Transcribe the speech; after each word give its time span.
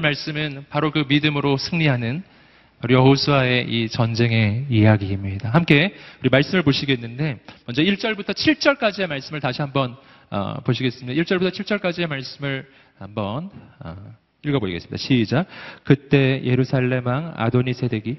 오늘 0.00 0.08
말씀은 0.08 0.64
바로 0.70 0.92
그 0.92 1.04
믿음으로 1.06 1.58
승리하는 1.58 2.22
여호수아의 2.88 3.66
이 3.68 3.90
전쟁의 3.90 4.64
이야기입니다. 4.70 5.50
함께 5.50 5.94
우리 6.20 6.30
말씀을 6.30 6.62
보시겠는데 6.62 7.38
먼저 7.66 7.82
1절부터 7.82 8.30
7절까지의 8.30 9.08
말씀을 9.08 9.40
다시 9.40 9.60
한번 9.60 9.94
어, 10.30 10.54
보시겠습니다. 10.64 11.20
1절부터 11.20 11.52
7절까지의 11.52 12.06
말씀을 12.06 12.66
한번 12.98 13.50
어, 13.80 13.94
읽어보겠습니다. 14.42 14.96
시작. 14.96 15.46
그때 15.84 16.40
예루살렘 16.44 17.06
왕 17.06 17.34
아도니 17.36 17.74
세덱이 17.74 18.16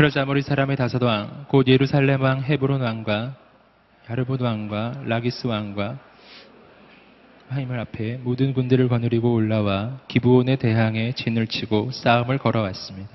그러자 0.00 0.22
아모리 0.22 0.40
사람의 0.40 0.76
다섯 0.76 1.02
왕, 1.02 1.44
곧 1.48 1.68
예루살렘 1.68 2.22
왕 2.22 2.42
헤브론 2.42 2.80
왕과 2.80 3.34
야르봇 4.08 4.40
왕과 4.40 5.02
라기스 5.04 5.46
왕과 5.46 5.98
하임을 7.50 7.78
앞에 7.80 8.16
모든 8.22 8.54
군대를 8.54 8.88
거느리고 8.88 9.30
올라와 9.34 10.00
기브온의 10.08 10.56
대항에 10.56 11.12
진을 11.12 11.48
치고 11.48 11.90
싸움을 11.90 12.38
걸어왔습니다. 12.38 13.10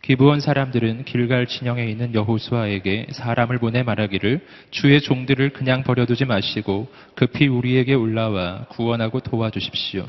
기브온 0.00 0.40
사람들은 0.40 1.04
길갈 1.04 1.48
진영에 1.48 1.84
있는 1.84 2.14
여호수아에게 2.14 3.08
사람을 3.10 3.58
보내 3.58 3.82
말하기를 3.82 4.40
주의 4.70 4.98
종들을 4.98 5.50
그냥 5.50 5.82
버려두지 5.82 6.24
마시고 6.24 6.90
급히 7.14 7.46
우리에게 7.46 7.92
올라와 7.92 8.64
구원하고 8.70 9.20
도와주십시오. 9.20 10.06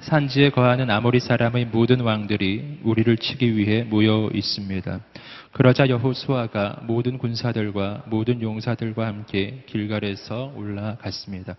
산지에 0.00 0.50
거하는 0.50 0.90
아모리 0.90 1.20
사람의 1.20 1.66
모든 1.66 2.00
왕들이 2.00 2.80
우리를 2.82 3.16
치기 3.18 3.56
위해 3.56 3.84
모여 3.84 4.30
있습니다. 4.32 5.00
그러자 5.52 5.88
여호수아가 5.88 6.82
모든 6.84 7.18
군사들과 7.18 8.04
모든 8.06 8.40
용사들과 8.40 9.06
함께 9.06 9.64
길갈에서 9.66 10.52
올라갔습니다. 10.54 11.56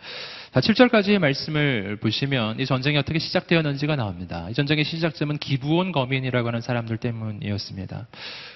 자, 0.53 0.59
7절까지의 0.61 1.19
말씀을 1.19 1.97
보시면 1.97 2.61
이 2.61 2.65
전쟁이 2.65 2.97
어떻게 2.97 3.19
시작되었는지가 3.19 3.97
나옵니다. 3.97 4.47
이 4.49 4.53
전쟁의 4.53 4.85
시작점은 4.85 5.39
기부온 5.39 5.91
거민이라고 5.91 6.47
하는 6.47 6.61
사람들 6.61 6.97
때문이었습니다. 6.97 8.07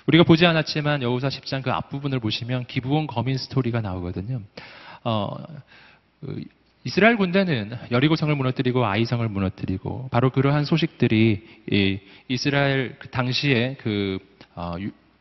우리가 0.08 0.24
보지 0.24 0.46
않았지만 0.46 1.02
여호사 1.02 1.28
10장 1.28 1.64
그 1.64 1.72
앞부분을 1.72 2.22
보시면 2.22 2.66
기부온 2.68 3.06
거민 3.06 3.38
스토리가 3.38 3.82
나오거든요. 3.82 4.42
어, 5.04 5.36
그 6.22 6.44
이스라엘 6.86 7.18
군대는 7.18 7.74
여리고성을 7.92 8.34
무너뜨리고 8.34 8.86
아이성을 8.86 9.28
무너뜨리고 9.28 10.08
바로 10.12 10.30
그러한 10.30 10.64
소식들이 10.64 11.44
이스라엘 12.30 12.96
그 13.00 13.10
당시에 13.10 13.76
그 13.82 14.20
어, 14.56 14.76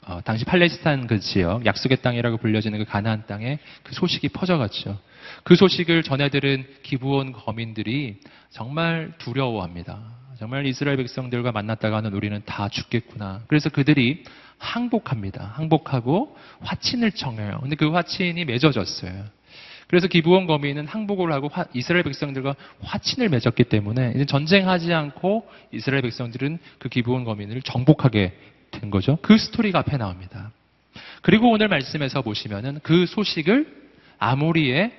어, 0.07 0.21
당시 0.23 0.45
팔레스타인 0.45 1.07
그 1.07 1.19
지역 1.21 1.65
약속의 1.65 2.03
땅이라고 2.03 2.37
불려지는 2.37 2.79
그 2.79 2.85
가나안 2.85 3.27
땅에 3.27 3.59
그 3.83 3.95
소식이 3.95 4.29
퍼져갔죠. 4.29 4.99
그 5.45 5.57
소식을 5.57 6.03
전해들은 6.03 6.67
기부온 6.83 7.33
거민들이 7.33 8.21
정말 8.51 9.13
두려워합니다. 9.19 9.99
정말 10.39 10.67
이스라엘 10.67 10.97
백성들과 10.99 11.53
만났다가는 11.53 12.13
우리는 12.13 12.43
다 12.45 12.69
죽겠구나. 12.69 13.43
그래서 13.47 13.71
그들이 13.71 14.25
항복합니다. 14.59 15.53
항복하고 15.55 16.37
화친을 16.61 17.13
청해요. 17.13 17.61
근데 17.63 17.77
그 17.77 17.91
화친이 17.91 18.45
맺어졌어요. 18.45 19.25
그래서 19.87 20.09
기부원 20.09 20.47
거민은 20.47 20.87
항복을 20.87 21.33
하고 21.33 21.49
화, 21.49 21.67
이스라엘 21.73 22.03
백성들과 22.05 22.57
화친을 22.81 23.29
맺었기 23.29 23.65
때문에 23.65 24.13
이제 24.15 24.25
전쟁하지 24.25 24.93
않고 24.93 25.47
이스라엘 25.73 26.03
백성들은 26.03 26.59
그 26.79 26.89
기부원 26.89 27.25
거민을 27.25 27.63
정복하게 27.63 28.33
된 28.81 28.91
거죠. 28.91 29.19
그 29.23 29.39
스토리가 29.39 29.81
앞에 29.81 29.97
나옵니다. 29.97 30.51
그리고 31.23 31.51
오늘 31.51 31.69
말씀에서 31.69 32.23
보시면은 32.23 32.81
그 32.83 33.07
소식을 33.07 33.85
아모리의 34.19 34.93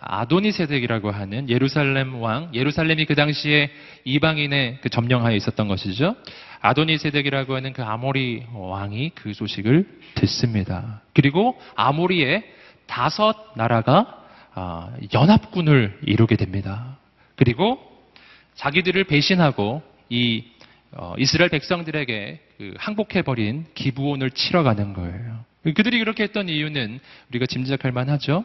아도니세덱이라고 0.00 1.10
하는 1.10 1.48
예루살렘 1.48 2.20
왕, 2.20 2.50
예루살렘이 2.52 3.06
그 3.06 3.14
당시에 3.14 3.70
이방인의 4.04 4.78
그 4.82 4.90
점령하에 4.90 5.34
있었던 5.36 5.66
것이죠. 5.66 6.14
아도니세덱이라고 6.60 7.54
하는 7.54 7.72
그 7.72 7.82
아모리 7.82 8.44
왕이 8.52 9.12
그 9.14 9.32
소식을 9.32 9.86
듣습니다. 10.16 11.00
그리고 11.14 11.58
아모리의 11.74 12.44
다섯 12.86 13.52
나라가 13.56 14.22
아, 14.54 14.90
연합군을 15.12 16.00
이루게 16.02 16.36
됩니다. 16.36 16.96
그리고 17.36 17.78
자기들을 18.54 19.04
배신하고 19.04 19.82
이 20.08 20.44
어, 20.98 21.14
이스라엘 21.18 21.50
백성들에게 21.50 22.40
그 22.56 22.74
항복해버린 22.78 23.66
기부원을 23.74 24.30
치러 24.30 24.62
가는 24.62 24.94
거예요. 24.94 25.44
그들이 25.62 25.98
그렇게 25.98 26.22
했던 26.22 26.48
이유는 26.48 27.00
우리가 27.30 27.46
짐작할 27.46 27.92
만하죠. 27.92 28.44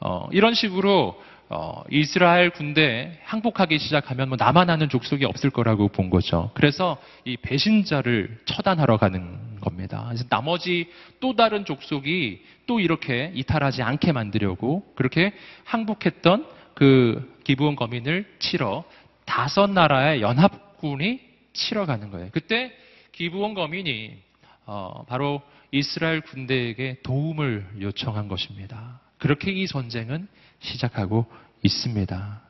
어, 0.00 0.28
이런 0.32 0.54
식으로 0.54 1.20
어, 1.50 1.82
이스라엘 1.90 2.50
군대 2.50 3.18
항복하기 3.24 3.78
시작하면 3.78 4.28
뭐 4.28 4.36
아는 4.40 4.88
족속이 4.88 5.24
없을 5.24 5.50
거라고 5.50 5.88
본 5.88 6.10
거죠. 6.10 6.50
그래서 6.54 6.98
이 7.24 7.36
배신자를 7.38 8.38
처단하러 8.44 8.98
가는 8.98 9.58
겁니다. 9.60 10.04
그래서 10.08 10.24
나머지 10.28 10.88
또 11.20 11.34
다른 11.34 11.64
족속이 11.64 12.42
또 12.66 12.80
이렇게 12.80 13.32
이탈하지 13.34 13.82
않게 13.82 14.12
만들려고 14.12 14.84
그렇게 14.94 15.32
항복했던 15.64 16.46
그 16.74 17.34
기부원 17.44 17.76
거민을 17.76 18.26
치러 18.38 18.84
다섯 19.24 19.70
나라의 19.70 20.20
연합군이 20.20 21.27
치러 21.58 21.84
가는 21.84 22.10
거예요. 22.10 22.30
그때 22.32 22.72
기부원 23.12 23.54
거민이 23.54 24.16
어, 24.64 25.04
바로 25.08 25.42
이스라엘 25.70 26.20
군대에게 26.20 27.00
도움을 27.02 27.66
요청한 27.80 28.28
것입니다. 28.28 29.00
그렇게 29.18 29.50
이 29.50 29.66
전쟁은 29.66 30.28
시작하고 30.60 31.26
있습니다. 31.62 32.42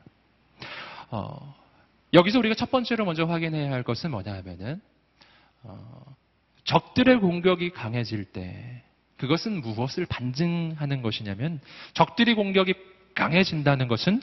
어, 1.11 1.55
여기서 2.13 2.39
우리가 2.39 2.55
첫 2.55 2.71
번째로 2.71 3.05
먼저 3.05 3.25
확인해야 3.25 3.73
할 3.73 3.83
것은 3.83 4.11
뭐냐 4.11 4.35
하면은 4.35 4.81
어, 5.63 6.05
적들의 6.65 7.19
공격이 7.21 7.71
강해질 7.71 8.27
때 8.27 8.83
그것은 9.17 9.61
무엇을 9.63 10.07
반증하는 10.07 11.03
것이냐면 11.03 11.61
적들이 11.95 12.35
공격이 12.35 12.75
강해진다는 13.15 13.89
것은 13.89 14.23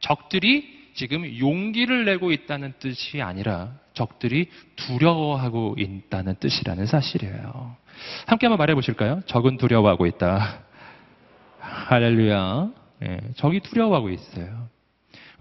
적들이 0.00 0.81
지금 0.94 1.38
용기를 1.38 2.04
내고 2.04 2.32
있다는 2.32 2.74
뜻이 2.78 3.22
아니라 3.22 3.72
적들이 3.94 4.48
두려워하고 4.76 5.76
있다는 5.78 6.36
뜻이라는 6.40 6.86
사실이에요. 6.86 7.76
함께 8.26 8.46
한번 8.46 8.58
말해 8.58 8.74
보실까요? 8.74 9.22
적은 9.26 9.58
두려워하고 9.58 10.06
있다. 10.06 10.60
할렐루야. 11.60 12.70
예, 13.04 13.18
적이 13.36 13.60
두려워하고 13.60 14.10
있어요. 14.10 14.68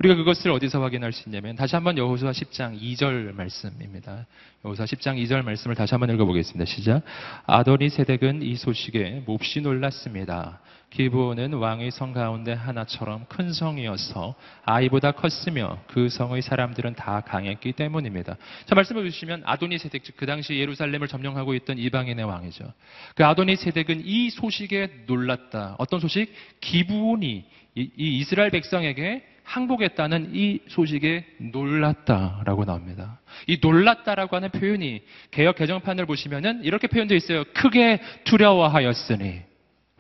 우리가 0.02 0.16
그것을 0.16 0.50
어디서 0.50 0.82
확인할 0.82 1.14
수 1.14 1.30
있냐면 1.30 1.56
다시 1.56 1.76
한번 1.76 1.96
여호수아 1.96 2.32
10장 2.32 2.82
2절 2.82 3.36
말씀입니다. 3.36 4.26
여호수아 4.66 4.86
10장 4.86 5.24
2절 5.24 5.44
말씀을 5.44 5.76
다시 5.76 5.94
한번 5.94 6.10
읽어보겠습니다. 6.10 6.66
시작. 6.66 7.04
아도니 7.46 7.90
세덱은 7.90 8.42
이 8.42 8.56
소식에 8.56 9.22
몹시 9.28 9.62
놀랐습니다. 9.62 10.60
기브온은 10.90 11.54
왕의 11.54 11.92
성 11.92 12.14
가운데 12.14 12.52
하나처럼 12.52 13.26
큰 13.30 13.54
성이어서 13.54 14.34
아이보다 14.66 15.12
컸으며 15.12 15.78
그 15.88 16.10
성의 16.10 16.42
사람들은 16.42 16.96
다 16.96 17.22
강했기 17.22 17.74
때문입니다. 17.74 18.38
자 18.66 18.74
말씀해 18.74 19.04
주시면 19.04 19.44
아도니 19.46 19.78
세덱 19.78 20.04
즉 20.04 20.18
그 20.18 20.26
당시 20.26 20.56
예루살렘을 20.56 21.08
점령하고 21.08 21.54
있던 21.54 21.78
이방인의 21.78 22.26
왕이죠. 22.26 22.74
그 23.16 23.24
아도니 23.24 23.56
세덱은 23.56 24.02
이 24.04 24.32
소식에 24.32 25.04
놀랐다. 25.06 25.76
어떤 25.78 26.00
소식? 26.00 26.34
기브온이 26.60 27.46
이, 27.76 27.92
이 27.98 28.18
이스라엘 28.18 28.50
백성에게 28.50 29.31
항복했다는 29.44 30.32
이 30.34 30.60
소식에 30.68 31.26
놀랐다라고 31.40 32.66
나옵니다. 32.66 33.20
이 33.48 33.60
놀랐다라고 33.62 34.36
하는 34.36 34.50
표현이 34.50 35.02
개혁 35.32 35.56
개정판을 35.56 36.06
보시면은 36.06 36.64
이렇게 36.64 36.88
표현되어 36.88 37.18
있어요. 37.18 37.44
크게 37.54 38.00
두려워하였으니 38.24 39.42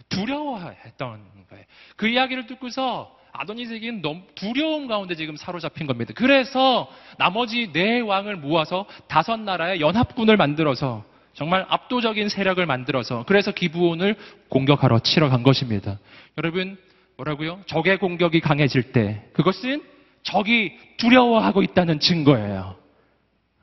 두려워했던 0.09 1.19
거예요. 1.49 1.65
그 1.95 2.07
이야기를 2.07 2.47
듣고서 2.47 3.17
아도니스에게는 3.33 4.01
너무 4.01 4.21
두려움 4.35 4.87
가운데 4.87 5.15
지금 5.15 5.35
사로잡힌 5.37 5.87
겁니다. 5.87 6.13
그래서 6.15 6.89
나머지 7.17 7.71
네 7.71 7.99
왕을 8.01 8.35
모아서 8.37 8.85
다섯 9.07 9.37
나라의 9.37 9.79
연합군을 9.81 10.37
만들어서 10.37 11.03
정말 11.33 11.65
압도적인 11.69 12.29
세력을 12.29 12.63
만들어서 12.65 13.23
그래서 13.25 13.51
기부온을 13.51 14.15
공격하러 14.49 14.99
치러 14.99 15.29
간 15.29 15.43
것입니다. 15.43 15.97
여러분 16.37 16.77
뭐라고요? 17.21 17.61
적의 17.67 17.97
공격이 17.97 18.39
강해질 18.39 18.91
때 18.91 19.23
그것은 19.33 19.83
적이 20.23 20.77
두려워하고 20.97 21.61
있다는 21.63 21.99
증거예요. 21.99 22.75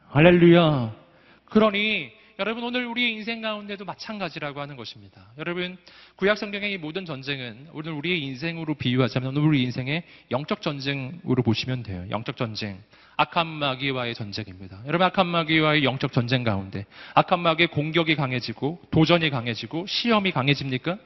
할렐루야. 0.08 0.94
그러니 1.46 2.10
여러분 2.38 2.62
오늘 2.62 2.87
우리의 2.87 3.12
인생 3.14 3.40
가운데도 3.40 3.84
마찬가지라고 3.84 4.60
하는 4.60 4.76
것입니다. 4.76 5.26
여러분 5.38 5.76
구약 6.16 6.38
성경의 6.38 6.72
이 6.72 6.78
모든 6.78 7.05
전쟁은 7.05 7.69
오늘 7.72 7.93
우리의 7.93 8.22
인생으로 8.22 8.75
비유하자면 8.75 9.31
오늘 9.31 9.43
우리 9.43 9.62
인생의 9.64 10.05
영적 10.31 10.62
전쟁으로 10.62 11.43
보시면 11.43 11.82
돼요. 11.82 12.05
영적 12.10 12.37
전쟁. 12.37 12.81
악한 13.16 13.46
마귀와의 13.46 14.14
전쟁입니다. 14.14 14.81
여러분 14.87 15.06
악한 15.08 15.26
마귀와의 15.26 15.82
영적 15.82 16.12
전쟁 16.12 16.44
가운데 16.44 16.87
악한 17.14 17.40
마귀의 17.40 17.69
공격이 17.69 18.14
강해지고 18.14 18.81
도전이 18.93 19.31
강해지고 19.31 19.87
시험이 19.88 20.31
강해집니까? 20.31 20.99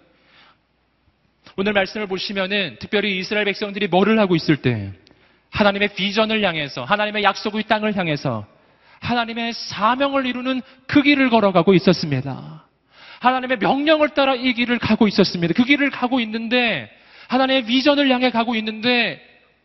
오늘 1.57 1.73
말씀을 1.73 2.07
보시면은 2.07 2.77
특별히 2.81 3.19
이스라엘 3.19 3.45
백성들이 3.45 3.89
뭐를 3.89 4.19
하고 4.19 4.35
있을 4.37 4.57
때 4.57 4.93
하나님의 5.51 5.95
비전을 5.95 6.43
향해서 6.43 6.85
하나님의 6.85 7.23
약속의 7.23 7.65
땅을 7.65 7.97
향해서 7.97 8.47
하나님의 9.01 9.53
사명을 9.53 10.27
이루는 10.27 10.63
그 10.87 11.03
길을 11.03 11.29
걸어가고 11.29 11.75
있었습니다. 11.75 12.67
하나님의 13.21 13.59
명령을 13.59 14.11
따라 14.11 14.35
이 14.35 14.53
길을 14.55 14.79
가고 14.79 15.07
있었습니다. 15.09 15.55
그 15.55 15.65
길을 15.65 15.91
가고 15.91 16.21
있는데 16.21 16.91
하나님의 17.29 17.67
비전을 17.67 18.11
향해 18.11 18.31
가고 18.31 18.55
있는데 18.57 19.21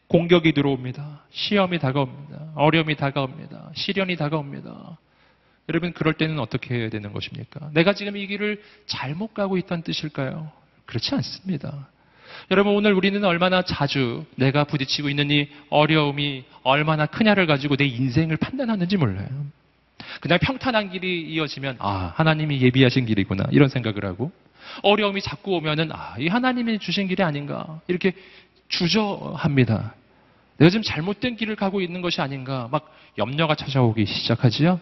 공격이 0.07 0.53
들어옵니다. 0.53 1.23
시험이 1.31 1.79
다가옵니다. 1.79 2.51
어려움이 2.55 2.95
다가옵니다. 2.95 3.71
시련이 3.75 4.15
다가옵니다. 4.15 4.97
여러분 5.69 5.91
그럴 5.93 6.13
때는 6.13 6.39
어떻게 6.39 6.75
해야 6.75 6.89
되는 6.89 7.11
것입니까? 7.11 7.71
내가 7.73 7.93
지금 7.93 8.15
이 8.15 8.25
길을 8.27 8.61
잘못 8.85 9.33
가고 9.33 9.57
있다는 9.57 9.83
뜻일까요? 9.83 10.51
그렇지 10.87 11.13
않습니다. 11.15 11.87
여러분 12.49 12.73
오늘 12.73 12.93
우리는 12.93 13.23
얼마나 13.23 13.61
자주 13.61 14.25
내가 14.35 14.63
부딪히고 14.63 15.09
있는 15.09 15.29
이 15.31 15.49
어려움이 15.69 16.45
얼마나 16.63 17.05
크냐를 17.05 17.45
가지고 17.45 17.75
내 17.75 17.85
인생을 17.85 18.37
판단하는지 18.37 18.97
몰라요. 18.97 19.27
그냥 20.21 20.39
평탄한 20.41 20.89
길이 20.89 21.21
이어지면 21.33 21.75
아 21.79 22.13
하나님이 22.15 22.61
예비하신 22.61 23.05
길이구나 23.05 23.45
이런 23.51 23.69
생각을 23.69 24.05
하고 24.05 24.31
어려움이 24.83 25.21
자꾸 25.21 25.55
오면은 25.55 25.91
아 25.91 26.15
이 26.19 26.27
하나님이 26.27 26.79
주신 26.79 27.07
길이 27.07 27.21
아닌가 27.23 27.79
이렇게 27.87 28.13
주저합니다. 28.69 29.93
내가 30.57 30.69
지금 30.69 30.81
잘못된 30.83 31.35
길을 31.35 31.55
가고 31.55 31.81
있는 31.81 32.01
것이 32.01 32.21
아닌가 32.21 32.67
막 32.71 32.91
염려가 33.17 33.55
찾아오기 33.55 34.05
시작하지요. 34.05 34.79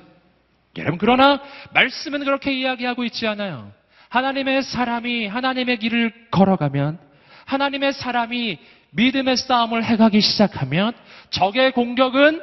여러분 0.78 0.98
그러나 0.98 1.42
말씀은 1.74 2.24
그렇게 2.26 2.54
이야기하고 2.54 3.04
있지 3.06 3.26
않아요. 3.28 3.72
하나님의 4.16 4.64
사람이 4.64 5.28
하나님의 5.28 5.78
길을 5.78 6.30
걸어가면 6.32 7.00
하나님의 7.46 7.92
사람이 7.92 8.58
믿음의 8.92 9.36
싸움을 9.36 9.84
해가기 9.84 10.22
시작하면 10.22 10.94
적의 11.32 11.74
공격은 11.74 12.42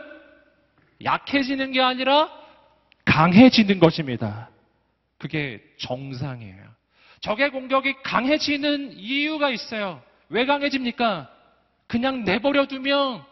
약해지는 1.03 1.73
게 1.73 1.81
아니라 1.81 2.31
강해지는 3.07 3.81
것입니다. 3.81 4.51
그게 5.17 5.63
정상이에요. 5.79 6.63
적의 7.21 7.51
공격이 7.51 7.95
강해지는 8.03 8.93
이유가 8.93 9.49
있어요. 9.49 10.03
왜 10.29 10.45
강해집니까? 10.45 11.31
그냥 11.87 12.25
내버려 12.25 12.67
두면 12.67 13.23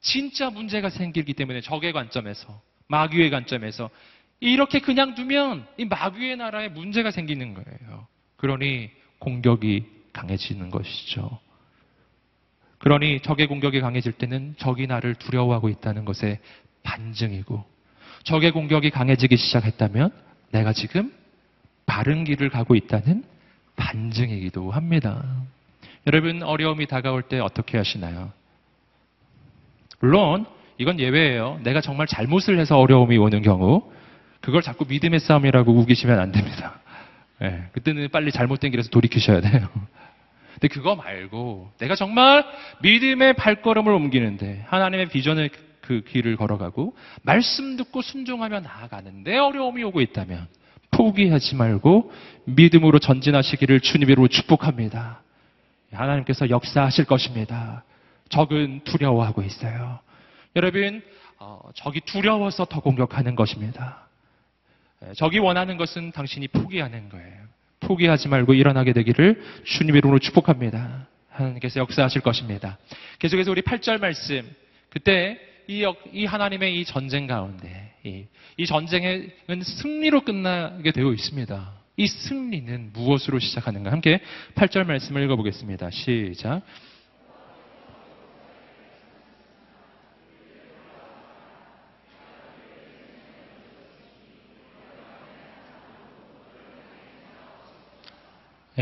진짜 0.00 0.50
문제가 0.50 0.90
생기기 0.90 1.32
때문에 1.32 1.62
적의 1.62 1.92
관점에서, 1.92 2.60
마귀의 2.88 3.30
관점에서 3.30 3.88
이렇게 4.40 4.78
그냥 4.78 5.14
두면 5.14 5.66
이 5.78 5.84
마귀의 5.84 6.36
나라에 6.36 6.68
문제가 6.68 7.10
생기는 7.10 7.54
거예요. 7.54 8.06
그러니 8.36 8.90
공격이 9.18 9.84
강해지는 10.12 10.70
것이죠. 10.70 11.38
그러니 12.78 13.20
적의 13.20 13.48
공격이 13.48 13.80
강해질 13.80 14.12
때는 14.12 14.54
적이 14.58 14.86
나를 14.86 15.16
두려워하고 15.16 15.68
있다는 15.68 16.04
것의 16.04 16.38
반증이고 16.84 17.64
적의 18.22 18.52
공격이 18.52 18.90
강해지기 18.90 19.36
시작했다면 19.36 20.12
내가 20.52 20.72
지금 20.72 21.12
바른 21.86 22.24
길을 22.24 22.50
가고 22.50 22.76
있다는 22.76 23.24
반증이기도 23.76 24.70
합니다. 24.70 25.24
여러분 26.06 26.42
어려움이 26.42 26.86
다가올 26.86 27.22
때 27.22 27.40
어떻게 27.40 27.76
하시나요? 27.76 28.32
물론 30.00 30.46
이건 30.78 31.00
예외예요. 31.00 31.60
내가 31.64 31.80
정말 31.80 32.06
잘못을 32.06 32.60
해서 32.60 32.78
어려움이 32.78 33.16
오는 33.18 33.42
경우 33.42 33.90
그걸 34.40 34.62
자꾸 34.62 34.84
믿음의 34.88 35.20
싸움이라고 35.20 35.72
우기시면 35.72 36.18
안 36.18 36.32
됩니다. 36.32 36.80
네, 37.40 37.68
그때는 37.72 38.08
빨리 38.10 38.32
잘못된 38.32 38.70
길에서 38.70 38.88
돌이키셔야 38.90 39.40
돼요. 39.40 39.68
근데 40.54 40.68
그거 40.68 40.96
말고 40.96 41.72
내가 41.78 41.94
정말 41.94 42.44
믿음의 42.82 43.34
발걸음을 43.34 43.92
옮기는데 43.92 44.64
하나님의 44.66 45.08
비전의 45.08 45.50
그 45.80 46.02
길을 46.02 46.36
걸어가고 46.36 46.96
말씀 47.22 47.76
듣고 47.76 48.02
순종하며 48.02 48.60
나아가는데 48.60 49.38
어려움이 49.38 49.82
오고 49.84 50.00
있다면 50.00 50.48
포기하지 50.90 51.54
말고 51.54 52.12
믿음으로 52.44 52.98
전진하시기를 52.98 53.80
주님으로 53.80 54.28
축복합니다. 54.28 55.22
하나님께서 55.92 56.50
역사하실 56.50 57.04
것입니다. 57.04 57.84
적은 58.28 58.80
두려워하고 58.84 59.42
있어요. 59.42 60.00
여러분, 60.56 61.02
어, 61.38 61.60
적이 61.74 62.00
두려워서 62.00 62.64
더 62.64 62.80
공격하는 62.80 63.36
것입니다. 63.36 64.07
예, 65.06 65.12
적이 65.14 65.38
원하는 65.38 65.76
것은 65.76 66.12
당신이 66.12 66.48
포기하는 66.48 67.08
거예요. 67.08 67.48
포기하지 67.80 68.28
말고 68.28 68.54
일어나게 68.54 68.92
되기를 68.92 69.42
주님의 69.64 69.98
이름으로 69.98 70.18
축복합니다. 70.18 71.06
하나님께서 71.30 71.80
역사하실 71.80 72.22
것입니다. 72.22 72.78
계속해서 73.18 73.50
우리 73.50 73.62
8절 73.62 74.00
말씀. 74.00 74.42
그때 74.90 75.38
이, 75.68 75.84
이 76.12 76.24
하나님의 76.24 76.80
이 76.80 76.84
전쟁 76.84 77.26
가운데 77.26 77.92
이, 78.04 78.24
이 78.56 78.66
전쟁은 78.66 79.30
승리로 79.62 80.22
끝나게 80.22 80.92
되어 80.92 81.12
있습니다. 81.12 81.72
이 81.96 82.06
승리는 82.06 82.90
무엇으로 82.92 83.38
시작하는가? 83.38 83.90
함께 83.90 84.20
8절 84.54 84.86
말씀을 84.86 85.22
읽어보겠습니다. 85.24 85.90
시작. 85.90 86.62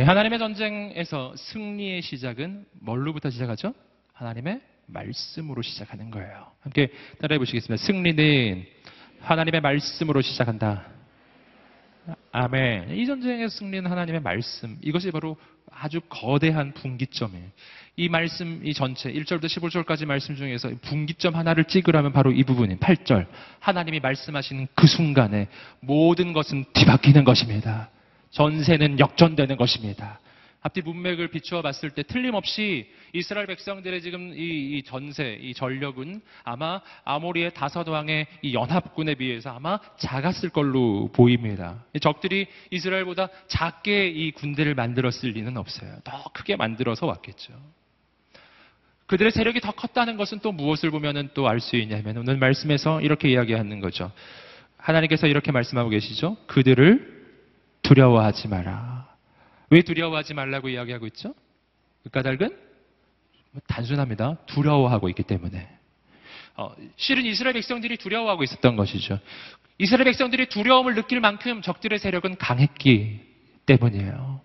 하나님의 0.04 0.38
전쟁에서 0.38 1.34
승리의 1.36 2.02
시작은 2.02 2.66
뭘로부터 2.80 3.30
시작하죠? 3.30 3.72
하나님의 4.12 4.60
말씀으로 4.86 5.62
시작하는 5.62 6.10
거예요. 6.10 6.52
함께 6.60 6.88
따라해 7.20 7.38
보시겠습니다. 7.38 7.82
승리는 7.82 8.66
하나님의 9.20 9.60
말씀으로 9.62 10.20
시작한다. 10.20 10.86
아멘. 12.30 12.96
이 12.96 13.06
전쟁의 13.06 13.48
승리는 13.48 13.90
하나님의 13.90 14.20
말씀. 14.20 14.76
이것이 14.82 15.10
바로 15.10 15.36
아주 15.72 16.00
거대한 16.08 16.72
분기점이에요. 16.74 17.46
이 17.96 18.08
말씀, 18.10 18.60
이 18.64 18.74
전체, 18.74 19.10
1절부터 19.10 19.46
15절까지 19.46 20.04
말씀 20.04 20.36
중에서 20.36 20.70
분기점 20.82 21.34
하나를 21.34 21.64
찍으라면 21.64 22.12
바로 22.12 22.30
이 22.30 22.44
부분인 22.44 22.78
8절. 22.78 23.26
하나님이 23.60 24.00
말씀하시는 24.00 24.68
그 24.74 24.86
순간에 24.86 25.48
모든 25.80 26.34
것은 26.34 26.66
뒤바뀌는 26.74 27.24
것입니다. 27.24 27.88
전세는 28.30 28.98
역전되는 28.98 29.56
것입니다. 29.56 30.20
앞뒤 30.66 30.82
문맥을 30.82 31.28
비추어 31.28 31.62
봤을 31.62 31.90
때 31.90 32.02
틀림없이 32.02 32.90
이스라엘 33.12 33.46
백성들의 33.46 34.02
지금 34.02 34.32
이, 34.36 34.78
이, 34.78 34.82
전세, 34.82 35.38
이 35.40 35.54
전력은 35.54 36.20
아마 36.42 36.80
아모리의 37.04 37.54
다섯 37.54 37.86
왕의 37.86 38.26
이 38.42 38.52
연합군에 38.52 39.14
비해서 39.14 39.50
아마 39.50 39.78
작았을 39.96 40.48
걸로 40.48 41.08
보입니다. 41.12 41.84
적들이 42.00 42.48
이스라엘보다 42.72 43.28
작게 43.46 44.08
이 44.08 44.32
군대를 44.32 44.74
만들었을 44.74 45.30
리는 45.30 45.56
없어요. 45.56 45.98
더 46.02 46.24
크게 46.32 46.56
만들어서 46.56 47.06
왔겠죠. 47.06 47.52
그들의 49.06 49.30
세력이 49.30 49.60
더 49.60 49.70
컸다는 49.70 50.16
것은 50.16 50.40
또 50.40 50.50
무엇을 50.50 50.90
보면 50.90 51.30
또알 51.32 51.60
수 51.60 51.76
있냐면 51.76 52.16
오늘 52.16 52.38
말씀에서 52.38 53.00
이렇게 53.02 53.30
이야기하는 53.30 53.78
거죠. 53.78 54.10
하나님께서 54.78 55.28
이렇게 55.28 55.52
말씀하고 55.52 55.90
계시죠. 55.90 56.36
그들을 56.48 57.15
두려워하지 57.86 58.48
마라. 58.48 59.06
왜 59.70 59.82
두려워하지 59.82 60.34
말라고 60.34 60.68
이야기하고 60.68 61.06
있죠? 61.08 61.34
그 62.02 62.10
까닭은 62.10 62.56
단순합니다. 63.66 64.36
두려워하고 64.46 65.08
있기 65.10 65.22
때문에. 65.22 65.68
어, 66.56 66.74
실은 66.96 67.24
이스라엘 67.24 67.54
백성들이 67.54 67.96
두려워하고 67.98 68.42
있었던 68.42 68.76
것이죠. 68.76 69.18
이스라엘 69.78 70.04
백성들이 70.04 70.48
두려움을 70.48 70.94
느낄 70.94 71.20
만큼 71.20 71.62
적들의 71.62 71.98
세력은 71.98 72.36
강했기 72.38 73.20
때문이에요. 73.66 74.40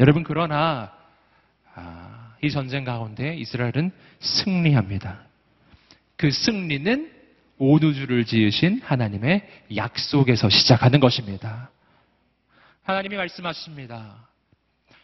여러분 0.00 0.24
그러나 0.24 0.92
아, 1.74 2.34
이 2.42 2.50
전쟁 2.50 2.84
가운데 2.84 3.34
이스라엘은 3.36 3.92
승리합니다. 4.20 5.22
그 6.16 6.30
승리는 6.30 7.12
온 7.58 7.82
우주를 7.82 8.24
지으신 8.24 8.80
하나님의 8.82 9.48
약속에서 9.76 10.48
시작하는 10.48 11.00
것입니다. 11.00 11.70
하나님이 12.84 13.16
말씀하십니다. 13.16 14.28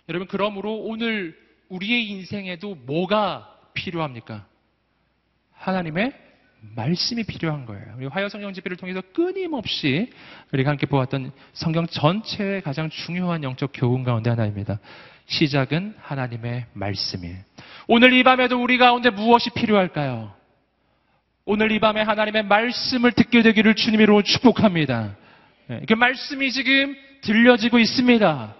여러분, 0.08 0.28
그러므로 0.28 0.76
오늘 0.76 1.36
우리의 1.68 2.08
인생에도 2.10 2.74
뭐가 2.74 3.58
필요합니까? 3.74 4.46
하나님의 5.52 6.12
말씀이 6.76 7.24
필요한 7.24 7.64
거예요. 7.64 7.94
우리 7.96 8.06
화요 8.06 8.28
성경 8.28 8.52
집회를 8.52 8.76
통해서 8.76 9.00
끊임없이 9.14 10.10
우리가 10.52 10.70
함께 10.70 10.86
보았던 10.86 11.32
성경 11.54 11.86
전체의 11.86 12.60
가장 12.60 12.90
중요한 12.90 13.42
영적 13.42 13.70
교훈 13.72 14.04
가운데 14.04 14.28
하나입니다. 14.28 14.78
시작은 15.26 15.94
하나님의 15.98 16.66
말씀이에요. 16.74 17.38
오늘 17.88 18.12
이 18.12 18.22
밤에도 18.22 18.62
우리 18.62 18.76
가운데 18.76 19.08
무엇이 19.08 19.48
필요할까요? 19.50 20.34
오늘 21.46 21.72
이 21.72 21.80
밤에 21.80 22.02
하나님의 22.02 22.44
말씀을 22.44 23.12
듣게 23.12 23.42
되기를 23.42 23.74
주님으로 23.74 24.22
축복합니다. 24.22 25.16
네, 25.68 25.82
그 25.88 25.94
말씀이 25.94 26.50
지금 26.52 26.94
들려지고 27.22 27.78
있습니다. 27.78 28.56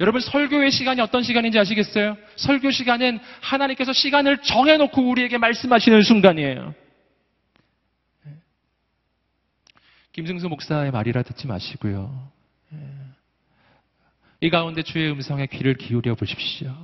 여러분 0.00 0.20
설교의 0.20 0.70
시간이 0.70 1.00
어떤 1.00 1.22
시간인지 1.22 1.58
아시겠어요? 1.58 2.16
설교 2.36 2.70
시간은 2.70 3.20
하나님께서 3.40 3.92
시간을 3.92 4.38
정해놓고 4.38 5.00
우리에게 5.08 5.38
말씀하시는 5.38 6.02
순간이에요. 6.02 6.74
김승수 10.12 10.48
목사의 10.48 10.90
말이라 10.90 11.22
듣지 11.22 11.46
마시고요. 11.46 12.30
이 14.40 14.50
가운데 14.50 14.82
주의 14.82 15.10
음성에 15.10 15.46
귀를 15.46 15.74
기울여 15.74 16.16
보십시오. 16.16 16.74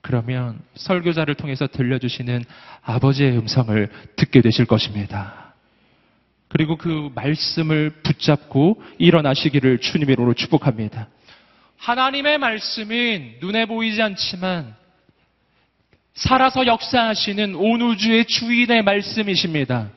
그러면 0.00 0.60
설교자를 0.74 1.34
통해서 1.34 1.66
들려주시는 1.66 2.44
아버지의 2.82 3.36
음성을 3.36 3.90
듣게 4.16 4.40
되실 4.40 4.64
것입니다. 4.64 5.39
그리고 6.50 6.76
그 6.76 7.10
말씀을 7.14 7.90
붙잡고 8.02 8.82
일어나시기를 8.98 9.78
주님의 9.78 10.14
이름으로 10.14 10.34
축복합니다. 10.34 11.08
하나님의 11.76 12.38
말씀은 12.38 13.36
눈에 13.40 13.66
보이지 13.66 14.02
않지만 14.02 14.74
살아서 16.14 16.66
역사하시는 16.66 17.54
온 17.54 17.80
우주의 17.80 18.24
주인의 18.24 18.82
말씀이십니다. 18.82 19.90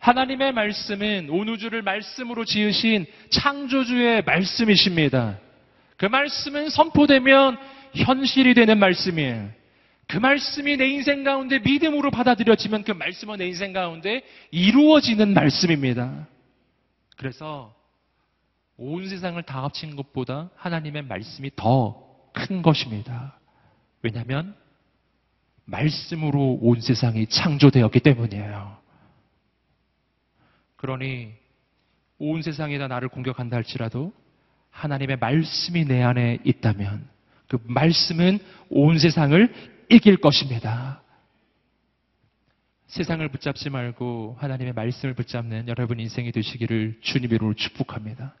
하나님의 0.00 0.52
말씀은 0.52 1.28
온 1.30 1.48
우주를 1.48 1.82
말씀으로 1.82 2.44
지으신 2.44 3.06
창조주의 3.30 4.22
말씀이십니다. 4.24 5.38
그 5.96 6.06
말씀은 6.06 6.70
선포되면 6.70 7.56
현실이 7.94 8.54
되는 8.54 8.78
말씀이에요. 8.78 9.48
그 10.08 10.16
말씀이 10.16 10.76
내 10.76 10.88
인생 10.88 11.22
가운데 11.22 11.58
믿음으로 11.60 12.10
받아들여지면 12.10 12.82
그 12.82 12.92
말씀은 12.92 13.38
내 13.38 13.46
인생 13.46 13.72
가운데 13.72 14.22
이루어지는 14.50 15.34
말씀입니다. 15.34 16.26
그래서 17.16 17.74
온 18.76 19.08
세상을 19.08 19.40
다 19.44 19.62
합친 19.62 19.94
것보다 19.96 20.50
하나님의 20.56 21.02
말씀이 21.02 21.50
더 21.54 22.08
큰 22.38 22.62
것입니다. 22.62 23.38
왜냐하면 24.02 24.54
말씀으로 25.64 26.58
온 26.62 26.80
세상이 26.80 27.26
창조되었기 27.26 28.00
때문이에요. 28.00 28.78
그러니 30.76 31.32
온 32.18 32.42
세상이 32.42 32.78
다 32.78 32.88
나를 32.88 33.08
공격한다 33.08 33.56
할지라도 33.56 34.12
하나님의 34.70 35.18
말씀이 35.18 35.84
내 35.84 36.02
안에 36.02 36.38
있다면 36.44 37.08
그 37.48 37.58
말씀은 37.64 38.38
온 38.70 38.98
세상을 38.98 39.77
이길 39.90 40.16
것입니다. 40.18 41.02
세상을 42.88 43.26
붙잡지 43.28 43.70
말고 43.70 44.36
하나님의 44.38 44.72
말씀을 44.72 45.14
붙잡는 45.14 45.68
여러분 45.68 46.00
인생이 46.00 46.32
되시기를 46.32 46.98
주님으로 47.02 47.54
축복합니다. 47.54 48.34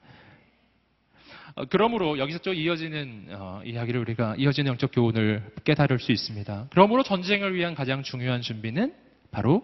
어, 1.54 1.64
그러므로 1.66 2.18
여기서 2.18 2.38
또 2.38 2.52
이어지는 2.52 3.28
어, 3.30 3.62
이야기를 3.64 4.00
우리가 4.00 4.36
이어지는 4.38 4.70
영적 4.70 4.90
교훈을 4.92 5.52
깨달을 5.64 5.98
수 5.98 6.12
있습니다. 6.12 6.68
그러므로 6.70 7.02
전쟁을 7.02 7.54
위한 7.54 7.74
가장 7.74 8.02
중요한 8.02 8.40
준비는 8.40 8.94
바로 9.30 9.62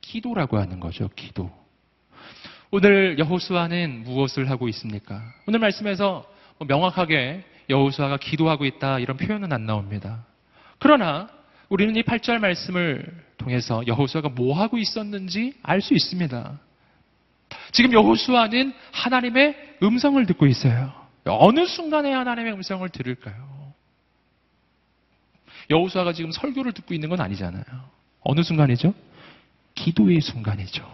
기도라고 0.00 0.58
하는 0.58 0.80
거죠. 0.80 1.08
기도. 1.14 1.50
오늘 2.70 3.18
여호수아는 3.18 4.04
무엇을 4.04 4.50
하고 4.50 4.68
있습니까? 4.68 5.22
오늘 5.46 5.60
말씀에서 5.60 6.24
뭐 6.58 6.66
명확하게 6.66 7.44
여호수아가 7.68 8.16
기도하고 8.16 8.64
있다 8.64 8.98
이런 8.98 9.16
표현은 9.16 9.52
안 9.52 9.66
나옵니다. 9.66 10.26
그러나 10.82 11.28
우리는 11.68 11.94
이 11.94 12.02
8절 12.02 12.40
말씀을 12.40 13.06
통해서 13.38 13.86
여호수아가 13.86 14.30
뭐 14.30 14.60
하고 14.60 14.78
있었는지 14.78 15.54
알 15.62 15.80
수 15.80 15.94
있습니다. 15.94 16.58
지금 17.70 17.92
여호수아는 17.92 18.74
하나님의 18.90 19.76
음성을 19.80 20.26
듣고 20.26 20.46
있어요. 20.46 20.92
어느 21.24 21.66
순간에 21.66 22.12
하나님의 22.12 22.52
음성을 22.54 22.86
들을까요? 22.88 23.72
여호수아가 25.70 26.12
지금 26.14 26.32
설교를 26.32 26.72
듣고 26.72 26.94
있는 26.94 27.08
건 27.08 27.20
아니잖아요. 27.20 27.64
어느 28.22 28.42
순간이죠? 28.42 28.92
기도의 29.76 30.20
순간이죠. 30.20 30.84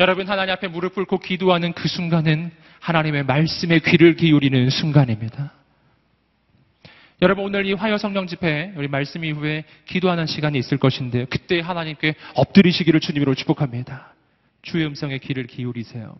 여러분 0.00 0.28
하나님 0.28 0.52
앞에 0.52 0.68
무릎 0.68 0.94
꿇고 0.94 1.20
기도하는 1.20 1.72
그 1.72 1.88
순간은 1.88 2.52
하나님의 2.80 3.24
말씀에 3.24 3.78
귀를 3.78 4.16
기울이는 4.16 4.68
순간입니다. 4.68 5.52
여러분 7.22 7.44
오늘 7.44 7.64
이 7.64 7.72
화요 7.74 7.96
성령 7.96 8.26
집회 8.26 8.72
우리 8.76 8.88
말씀 8.88 9.24
이후에 9.24 9.64
기도하는 9.86 10.26
시간이 10.26 10.58
있을 10.58 10.78
것인데 10.78 11.26
그때 11.26 11.60
하나님께 11.60 12.16
엎드리시기를 12.34 12.98
주님으로 12.98 13.34
축복합니다. 13.36 14.12
주의 14.62 14.84
음성에 14.84 15.18
귀를 15.18 15.46
기울이세요. 15.46 16.16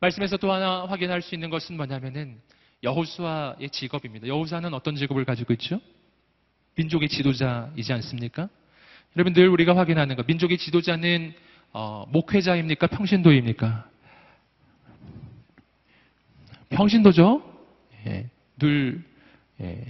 말씀에서 0.00 0.38
또 0.38 0.50
하나 0.50 0.86
확인할 0.86 1.20
수 1.20 1.34
있는 1.34 1.50
것은 1.50 1.76
뭐냐면은 1.76 2.40
여호수아의 2.82 3.68
직업입니다. 3.70 4.26
여호수아는 4.26 4.72
어떤 4.72 4.96
직업을 4.96 5.26
가지고 5.26 5.52
있죠? 5.52 5.80
민족의 6.76 7.10
지도자이지 7.10 7.92
않습니까? 7.92 8.48
여러분 9.16 9.34
늘 9.34 9.48
우리가 9.48 9.76
확인하는 9.76 10.16
것, 10.16 10.26
민족의 10.26 10.56
지도자는 10.56 11.34
어, 11.72 12.06
목회자입니까? 12.08 12.86
평신도입니까? 12.86 13.90
평신도죠? 16.70 17.42
예, 18.06 18.30
늘 18.58 19.09
예, 19.62 19.84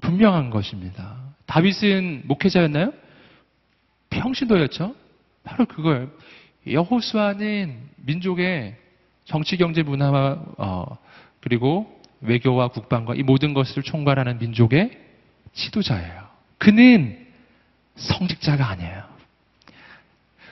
분명한 0.00 0.50
것입니다. 0.50 1.16
다윗은 1.46 2.22
목회자였나요? 2.24 2.92
평신도였죠? 4.10 4.94
바로 5.42 5.66
그걸 5.66 6.10
여호수아는 6.66 7.90
민족의 7.96 8.76
정치, 9.24 9.56
경제, 9.56 9.82
문화와 9.82 10.44
어, 10.58 10.98
그리고 11.40 12.00
외교와 12.20 12.68
국방과 12.68 13.14
이 13.14 13.22
모든 13.22 13.52
것을 13.52 13.82
총괄하는 13.82 14.38
민족의 14.38 14.98
지도자예요. 15.54 16.28
그는 16.58 17.26
성직자가 17.96 18.68
아니에요. 18.68 19.12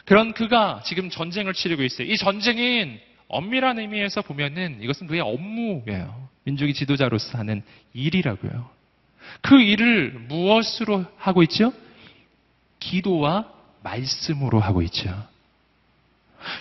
그런 0.05 0.33
그가 0.33 0.83
지금 0.85 1.09
전쟁을 1.09 1.55
치르고 1.55 1.83
있어요. 1.85 2.09
이 2.09 2.17
전쟁은 2.17 3.01
엄밀한 3.31 3.79
의미에서 3.79 4.23
보면은 4.23 4.79
이것은 4.83 5.07
그의 5.07 5.21
업무예요. 5.21 6.29
민족의 6.45 6.75
지도자로서 6.75 7.39
하는 7.39 7.63
일이라고요. 7.93 8.69
그 9.41 9.61
일을 9.61 10.13
무엇으로 10.29 11.05
하고 11.17 11.43
있죠? 11.45 11.73
기도와 12.81 13.53
말씀으로 13.83 14.59
하고 14.59 14.83
있죠. 14.83 15.15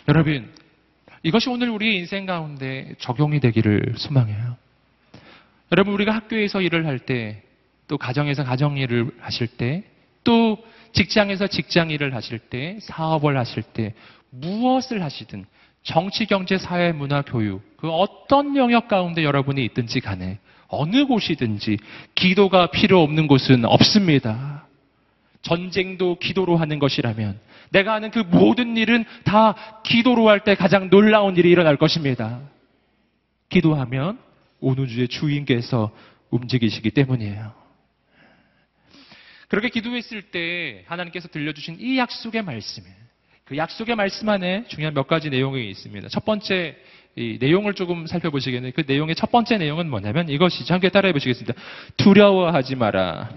여러분, 0.07 0.51
이것이 1.23 1.49
오늘 1.49 1.69
우리 1.69 1.97
인생 1.97 2.25
가운데 2.25 2.93
적용이 2.99 3.39
되기를 3.39 3.95
소망해요. 3.97 4.55
여러분, 5.71 5.93
우리가 5.93 6.13
학교에서 6.13 6.61
일을 6.61 6.85
할 6.85 6.99
때, 6.99 7.41
또 7.87 7.97
가정에서 7.97 8.43
가정 8.43 8.77
일을 8.77 9.11
하실 9.19 9.47
때, 9.47 9.83
또 10.23 10.63
직장에서 10.93 11.47
직장 11.47 11.89
일을 11.89 12.13
하실 12.13 12.37
때, 12.39 12.77
사업을 12.81 13.37
하실 13.37 13.63
때, 13.63 13.93
무엇을 14.29 15.01
하시든 15.01 15.45
정치, 15.83 16.25
경제, 16.25 16.57
사회, 16.57 16.91
문화, 16.91 17.21
교육, 17.21 17.61
그 17.77 17.89
어떤 17.89 18.55
영역 18.55 18.87
가운데 18.87 19.23
여러분이 19.23 19.63
있든지 19.65 20.01
간에 20.01 20.39
어느 20.67 21.05
곳이든지 21.05 21.77
기도가 22.15 22.67
필요 22.67 23.01
없는 23.01 23.27
곳은 23.27 23.65
없습니다. 23.65 24.67
전쟁도 25.41 26.19
기도로 26.19 26.57
하는 26.57 26.79
것이라면 26.79 27.39
내가 27.71 27.93
하는 27.93 28.11
그 28.11 28.19
모든 28.19 28.75
일은 28.77 29.05
다 29.23 29.55
기도로 29.83 30.27
할 30.27 30.41
때 30.41 30.55
가장 30.55 30.89
놀라운 30.89 31.37
일이 31.37 31.49
일어날 31.49 31.77
것입니다. 31.77 32.41
기도하면 33.47 34.19
온 34.59 34.77
우주의 34.77 35.07
주인께서 35.07 35.91
움직이시기 36.29 36.91
때문이에요. 36.91 37.53
그렇게 39.47 39.69
기도했을 39.69 40.23
때 40.23 40.83
하나님께서 40.87 41.29
들려주신 41.29 41.77
이 41.79 41.97
약속의 41.97 42.43
말씀에 42.43 42.85
그 43.49 43.57
약속의 43.57 43.95
말씀 43.95 44.29
안에 44.29 44.65
중요한 44.67 44.93
몇 44.93 45.07
가지 45.07 45.31
내용이 45.31 45.71
있습니다. 45.71 46.07
첫 46.09 46.23
번째 46.23 46.77
이 47.15 47.39
내용을 47.41 47.73
조금 47.73 48.05
살펴보시겠는데 48.05 48.73
그 48.75 48.83
내용의 48.87 49.15
첫 49.15 49.31
번째 49.31 49.57
내용은 49.57 49.89
뭐냐면 49.89 50.29
이것이죠. 50.29 50.71
함께 50.71 50.89
따라해 50.89 51.13
보시겠습니다. 51.13 51.59
두려워하지 51.97 52.75
마라. 52.75 53.31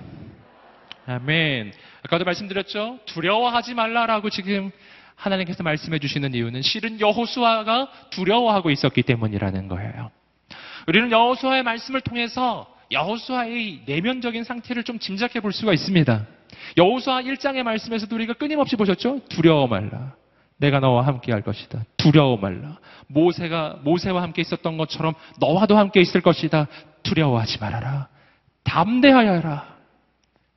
아멘. 1.06 1.72
아까도 2.02 2.26
말씀드렸죠. 2.26 2.98
두려워하지 3.06 3.72
말라라고 3.72 4.28
지금 4.28 4.70
하나님께서 5.14 5.62
말씀해 5.62 5.98
주시는 5.98 6.34
이유는 6.34 6.60
실은 6.60 7.00
여호수아가 7.00 7.88
두려워하고 8.10 8.70
있었기 8.70 9.02
때문이라는 9.04 9.68
거예요. 9.68 10.10
우리는 10.88 11.10
여호수아의 11.10 11.62
말씀을 11.62 12.02
통해서 12.02 12.70
여호수아의 12.90 13.84
내면적인 13.86 14.44
상태를 14.44 14.82
좀 14.82 14.98
짐작해 14.98 15.40
볼 15.40 15.54
수가 15.54 15.72
있습니다. 15.72 16.26
여호수아 16.76 17.22
1장의 17.22 17.62
말씀에서도 17.62 18.14
우리가 18.14 18.34
끊임없이 18.34 18.76
보셨죠? 18.76 19.20
두려워 19.28 19.66
말라. 19.66 20.14
내가 20.56 20.80
너와 20.80 21.06
함께 21.06 21.32
할 21.32 21.42
것이다. 21.42 21.84
두려워 21.96 22.36
말라. 22.36 22.78
모세가 23.08 23.80
모세와 23.82 24.22
함께 24.22 24.42
있었던 24.42 24.76
것처럼 24.76 25.14
너와도 25.40 25.76
함께 25.76 26.00
있을 26.00 26.20
것이다. 26.20 26.68
두려워하지 27.02 27.58
말아라. 27.58 28.08
담대하여라. 28.64 29.76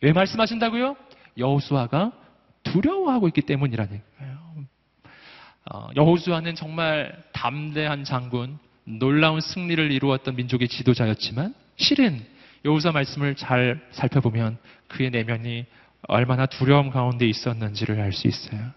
왜 0.01 0.13
말씀하신다고요? 0.13 0.95
여호수아가 1.38 2.12
두려워하고 2.63 3.27
있기 3.29 3.41
때문이라는 3.41 4.01
거예요. 4.19 4.35
어, 5.71 5.89
여호수아는 5.95 6.53
정말 6.55 7.15
담대한 7.33 8.03
장군, 8.03 8.59
놀라운 8.83 9.41
승리를 9.41 9.91
이루었던 9.91 10.35
민족의 10.35 10.67
지도자였지만 10.67 11.55
실은 11.77 12.24
여호수아 12.63 12.91
말씀을 12.91 13.35
잘 13.35 13.81
살펴보면 13.91 14.57
그의 14.88 15.09
내면이 15.09 15.65
얼마나 16.07 16.45
두려움 16.45 16.89
가운데 16.89 17.27
있었는지를 17.27 18.00
알 18.00 18.12
수 18.13 18.27
있어요. 18.27 18.71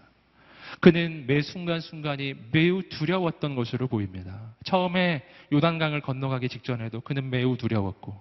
그는 0.81 1.25
매 1.27 1.41
순간순간이 1.41 2.35
매우 2.51 2.81
두려웠던 2.87 3.55
것으로 3.55 3.87
보입니다. 3.87 4.39
처음에 4.63 5.23
요단강을 5.51 6.01
건너가기 6.01 6.47
직전에도 6.47 7.01
그는 7.01 7.29
매우 7.29 7.57
두려웠고 7.57 8.15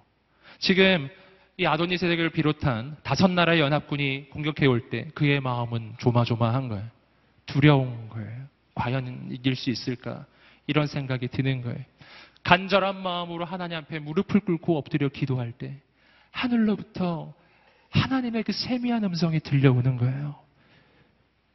지금 0.58 1.08
이 1.56 1.66
아도니 1.66 1.98
세력을 1.98 2.28
비롯한 2.30 2.96
다섯 3.02 3.30
나라의 3.30 3.60
연합군이 3.60 4.30
공격해 4.30 4.66
올 4.66 4.90
때 4.90 5.08
그의 5.14 5.40
마음은 5.40 5.94
조마조마한 5.98 6.68
거예요. 6.68 6.84
두려운 7.46 8.08
거예요. 8.08 8.46
과연 8.74 9.28
이길 9.30 9.56
수 9.56 9.70
있을까? 9.70 10.26
이런 10.66 10.86
생각이 10.86 11.28
드는 11.28 11.62
거예요. 11.62 11.78
간절한 12.44 13.02
마음으로 13.02 13.44
하나님 13.44 13.76
앞에 13.78 13.98
무릎을 13.98 14.40
꿇고 14.40 14.78
엎드려 14.78 15.08
기도할 15.08 15.52
때 15.52 15.76
하늘로부터 16.30 17.34
하나님의 17.90 18.42
그 18.42 18.52
세미한 18.52 19.04
음성이 19.04 19.40
들려오는 19.40 19.96
거예요. 19.96 20.36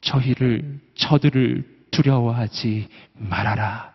저희를, 0.02 0.80
저들을 0.96 1.66
두려워하지 1.92 2.88
말아라. 3.14 3.94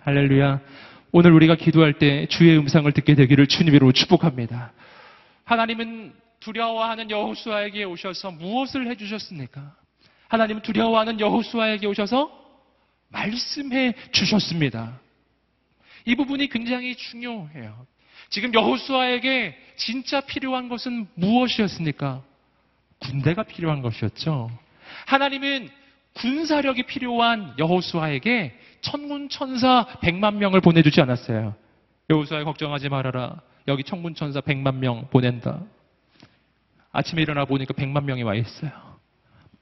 할렐루야. 0.00 0.60
오늘 1.12 1.32
우리가 1.32 1.54
기도할 1.54 1.98
때 1.98 2.26
주의 2.26 2.58
음성을 2.58 2.90
듣게 2.92 3.14
되기를 3.14 3.46
주님으로 3.46 3.92
축복합니다. 3.92 4.72
하나님은 5.44 6.12
두려워하는 6.40 7.10
여호수아에게 7.10 7.84
오셔서 7.84 8.32
무엇을 8.32 8.88
해주셨습니까? 8.88 9.74
하나님은 10.28 10.62
두려워하는 10.62 11.20
여호수아에게 11.20 11.86
오셔서 11.86 12.30
말씀해 13.08 13.94
주셨습니다. 14.10 15.00
이 16.04 16.16
부분이 16.16 16.48
굉장히 16.48 16.96
중요해요. 16.96 17.86
지금 18.34 18.52
여호수아에게 18.52 19.56
진짜 19.76 20.20
필요한 20.20 20.68
것은 20.68 21.06
무엇이었습니까? 21.14 22.20
군대가 22.98 23.44
필요한 23.44 23.80
것이었죠. 23.80 24.50
하나님은 25.06 25.70
군사력이 26.14 26.82
필요한 26.82 27.54
여호수아에게 27.60 28.58
천군 28.80 29.28
천사 29.28 29.86
100만 30.02 30.34
명을 30.34 30.60
보내주지 30.62 31.00
않았어요. 31.00 31.54
여호수아 32.10 32.42
걱정하지 32.42 32.88
말아라. 32.88 33.40
여기 33.68 33.84
천군 33.84 34.16
천사 34.16 34.40
100만 34.40 34.78
명 34.78 35.06
보낸다. 35.10 35.60
아침에 36.90 37.22
일어나 37.22 37.44
보니까 37.44 37.72
100만 37.72 38.02
명이 38.02 38.24
와 38.24 38.34
있어요. 38.34 38.93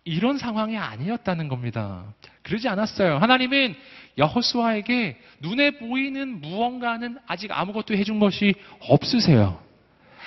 이런 0.05 0.39
상황이 0.39 0.77
아니었다는 0.77 1.49
겁니다. 1.49 2.13
그러지 2.43 2.69
않았어요. 2.69 3.19
하나님은 3.19 3.77
여호수아에게 4.19 5.17
눈에 5.41 5.79
보이는 5.79 6.41
무언가는 6.41 7.19
아직 7.27 7.53
아무것도 7.53 7.95
해준 7.95 8.19
것이 8.19 8.55
없으세요. 8.81 9.63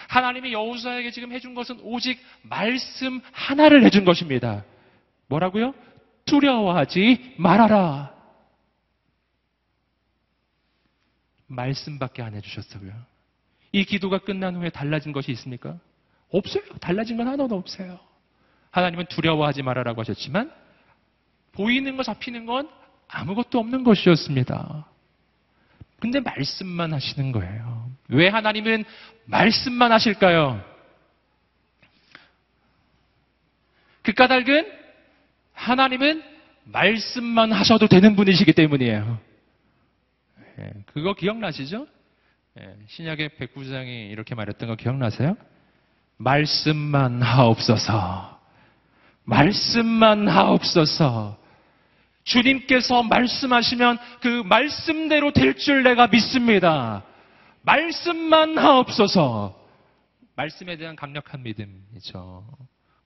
하나님이 0.08 0.54
여호수아에게 0.54 1.12
지금 1.12 1.32
해준 1.32 1.56
것은 1.56 1.80
오직 1.82 2.20
말씀 2.44 3.22
하나를 3.32 3.84
해준 3.84 4.06
것입니다. 4.06 4.64
뭐라고요? 5.28 5.74
두려워하지 6.26 7.36
말아라. 7.38 8.14
말씀밖에 11.48 12.22
안 12.22 12.34
해주셨어요. 12.34 12.92
이 13.72 13.84
기도가 13.84 14.20
끝난 14.20 14.56
후에 14.56 14.70
달라진 14.70 15.12
것이 15.12 15.32
있습니까? 15.34 15.78
없어요. 16.30 16.64
달라진 16.80 17.18
건 17.18 17.28
하나도 17.28 17.56
없어요. 17.56 18.00
하나님은 18.76 19.06
두려워하지 19.06 19.64
말아라고 19.64 20.02
하셨지만 20.02 20.52
보이는 21.54 21.96
거 21.96 22.04
잡히는 22.04 22.46
건 22.46 22.70
아무것도 23.08 23.58
없는 23.58 23.86
것이었습니다. 23.86 24.86
근데 26.00 26.20
말씀만 26.20 26.92
하시는 26.92 27.32
거예요. 27.32 27.90
왜 28.10 28.28
하나님은 28.28 28.84
말씀만 29.28 29.94
하실까요? 29.94 30.62
그 34.02 34.12
까닭은 34.12 34.70
하나님은 35.54 36.22
말씀만 36.66 37.54
하셔도 37.54 37.88
되는 37.88 38.18
분이시기 38.18 38.52
때문이에요. 38.52 39.20
예, 40.60 40.72
그거 40.88 41.14
기억나시죠? 41.14 41.88
예, 42.60 42.76
신약의 42.88 43.38
백부장이 43.38 44.08
이렇게 44.10 44.36
말했던 44.36 44.68
거 44.68 44.76
기억나세요? 44.76 45.38
말씀만 46.18 47.22
하옵소서. 47.22 48.35
말씀만 49.26 50.28
하옵소서. 50.28 51.38
주님께서 52.24 53.04
말씀하시면 53.04 53.98
그 54.22 54.44
말씀대로 54.46 55.32
될 55.32 55.56
줄 55.56 55.84
내가 55.84 56.08
믿습니다. 56.08 57.04
말씀만 57.62 58.58
하옵소서. 58.58 59.60
말씀에 60.36 60.78
대한 60.78 60.96
강력한 60.96 61.44
믿음이죠. 61.44 62.46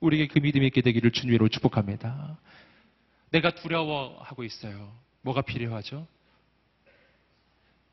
우리에게 0.00 0.26
그 0.26 0.38
믿음이 0.38 0.66
있게 0.68 0.80
되기를 0.80 1.10
주님으로 1.10 1.48
축복합니다. 1.48 2.38
내가 3.30 3.50
두려워하고 3.50 4.42
있어요. 4.44 4.92
뭐가 5.22 5.42
필요하죠? 5.42 6.06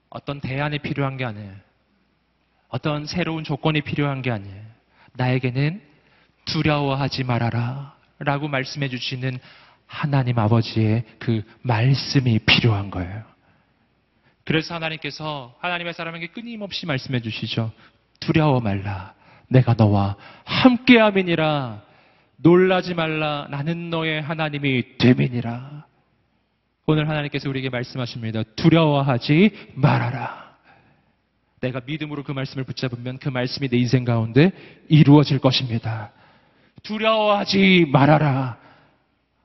어떤 0.09 0.39
대안이 0.39 0.79
필요한 0.79 1.17
게 1.17 1.25
아니에요. 1.25 1.53
어떤 2.69 3.05
새로운 3.05 3.43
조건이 3.43 3.81
필요한 3.81 4.21
게 4.21 4.31
아니에요. 4.31 4.63
나에게는 5.13 5.81
두려워하지 6.45 7.25
말아라. 7.25 7.96
라고 8.19 8.47
말씀해 8.47 8.89
주시는 8.89 9.39
하나님 9.85 10.37
아버지의 10.37 11.03
그 11.19 11.43
말씀이 11.61 12.39
필요한 12.39 12.89
거예요. 12.91 13.23
그래서 14.43 14.75
하나님께서 14.75 15.55
하나님의 15.59 15.93
사람에게 15.93 16.27
끊임없이 16.27 16.85
말씀해 16.85 17.21
주시죠. 17.21 17.71
두려워 18.19 18.59
말라. 18.59 19.13
내가 19.49 19.75
너와 19.77 20.15
함께함이니라. 20.45 21.81
놀라지 22.37 22.93
말라. 22.93 23.47
나는 23.49 23.89
너의 23.89 24.21
하나님이 24.21 24.97
됨이니라. 24.97 25.85
오늘 26.85 27.09
하나님께서 27.09 27.49
우리에게 27.49 27.69
말씀하십니다. 27.69 28.43
두려워하지 28.55 29.71
말아라. 29.75 30.55
내가 31.59 31.81
믿음으로 31.85 32.23
그 32.23 32.31
말씀을 32.31 32.63
붙잡으면 32.63 33.17
그 33.17 33.29
말씀이 33.29 33.67
내 33.67 33.77
인생 33.77 34.05
가운데 34.05 34.51
이루어질 34.87 35.39
것입니다. 35.39 36.11
두려워하지 36.87 37.87
말아라. 37.91 38.57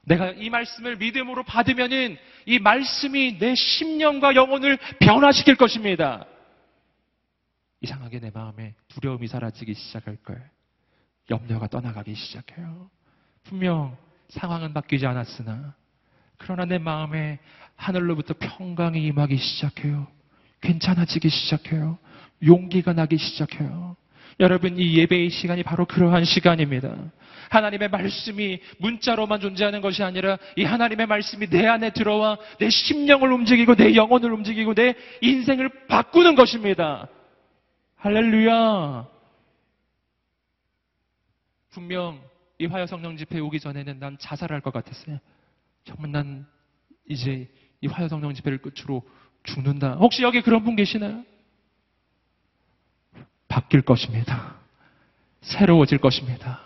내가 0.04 0.30
이 0.30 0.50
말씀을 0.50 0.96
믿음으로 0.96 1.44
받으면은 1.44 2.16
이 2.46 2.58
말씀이 2.58 3.38
내 3.38 3.54
심령과 3.54 4.34
영혼을 4.34 4.78
변화시킬 5.00 5.56
것입니다. 5.56 6.24
이상하게 7.80 8.20
내 8.20 8.30
마음에 8.30 8.74
두려움이 8.88 9.26
사라지기 9.26 9.74
시작할 9.74 10.16
거예요. 10.16 10.42
염려가 11.30 11.66
떠나가기 11.68 12.14
시작해요. 12.14 12.90
분명 13.44 13.96
상황은 14.28 14.72
바뀌지 14.72 15.06
않았으나 15.06 15.74
그러나 16.38 16.64
내 16.64 16.78
마음에 16.78 17.38
하늘로부터 17.76 18.34
평강이 18.38 19.04
임하기 19.04 19.36
시작해요. 19.36 20.06
괜찮아지기 20.60 21.28
시작해요. 21.28 21.98
용기가 22.44 22.92
나기 22.92 23.18
시작해요. 23.18 23.96
여러분, 24.40 24.78
이 24.78 24.98
예배의 24.98 25.30
시간이 25.30 25.62
바로 25.62 25.84
그러한 25.84 26.24
시간입니다. 26.24 26.96
하나님의 27.50 27.90
말씀이 27.90 28.60
문자로만 28.78 29.40
존재하는 29.40 29.82
것이 29.82 30.02
아니라 30.02 30.38
이 30.56 30.64
하나님의 30.64 31.06
말씀이 31.06 31.48
내 31.48 31.66
안에 31.66 31.90
들어와 31.90 32.38
내 32.58 32.70
심령을 32.70 33.30
움직이고 33.30 33.74
내 33.74 33.94
영혼을 33.94 34.32
움직이고 34.32 34.72
내 34.72 34.94
인생을 35.20 35.86
바꾸는 35.86 36.34
것입니다. 36.34 37.08
할렐루야. 37.96 39.06
분명 41.72 42.20
이 42.58 42.66
화요 42.66 42.86
성령 42.86 43.16
집회 43.16 43.38
오기 43.38 43.60
전에는 43.60 43.98
난 43.98 44.16
자살할 44.18 44.60
것 44.60 44.72
같았어요. 44.72 45.18
정말 45.84 46.10
난 46.12 46.46
이제 47.08 47.48
이 47.82 47.86
화요 47.86 48.08
성령 48.08 48.32
집회를 48.32 48.58
끝으로 48.58 49.02
죽는다. 49.44 49.94
혹시 49.94 50.22
여기 50.22 50.40
그런 50.40 50.64
분 50.64 50.74
계시나요? 50.74 51.24
바뀔 53.52 53.82
것입니다. 53.82 54.54
새로워질 55.42 55.98
것입니다. 55.98 56.60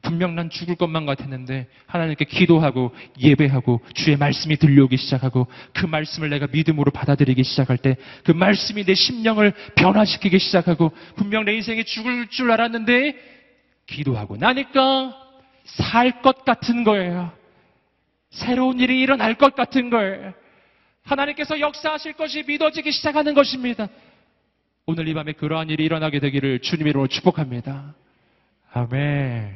분명 0.00 0.34
난 0.34 0.48
죽을 0.48 0.76
것만 0.76 1.04
같았는데 1.04 1.66
하나님께 1.86 2.24
기도하고 2.24 2.94
예배하고 3.18 3.82
주의 3.92 4.16
말씀이 4.16 4.56
들려오기 4.56 4.96
시작하고 4.96 5.46
그 5.74 5.84
말씀을 5.84 6.30
내가 6.30 6.46
믿음으로 6.50 6.90
받아들이기 6.92 7.44
시작할 7.44 7.76
때 7.76 7.96
그 8.24 8.32
말씀이 8.32 8.84
내 8.84 8.94
심령을 8.94 9.52
변화시키기 9.76 10.38
시작하고 10.38 10.92
분명 11.16 11.44
내 11.44 11.52
인생이 11.52 11.84
죽을 11.84 12.28
줄 12.28 12.50
알았는데 12.50 13.14
기도하고 13.86 14.38
나니까 14.38 15.14
살 15.64 16.22
것 16.22 16.46
같은 16.46 16.84
거예요. 16.84 17.32
새로운 18.30 18.80
일이 18.80 18.98
일어날 19.00 19.34
것 19.34 19.54
같은 19.54 19.90
거예요. 19.90 20.32
하나님께서 21.02 21.60
역사하실 21.60 22.14
것이 22.14 22.44
믿어지기 22.46 22.92
시작하는 22.92 23.34
것입니다. 23.34 23.88
오늘 24.90 25.06
이 25.06 25.14
밤에 25.14 25.34
그러한 25.34 25.70
일이 25.70 25.84
일어나게 25.84 26.18
되기를 26.18 26.58
주님 26.62 26.88
이름으로 26.88 27.06
축복합니다. 27.06 27.94
아멘. 28.72 29.54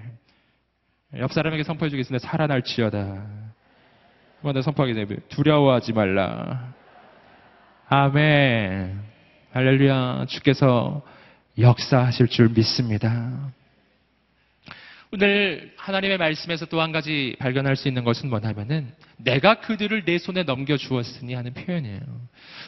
옆 1.16 1.32
사람에게 1.32 1.64
선포해 1.64 1.90
주겠습니다. 1.90 2.24
살아날지어다. 2.24 2.98
한번 4.36 4.54
더 4.54 4.62
선포하게 4.62 4.94
되면 4.94 5.18
두려워하지 5.30 5.92
말라. 5.92 6.72
아멘. 7.88 8.96
할렐루야. 9.50 10.26
주께서 10.28 11.02
역사하실 11.58 12.28
줄 12.28 12.50
믿습니다. 12.50 13.50
오늘 15.10 15.74
하나님의 15.78 16.16
말씀에서 16.16 16.66
또 16.66 16.80
한 16.80 16.92
가지 16.92 17.34
발견할 17.40 17.74
수 17.74 17.88
있는 17.88 18.04
것은 18.04 18.30
뭐냐면은 18.30 18.92
내가 19.16 19.58
그들을 19.58 20.04
내 20.04 20.18
손에 20.18 20.44
넘겨 20.44 20.76
주었으니 20.76 21.34
하는 21.34 21.54
표현이에요. 21.54 22.02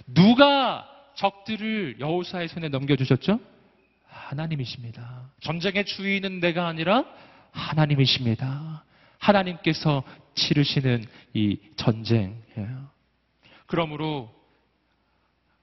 누가 0.09 0.96
적들을 1.17 1.97
여호수아의 2.01 2.49
손에 2.49 2.69
넘겨 2.69 2.97
주셨죠? 2.97 3.41
하나님이십니다. 4.07 5.31
전쟁의 5.41 5.85
주인은 5.85 6.41
내가 6.41 6.67
아니라 6.69 7.05
하나님이십니다. 7.53 8.85
하나님께서 9.19 10.03
치르시는 10.35 11.05
이 11.35 11.59
전쟁이에요. 11.77 12.91
그러므로 13.67 14.33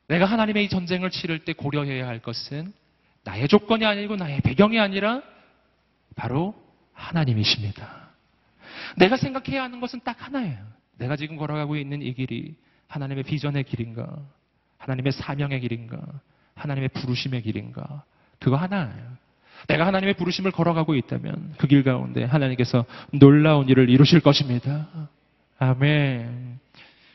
내가 0.08 0.26
하나님의 0.26 0.66
이 0.66 0.70
전쟁을 0.70 1.10
치를 1.10 1.40
때 1.40 1.54
고려해야 1.54 2.08
할 2.08 2.20
것은 2.20 2.74
나의 3.24 3.48
조건이 3.48 3.86
아니고 3.86 4.16
나의 4.16 4.42
배경이 4.42 4.80
아니라 4.80 5.22
바로 6.16 6.54
하나님이십니다. 6.94 8.10
내가 8.98 9.18
생각해야 9.18 9.64
하는 9.64 9.80
것은 9.80 10.02
딱 10.04 10.26
하나예요. 10.26 10.58
내가 10.98 11.16
지금 11.16 11.38
걸어가고 11.38 11.76
있는 11.78 12.02
이 12.02 12.14
길이 12.14 12.56
하나님의 12.88 13.24
비전의 13.24 13.64
길인가? 13.64 14.20
하나님의 14.84 15.14
사명의 15.14 15.60
길인가? 15.62 15.98
하나님의 16.56 16.90
부르심의 16.90 17.42
길인가? 17.42 18.04
그거 18.40 18.58
하나예요. 18.58 19.14
내가 19.68 19.88
하나님의 19.88 20.16
부르심을 20.16 20.52
걸어가고 20.52 20.94
있다면 20.96 21.54
그 21.58 21.68
길 21.68 21.84
가운데 21.84 22.26
하나님께서 22.26 22.86
놀라운 23.12 23.70
일을 23.70 23.90
이루실 23.90 24.20
것입니다. 24.20 24.88
아멘. 25.58 26.60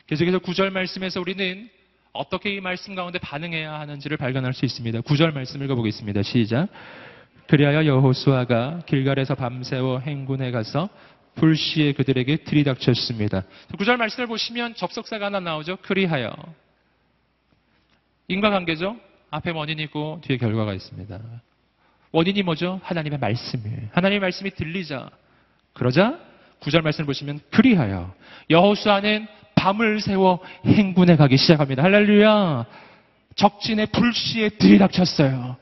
계속해서 0.07 0.39
구절 0.39 0.71
말씀에서 0.71 1.21
우리는 1.21 1.69
어떻게 2.11 2.55
이 2.55 2.59
말씀 2.59 2.95
가운데 2.95 3.19
반응해야 3.19 3.79
하는지를 3.79 4.17
발견할 4.17 4.53
수 4.53 4.65
있습니다. 4.65 5.01
구절 5.01 5.31
말씀 5.31 5.61
읽어보겠습니다. 5.63 6.23
시작. 6.23 6.67
그리하여 7.47 7.85
여호수아가 7.85 8.81
길갈에서 8.87 9.35
밤새워 9.35 9.99
행군에 9.99 10.49
가서 10.49 10.89
불시에 11.35 11.93
그들에게 11.93 12.37
들이닥쳤습니다. 12.37 13.43
구절 13.77 13.97
말씀을 13.97 14.25
보시면 14.27 14.73
접속사가 14.73 15.27
하나 15.27 15.39
나오죠. 15.39 15.77
그리하여. 15.83 16.33
인과관계죠. 18.29 18.95
앞에 19.31 19.51
원인이 19.51 19.83
있고 19.83 20.21
뒤에 20.23 20.37
결과가 20.37 20.73
있습니다. 20.73 21.19
원인이 22.11 22.41
뭐죠? 22.43 22.79
하나님의 22.83 23.19
말씀이에요. 23.19 23.89
하나님의 23.91 24.19
말씀이 24.21 24.51
들리자. 24.51 25.09
그러자 25.73 26.19
구절 26.59 26.81
말씀을 26.81 27.05
보시면 27.05 27.41
그리하여 27.51 28.13
여호수아는 28.49 29.27
밤을 29.55 29.99
새워 29.99 30.39
행군에 30.65 31.15
가기 31.15 31.37
시작합니다. 31.37 31.83
할렐루야. 31.83 32.65
적진의 33.35 33.87
불시에 33.87 34.49
들이닥쳤어요. 34.49 35.57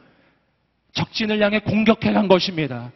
적진을 0.94 1.42
향해 1.42 1.60
공격해 1.60 2.14
간 2.14 2.28
것입니다. 2.28 2.92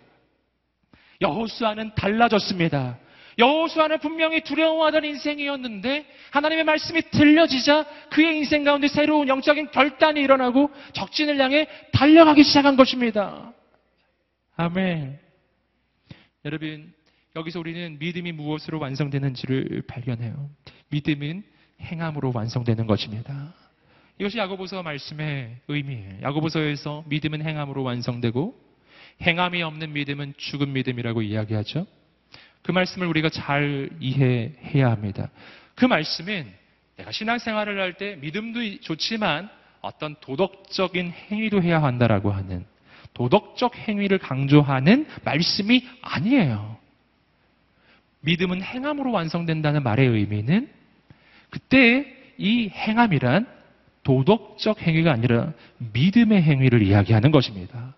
여호수아는 1.22 1.94
달라졌습니다. 1.96 2.98
여호수아는 3.42 4.00
분명히 4.00 4.42
두려워하던 4.42 5.04
인생이었는데 5.04 6.06
하나님의 6.32 6.64
말씀이 6.64 7.02
들려지자 7.10 7.86
그의 8.12 8.38
인생 8.38 8.64
가운데 8.64 8.88
새로운 8.88 9.28
영적인 9.28 9.72
결단이 9.72 10.22
일어나고 10.22 10.70
적진을 10.94 11.40
향해 11.40 11.68
달려가기 11.92 12.44
시작한 12.44 12.78
것입니다. 12.78 13.52
아멘. 14.56 15.20
여러분 16.46 16.94
여기서 17.36 17.60
우리는 17.60 17.98
믿음이 18.00 18.32
무엇으로 18.32 18.80
완성되는지를 18.80 19.84
발견해요. 19.88 20.50
믿음은 20.90 21.44
행함으로 21.82 22.32
완성되는 22.36 22.86
것입니다. 22.86 23.54
이것이 24.20 24.38
야고보서 24.38 24.84
말씀의 24.84 25.58
의미예요. 25.68 26.22
야고보서에서 26.22 27.06
믿음은 27.08 27.42
행함으로 27.44 27.82
완성되고 27.82 28.54
행함이 29.24 29.64
없는 29.64 29.94
믿음은 29.94 30.36
죽은 30.38 30.74
믿음이라고 30.74 31.24
이야기하죠. 31.24 31.88
그 32.64 32.72
말씀을 32.72 33.08
우리가 33.08 33.30
잘 33.30 33.90
이해해야 34.00 34.92
합니다. 34.92 35.30
그 35.76 35.86
말씀은 35.86 36.46
내가 36.98 37.12
신앙생활을 37.12 37.80
할 37.80 37.94
때 37.94 38.16
믿음도 38.22 38.80
좋지만 38.82 39.50
어떤 39.82 40.16
도덕적인 40.22 41.12
행위도 41.32 41.62
해야 41.64 41.82
한다라고 41.82 42.32
하는 42.32 42.66
도덕적 43.14 43.76
행위를 43.76 44.20
강조하는 44.20 45.08
말씀이 45.24 45.88
아니에요. 46.02 46.78
믿음은 48.22 48.62
행함으로 48.62 49.12
완성된다는 49.12 49.82
말의 49.84 50.08
의미는 50.08 50.70
그때 51.50 52.06
이 52.38 52.70
행함이란 52.70 53.48
도덕적 54.04 54.82
행위가 54.82 55.12
아니라 55.12 55.54
믿음의 55.94 56.42
행위를 56.42 56.84
이야기하는 56.84 57.32
것입니다. 57.32 57.96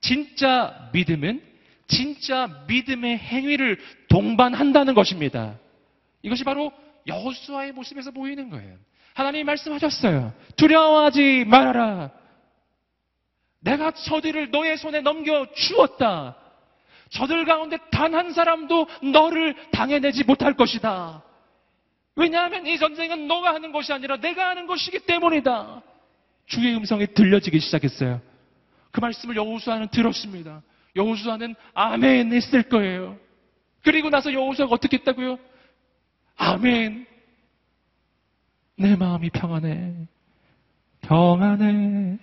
진짜 0.00 0.90
믿음은 0.92 1.42
진짜 1.88 2.64
믿음의 2.68 3.18
행위를 3.18 3.78
동반한다는 4.08 4.94
것입니다. 4.94 5.58
이것이 6.22 6.44
바로 6.44 6.70
여호수아의 7.06 7.72
모습에서 7.72 8.10
보이는 8.10 8.50
거예요. 8.50 8.76
하나님이 9.14 9.44
말씀하셨어요. 9.44 10.32
두려워하지 10.56 11.46
말아라. 11.46 12.10
내가 13.60 13.90
저들을 13.90 14.50
너의 14.50 14.76
손에 14.76 15.00
넘겨 15.00 15.46
주었다. 15.54 16.36
저들 17.10 17.46
가운데 17.46 17.78
단 17.90 18.14
한 18.14 18.32
사람도 18.32 18.86
너를 19.12 19.54
당해내지 19.72 20.24
못할 20.24 20.54
것이다. 20.54 21.22
왜냐하면 22.14 22.66
이 22.66 22.78
전쟁은 22.78 23.26
너가 23.26 23.54
하는 23.54 23.72
것이 23.72 23.92
아니라 23.92 24.18
내가 24.18 24.50
하는 24.50 24.66
것이기 24.66 25.00
때문이다. 25.00 25.82
주의 26.46 26.74
음성이 26.76 27.06
들려지기 27.06 27.60
시작했어요. 27.60 28.20
그 28.90 29.00
말씀을 29.00 29.36
여호수아는 29.36 29.88
들었습니다. 29.88 30.62
여호수아는 30.96 31.54
아멘 31.74 32.32
했을 32.32 32.62
거예요. 32.64 33.18
그리고 33.82 34.10
나서 34.10 34.32
여호수아가 34.32 34.74
어떻게 34.74 34.98
했다고요? 34.98 35.38
아멘. 36.36 37.06
내 38.76 38.96
마음이 38.96 39.30
평안해. 39.30 39.94
평안해. 41.02 42.18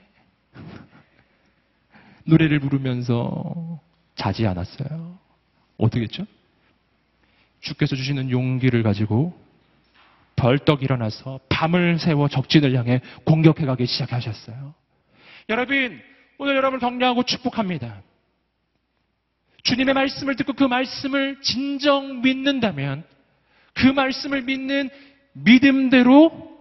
노래를 2.25 2.59
부르면서 2.59 3.79
자지 4.15 4.47
않았어요. 4.47 5.17
어떻게 5.77 6.03
했죠? 6.03 6.25
주께서 7.59 7.95
주시는 7.95 8.31
용기를 8.31 8.83
가지고 8.83 9.37
벌떡 10.35 10.83
일어나서 10.83 11.39
밤을 11.49 11.99
새워 11.99 12.27
적진을 12.27 12.75
향해 12.75 13.01
공격해 13.25 13.65
가기 13.65 13.85
시작하셨어요. 13.85 14.73
여러분, 15.49 16.01
오늘 16.37 16.55
여러분을 16.55 16.79
격려하고 16.79 17.23
축복합니다. 17.23 18.01
주님의 19.65 19.95
말씀을 19.95 20.35
듣고 20.35 20.53
그 20.53 20.63
말씀을 20.63 21.41
진정 21.41 22.21
믿는다면 22.21 23.03
그 23.73 23.87
말씀을 23.87 24.43
믿는 24.43 24.89
믿음대로 25.33 26.55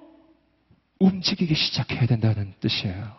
움직이기 0.99 1.55
시작해야 1.55 2.07
된다는 2.07 2.55
뜻이에요. 2.61 3.14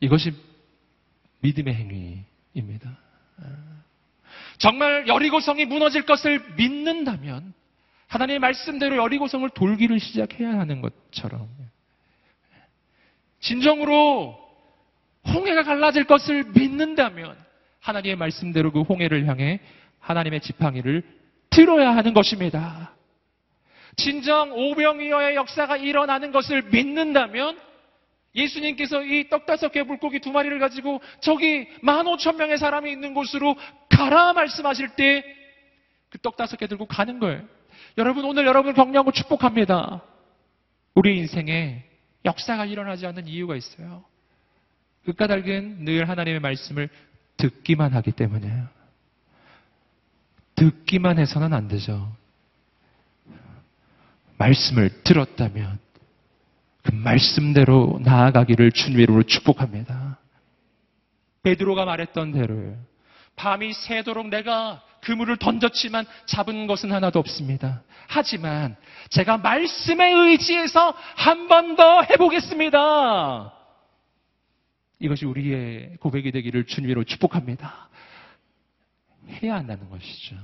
이것이 0.00 0.32
믿음의 1.40 1.74
행위입니다. 1.74 2.98
정말 4.56 5.06
여리고성이 5.08 5.66
무너질 5.66 6.06
것을 6.06 6.54
믿는다면 6.56 7.52
하나님의 8.06 8.38
말씀대로 8.38 8.96
여리고성을 8.96 9.48
돌기를 9.50 10.00
시작해야 10.00 10.58
하는 10.58 10.80
것처럼 10.80 11.48
진정으로 13.40 14.47
홍해가 15.34 15.62
갈라질 15.62 16.04
것을 16.04 16.44
믿는다면 16.54 17.36
하나님의 17.80 18.16
말씀대로 18.16 18.72
그 18.72 18.82
홍해를 18.82 19.26
향해 19.26 19.60
하나님의 20.00 20.40
지팡이를 20.40 21.02
들어야 21.50 21.94
하는 21.96 22.14
것입니다. 22.14 22.94
진정 23.96 24.52
오병이어의 24.52 25.34
역사가 25.36 25.76
일어나는 25.76 26.30
것을 26.32 26.62
믿는다면 26.70 27.58
예수님께서 28.34 29.02
이 29.02 29.28
떡 29.28 29.46
다섯 29.46 29.72
개 29.72 29.82
물고기 29.82 30.20
두 30.20 30.30
마리를 30.30 30.56
가지고 30.60 31.00
저기 31.20 31.66
만 31.82 32.06
오천 32.06 32.36
명의 32.36 32.58
사람이 32.58 32.90
있는 32.90 33.14
곳으로 33.14 33.56
가라 33.90 34.32
말씀하실 34.34 34.90
때 34.96 35.22
그 36.10 36.18
떡 36.18 36.36
다섯 36.36 36.56
개 36.56 36.66
들고 36.66 36.86
가는 36.86 37.18
거예요. 37.18 37.42
여러분 37.98 38.24
오늘 38.24 38.46
여러분을 38.46 38.74
격려하고 38.74 39.10
축복합니다. 39.12 40.02
우리 40.94 41.18
인생에 41.18 41.84
역사가 42.24 42.64
일어나지 42.66 43.06
않는 43.06 43.26
이유가 43.26 43.56
있어요. 43.56 44.04
그 45.08 45.14
까닭은 45.14 45.86
늘 45.86 46.06
하나님의 46.06 46.38
말씀을 46.40 46.90
듣기만 47.38 47.94
하기 47.94 48.12
때문이에요. 48.12 48.66
듣기만 50.54 51.18
해서는 51.18 51.54
안 51.54 51.66
되죠. 51.66 52.14
말씀을 54.36 55.02
들었다면 55.04 55.78
그 56.82 56.92
말씀대로 56.92 57.98
나아가기를 58.02 58.70
주님으로 58.72 59.22
축복합니다. 59.22 60.18
베드로가 61.42 61.86
말했던 61.86 62.32
대로요. 62.32 62.76
밤이 63.34 63.72
새도록 63.72 64.28
내가 64.28 64.82
그물을 65.00 65.38
던졌지만 65.38 66.04
잡은 66.26 66.66
것은 66.66 66.92
하나도 66.92 67.18
없습니다. 67.18 67.80
하지만 68.08 68.76
제가 69.08 69.38
말씀에 69.38 70.10
의지해서 70.12 70.92
한 71.16 71.48
번 71.48 71.76
더 71.76 72.02
해보겠습니다. 72.02 73.54
이것이 75.00 75.26
우리의 75.26 75.96
고백이 76.00 76.32
되기를 76.32 76.64
주님으로 76.64 77.04
축복합니다. 77.04 77.88
해야 79.42 79.56
한다는 79.56 79.88
것이죠. 79.88 80.36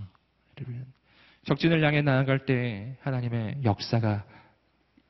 적진을 1.46 1.84
향해 1.84 2.02
나아갈 2.02 2.46
때 2.46 2.96
하나님의 3.00 3.58
역사가 3.64 4.24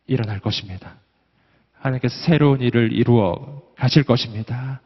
일어날 0.06 0.40
것입니다. 0.40 0.98
하나님께서 1.74 2.14
새로운 2.24 2.60
일을 2.60 2.92
이루어 2.92 3.62
가실 3.76 4.04
것입니다. 4.04 4.80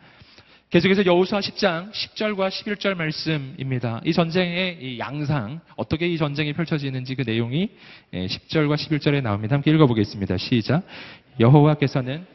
계속해서 0.71 1.07
여호수아 1.07 1.41
10장 1.41 1.91
10절과 1.93 2.51
11절 2.51 2.95
말씀입니다. 2.95 4.03
이 4.05 4.13
전쟁의 4.13 4.79
이 4.83 4.99
양상, 4.99 5.61
어떻게 5.77 6.07
이 6.09 6.19
전쟁이 6.19 6.53
펼쳐지는지 6.53 7.15
그 7.15 7.23
내용이 7.25 7.71
10절과 8.13 8.77
11절에 8.77 9.23
나옵니다. 9.23 9.55
함께 9.55 9.71
읽어보겠습니다. 9.71 10.37
시작. 10.37 10.83
여호와께서는 11.41 12.27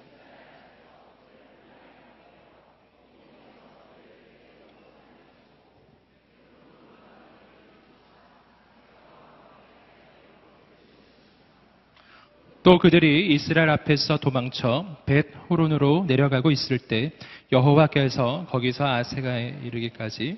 또 12.63 12.77
그들이 12.77 13.33
이스라엘 13.33 13.69
앞에서 13.69 14.17
도망쳐 14.17 14.85
벳 15.05 15.27
호론으로 15.49 16.05
내려가고 16.07 16.49
있을 16.49 16.79
때 16.79 17.11
여호와께서 17.51 18.45
거기서 18.49 18.87
아세가에 18.87 19.59
이르기까지 19.65 20.37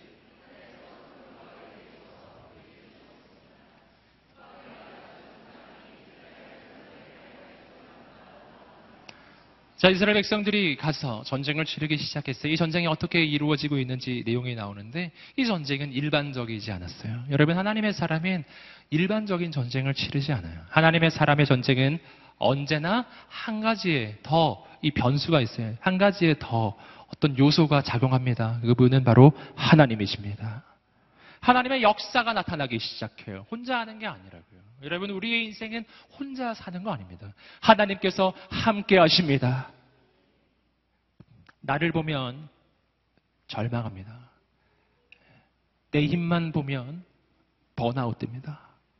자, 9.85 9.91
이스라엘 9.91 10.15
백성들이 10.15 10.77
가서 10.77 11.21
전쟁을 11.25 11.63
치르기 11.63 11.95
시작했어요. 11.97 12.51
이 12.51 12.57
전쟁이 12.57 12.87
어떻게 12.87 13.23
이루어지고 13.23 13.77
있는지 13.77 14.23
내용이 14.25 14.55
나오는데 14.55 15.11
이 15.37 15.45
전쟁은 15.45 15.93
일반적이지 15.93 16.71
않았어요. 16.71 17.25
여러분, 17.29 17.55
하나님의 17.55 17.93
사람은 17.93 18.45
일반적인 18.89 19.51
전쟁을 19.51 19.93
치르지 19.93 20.31
않아요. 20.31 20.59
하나님의 20.69 21.11
사람의 21.11 21.45
전쟁은 21.45 21.99
언제나 22.39 23.05
한 23.27 23.61
가지에 23.61 24.17
더 24.23 24.65
이 24.81 24.91
변수가 24.91 25.41
있어요. 25.41 25.75
한 25.81 25.97
가지에 25.97 26.35
더 26.39 26.75
어떤 27.07 27.37
요소가 27.37 27.81
작용합니다. 27.81 28.59
그분은 28.61 29.03
바로 29.03 29.33
하나님이십니다. 29.55 30.63
하나님의 31.41 31.83
역사가 31.83 32.33
나타나기 32.33 32.79
시작해요. 32.79 33.45
혼자 33.49 33.79
하는 33.79 33.97
게 33.97 34.07
아니라고요. 34.07 34.61
여러분, 34.83 35.09
우리의 35.09 35.45
인생은 35.45 35.85
혼자 36.19 36.53
사는 36.53 36.83
거 36.83 36.91
아닙니다. 36.91 37.33
하나님께서 37.61 38.33
함께 38.49 38.99
하십니다. 38.99 39.71
나를 41.65 41.91
보면 41.91 42.47
절망합니다. 43.47 44.29
내 45.91 46.05
힘만 46.05 46.51
보면 46.51 47.03
번아웃 47.75 48.19
됩니다. 48.19 48.59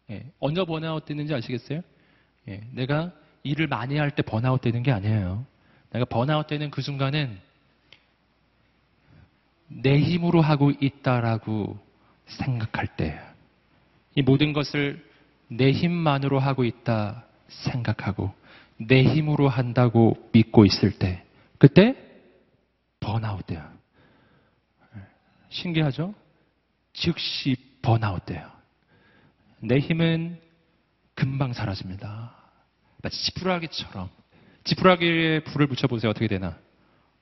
예, 0.10 0.32
언제 0.40 0.64
번아웃 0.64 1.06
되는지 1.06 1.34
아시겠어요? 1.34 1.82
예, 2.48 2.62
내가 2.72 3.12
일을 3.44 3.68
많이 3.68 3.98
할 3.98 4.12
때 4.12 4.22
번아웃 4.22 4.62
되는 4.62 4.82
게 4.82 4.92
아니에요. 4.92 5.46
내가 5.92 6.06
번아웃 6.06 6.48
되는 6.48 6.72
그 6.72 6.82
순간은 6.82 7.40
내 9.68 10.00
힘으로 10.00 10.42
하고 10.42 10.72
있다라고 10.72 11.78
생각할 12.26 12.88
때, 12.98 13.20
이 14.16 14.22
모든 14.22 14.54
것을 14.54 15.04
내 15.48 15.72
힘만으로 15.72 16.40
하고 16.40 16.64
있다 16.64 17.26
생각하고, 17.48 18.34
내 18.78 19.04
힘으로 19.04 19.50
한다고 19.50 20.18
믿고 20.32 20.66
있을 20.66 20.98
때, 20.98 21.24
그때 21.58 22.05
번아웃 23.16 23.46
돼요. 23.46 23.66
신기하죠? 25.48 26.14
즉시 26.92 27.56
번아웃 27.82 28.26
돼요. 28.26 28.52
내 29.60 29.80
힘은 29.80 30.42
금방 31.14 31.54
사라집니다. 31.54 32.36
마치 33.02 33.24
지푸라기처럼. 33.24 34.10
지푸라기에 34.66 35.46
불을 35.46 35.68
붙여보세요. 35.68 36.10
어떻게 36.10 36.28
되나? 36.28 36.58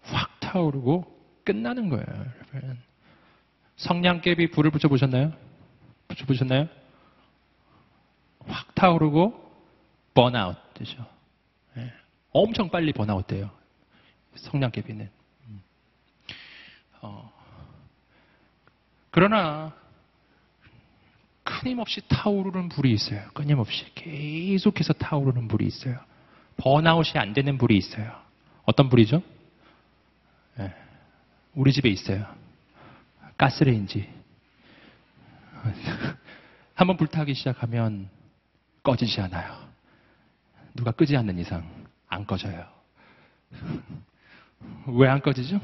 확 0.01 0.39
타오르고 0.39 1.05
끝나는 1.43 1.89
거예요. 1.89 2.07
여러분. 2.07 2.79
성냥개비 3.75 4.49
불을 4.49 4.71
붙여보셨나요? 4.71 5.31
붙여보셨나요? 6.07 6.69
확 8.47 8.73
타오르고 8.73 9.39
번아웃 10.15 10.57
되죠. 10.73 11.05
네. 11.75 11.93
엄청 12.31 12.69
빨리 12.69 12.93
번아웃 12.93 13.27
돼요. 13.27 13.51
성냥개비는. 14.35 15.22
어. 17.03 17.31
그러나 19.11 19.73
끊임없이 21.43 22.01
타오르는 22.07 22.69
불이 22.69 22.91
있어요. 22.93 23.21
끊임없이 23.33 23.85
계속해서 23.93 24.93
타오르는 24.93 25.47
불이 25.49 25.67
있어요. 25.67 25.99
번아웃이 26.57 27.19
안 27.19 27.33
되는 27.33 27.57
불이 27.57 27.77
있어요. 27.77 28.15
어떤 28.63 28.89
불이죠? 28.89 29.21
네. 30.55 30.73
우리 31.53 31.73
집에 31.73 31.89
있어요. 31.89 32.25
가스레인지. 33.37 34.09
한번 36.75 36.97
불타기 36.97 37.33
시작하면 37.33 38.09
꺼지지 38.81 39.19
않아요. 39.21 39.61
누가 40.73 40.91
끄지 40.91 41.15
않는 41.17 41.37
이상 41.39 41.69
안 42.07 42.25
꺼져요. 42.25 42.65
왜 44.87 45.09
안 45.09 45.21
꺼지죠? 45.21 45.59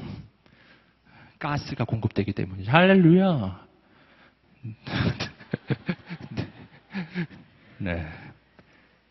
가스가 1.40 1.84
공급되기 1.84 2.32
때문이죠. 2.32 2.70
할렐루야. 2.70 3.66
네. 7.78 8.06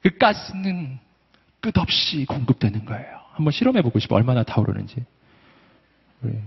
그 0.02 0.18
가스는 0.18 1.00
끝없이 1.60 2.26
공급되는 2.26 2.86
거예요. 2.86 3.20
한번 3.34 3.52
실험해 3.52 3.82
보고 3.82 4.00
싶어. 4.00 4.16
얼마나 4.16 4.44
타오르는지. 4.44 5.04
우리, 6.22 6.40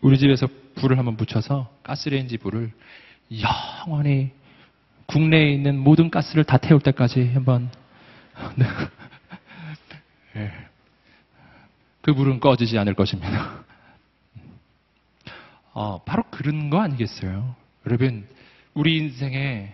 우리 0.00 0.18
집에서 0.18 0.46
불을 0.76 0.96
한번 0.96 1.16
붙여서 1.16 1.70
가스레인지 1.82 2.38
불을 2.38 2.72
영원히 3.86 4.30
국내에 5.06 5.50
있는 5.50 5.78
모든 5.78 6.10
가스를 6.10 6.44
다 6.44 6.56
태울 6.56 6.80
때까지 6.80 7.32
한번 7.34 7.70
네. 8.56 8.66
네. 10.34 10.52
그 12.00 12.14
불은 12.14 12.40
꺼지지 12.40 12.78
않을 12.78 12.94
것입니다. 12.94 13.64
어, 15.72 16.02
바로 16.04 16.24
그런 16.30 16.70
거 16.70 16.80
아니겠어요? 16.80 17.54
여러분, 17.86 18.26
우리 18.74 18.96
인생에 18.98 19.72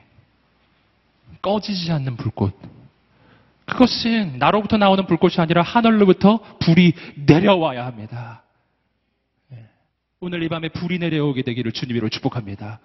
꺼지지 1.43 1.91
않는 1.93 2.17
불꽃. 2.17 2.59
그것은 3.67 4.39
나로부터 4.39 4.77
나오는 4.77 5.07
불꽃이 5.07 5.35
아니라 5.39 5.63
하늘로부터 5.63 6.39
불이 6.61 6.93
내려와야 7.27 7.85
합니다. 7.85 8.43
예. 9.53 9.67
오늘 10.21 10.43
이 10.43 10.49
밤에 10.49 10.69
불이 10.69 10.99
내려오게 10.99 11.43
되기를 11.43 11.73
주님으로 11.73 12.09
축복합니다. 12.09 12.79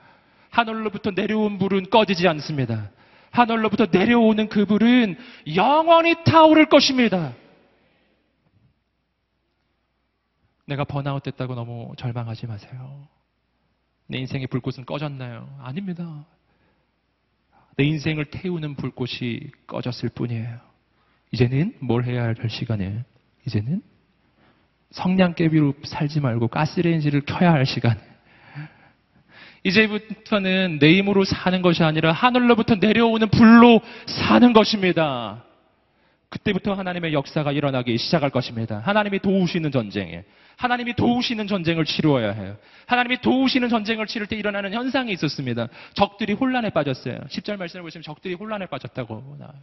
하늘로부터 0.49 1.11
내려온 1.11 1.59
불은 1.59 1.89
꺼지지 1.89 2.27
않습니다. 2.27 2.89
하늘로부터 3.29 3.87
내려오는 3.91 4.49
그 4.49 4.65
불은 4.65 5.17
영원히 5.55 6.15
타오를 6.25 6.65
것입니다. 6.65 7.33
내가 10.71 10.85
번아웃 10.85 11.21
됐다고 11.21 11.53
너무 11.53 11.91
절망하지 11.97 12.47
마세요. 12.47 13.05
내 14.07 14.19
인생의 14.19 14.47
불꽃은 14.47 14.85
꺼졌나요? 14.85 15.49
아닙니다. 15.61 16.25
내 17.75 17.83
인생을 17.83 18.25
태우는 18.25 18.75
불꽃이 18.75 19.51
꺼졌을 19.67 20.07
뿐이에요. 20.09 20.59
이제는 21.31 21.75
뭘 21.81 22.05
해야 22.05 22.23
할 22.23 22.35
시간이에요? 22.49 23.03
이제는 23.47 23.81
성냥개비로 24.91 25.73
살지 25.83 26.21
말고 26.21 26.47
가스레인지를 26.47 27.21
켜야 27.25 27.51
할 27.51 27.65
시간. 27.65 27.99
이제부터는 29.63 30.79
내 30.79 30.95
힘으로 30.97 31.25
사는 31.25 31.61
것이 31.61 31.83
아니라 31.83 32.13
하늘로부터 32.13 32.75
내려오는 32.75 33.27
불로 33.29 33.81
사는 34.05 34.53
것입니다. 34.53 35.43
그때부터 36.31 36.73
하나님의 36.73 37.13
역사가 37.13 37.51
일어나기 37.51 37.97
시작할 37.97 38.29
것입니다. 38.29 38.79
하나님이 38.79 39.19
도우시는 39.19 39.69
전쟁에. 39.69 40.23
하나님이 40.55 40.93
도우시는 40.93 41.45
전쟁을 41.47 41.83
치루어야 41.83 42.31
해요. 42.31 42.55
하나님이 42.85 43.19
도우시는 43.19 43.67
전쟁을 43.67 44.07
치를 44.07 44.27
때 44.27 44.37
일어나는 44.37 44.73
현상이 44.73 45.11
있었습니다. 45.11 45.67
적들이 45.93 46.33
혼란에 46.33 46.69
빠졌어요. 46.69 47.19
10절 47.29 47.57
말씀을 47.57 47.83
보시면 47.83 48.03
적들이 48.03 48.35
혼란에 48.35 48.65
빠졌다고 48.65 49.35
나와요. 49.39 49.55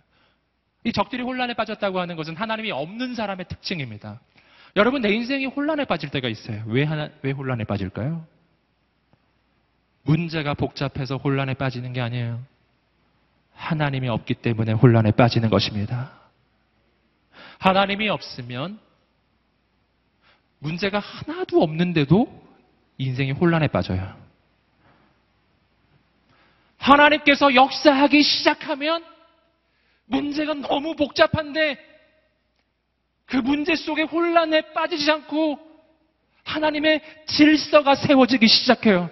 이 0.85 0.93
적들이 0.93 1.23
혼란에 1.23 1.55
빠졌다고 1.55 2.01
하는 2.01 2.17
것은 2.17 2.37
하나님이 2.37 2.71
없는 2.71 3.15
사람의 3.15 3.47
특징입니다. 3.49 4.21
여러분, 4.77 5.01
내 5.01 5.09
인생이 5.09 5.47
혼란에 5.47 5.87
빠질 5.87 6.11
때가 6.11 6.29
있어요. 6.29 6.63
왜 6.67 6.85
하나, 6.85 7.09
왜 7.23 7.31
혼란에 7.31 7.65
빠질까요? 7.65 8.27
문제가 10.03 10.53
복잡해서 10.53 11.17
혼란에 11.17 11.55
빠지는 11.55 11.95
게 11.95 12.03
아니에요. 12.03 12.41
하나님이 13.55 14.09
없기 14.09 14.35
때문에 14.35 14.73
혼란에 14.73 15.13
빠지는 15.13 15.49
것입니다. 15.49 16.28
하나님이 17.59 18.09
없으면 18.09 18.79
문제가 20.61 20.99
하나도 20.99 21.62
없는데도 21.62 22.47
인생이 22.99 23.33
혼란에 23.33 23.68
빠져요. 23.68 24.16
하나님께서 26.79 27.55
역사하기 27.55 28.23
시작하면 28.23 29.05
문제가 30.07 30.55
너무 30.55 30.97
복잡한데 30.97 31.79
그 33.27 33.37
문제 33.37 33.77
속에 33.77 34.03
혼란에 34.03 34.73
빠지지 34.73 35.11
않고 35.11 35.59
하나님의 36.44 37.03
질서가 37.27 37.94
세워지기 37.94 38.49
시작해요. 38.49 39.11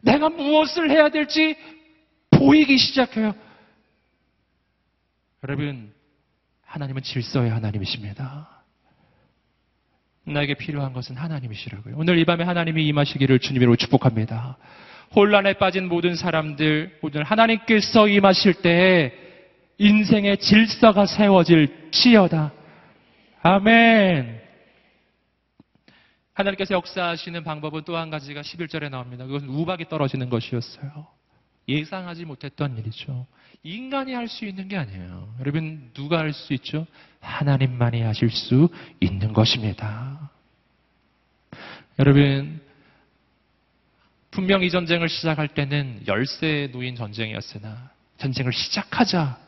내가 0.00 0.30
무엇을 0.30 0.90
해야 0.90 1.10
될지 1.10 1.54
보이기 2.30 2.78
시작해요. 2.78 3.34
여러분, 5.42 5.92
하나님은 6.70 7.02
질서의 7.02 7.50
하나님이십니다. 7.50 8.48
나에게 10.24 10.54
필요한 10.54 10.92
것은 10.92 11.16
하나님이시라고요. 11.16 11.96
오늘 11.96 12.18
이 12.18 12.24
밤에 12.24 12.44
하나님이 12.44 12.86
임하시기를 12.86 13.40
주님으로 13.40 13.74
축복합니다. 13.74 14.56
혼란에 15.14 15.54
빠진 15.54 15.88
모든 15.88 16.14
사람들, 16.14 17.00
오늘 17.02 17.24
하나님께서 17.24 18.06
임하실 18.06 18.62
때 18.62 19.12
인생의 19.78 20.38
질서가 20.38 21.06
세워질 21.06 21.90
지어다. 21.90 22.52
아멘. 23.42 24.40
하나님께서 26.34 26.74
역사하시는 26.74 27.42
방법은 27.42 27.82
또 27.82 27.96
한 27.96 28.10
가지가 28.10 28.42
11절에 28.42 28.90
나옵니다. 28.90 29.26
그것은 29.26 29.48
우박이 29.48 29.88
떨어지는 29.88 30.30
것이었어요. 30.30 31.08
예상하지 31.70 32.24
못했던 32.24 32.76
일이죠. 32.78 33.26
인간이 33.62 34.14
할 34.14 34.28
수 34.28 34.44
있는 34.44 34.68
게 34.68 34.76
아니에요. 34.76 35.34
여러분, 35.40 35.90
누가 35.94 36.18
할 36.18 36.32
수 36.32 36.52
있죠? 36.54 36.86
하나님만이 37.20 38.00
하실 38.02 38.30
수 38.30 38.68
있는 39.00 39.32
것입니다. 39.32 40.30
여러분, 41.98 42.60
분명 44.30 44.62
이 44.62 44.70
전쟁을 44.70 45.08
시작할 45.08 45.48
때는 45.48 46.02
열세 46.06 46.70
놓인 46.72 46.94
전쟁이었으나 46.94 47.90
전쟁을 48.18 48.52
시작하자 48.52 49.38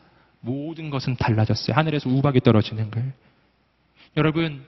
모든 0.41 0.89
것은 0.89 1.15
달라졌어요. 1.15 1.75
하늘에서 1.75 2.09
우박이 2.09 2.41
떨어지는 2.41 2.91
거예요. 2.91 3.11
여러분, 4.17 4.63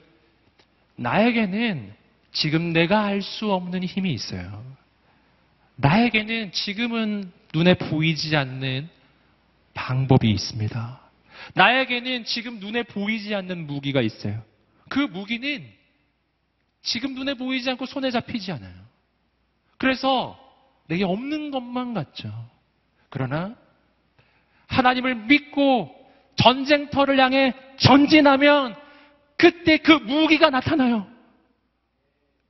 나에게는 0.95 1.93
지금 2.31 2.73
내가 2.73 3.03
알 3.03 3.21
수 3.21 3.51
없는 3.51 3.83
힘이 3.83 4.13
있어요. 4.13 4.63
나에게는 5.75 6.53
지금은 6.53 7.31
눈에 7.55 7.73
보이지 7.75 8.35
않는 8.35 8.89
방법이 9.73 10.29
있습니다. 10.29 11.01
나에게는 11.53 12.25
지금 12.25 12.59
눈에 12.59 12.83
보이지 12.83 13.33
않는 13.33 13.65
무기가 13.65 14.01
있어요. 14.01 14.43
그 14.89 14.99
무기는 14.99 15.65
지금 16.81 17.13
눈에 17.13 17.35
보이지 17.35 17.69
않고 17.69 17.85
손에 17.85 18.11
잡히지 18.11 18.51
않아요. 18.51 18.73
그래서 19.77 20.37
내게 20.87 21.05
없는 21.05 21.51
것만 21.51 21.93
같죠. 21.93 22.29
그러나 23.09 23.55
하나님을 24.67 25.15
믿고 25.15 25.95
전쟁터를 26.35 27.19
향해 27.19 27.53
전진하면 27.77 28.75
그때 29.37 29.77
그 29.77 29.93
무기가 29.93 30.49
나타나요. 30.49 31.07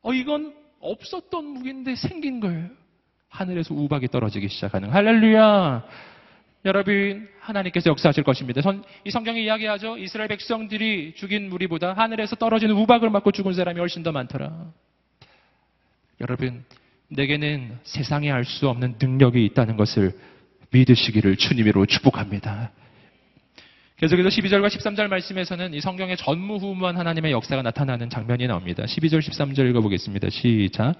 어, 0.01 0.13
이건 0.13 0.55
없었던 0.79 1.45
무기인데 1.45 1.95
생긴 1.95 2.39
거예요. 2.39 2.69
하늘에서 3.35 3.73
우박이 3.73 4.07
떨어지기 4.07 4.47
시작하는 4.47 4.89
할렐루야. 4.91 5.83
여러분 6.63 7.27
하나님께서 7.41 7.91
역사하실 7.91 8.23
것입니다. 8.23 8.61
이 9.03 9.11
성경이 9.11 9.43
이야기하죠. 9.43 9.97
이스라엘 9.97 10.29
백성들이 10.29 11.13
죽인 11.15 11.49
무리보다 11.49 11.93
하늘에서 11.93 12.35
떨어지는 12.37 12.75
우박을 12.75 13.09
맞고 13.09 13.31
죽은 13.31 13.53
사람이 13.53 13.79
훨씬 13.79 14.01
더 14.03 14.11
많더라. 14.11 14.71
여러분 16.21 16.63
내게는 17.09 17.77
세상에 17.83 18.31
알 18.31 18.45
수 18.45 18.67
없는 18.69 18.95
능력이 18.99 19.45
있다는 19.45 19.77
것을 19.77 20.13
믿으시기를 20.71 21.35
주님으로 21.35 21.85
축복합니다. 21.85 22.71
계속해서 23.97 24.29
12절과 24.29 24.67
13절 24.67 25.07
말씀에서는 25.07 25.73
이 25.73 25.81
성경의 25.81 26.17
전무후무한 26.17 26.97
하나님의 26.97 27.31
역사가 27.31 27.61
나타나는 27.61 28.09
장면이 28.09 28.47
나옵니다. 28.47 28.83
12절, 28.83 29.19
13절 29.19 29.69
읽어보겠습니다. 29.69 30.29
시작. 30.29 30.95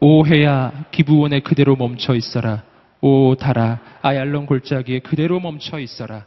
오 0.00 0.26
해야 0.26 0.84
기부원에 0.90 1.40
그대로 1.40 1.74
멈춰 1.76 2.14
있어라. 2.14 2.62
오 3.00 3.34
달아 3.34 3.80
아얄론 4.02 4.46
골짜기에 4.46 5.00
그대로 5.00 5.40
멈춰 5.40 5.78
있어라. 5.78 6.26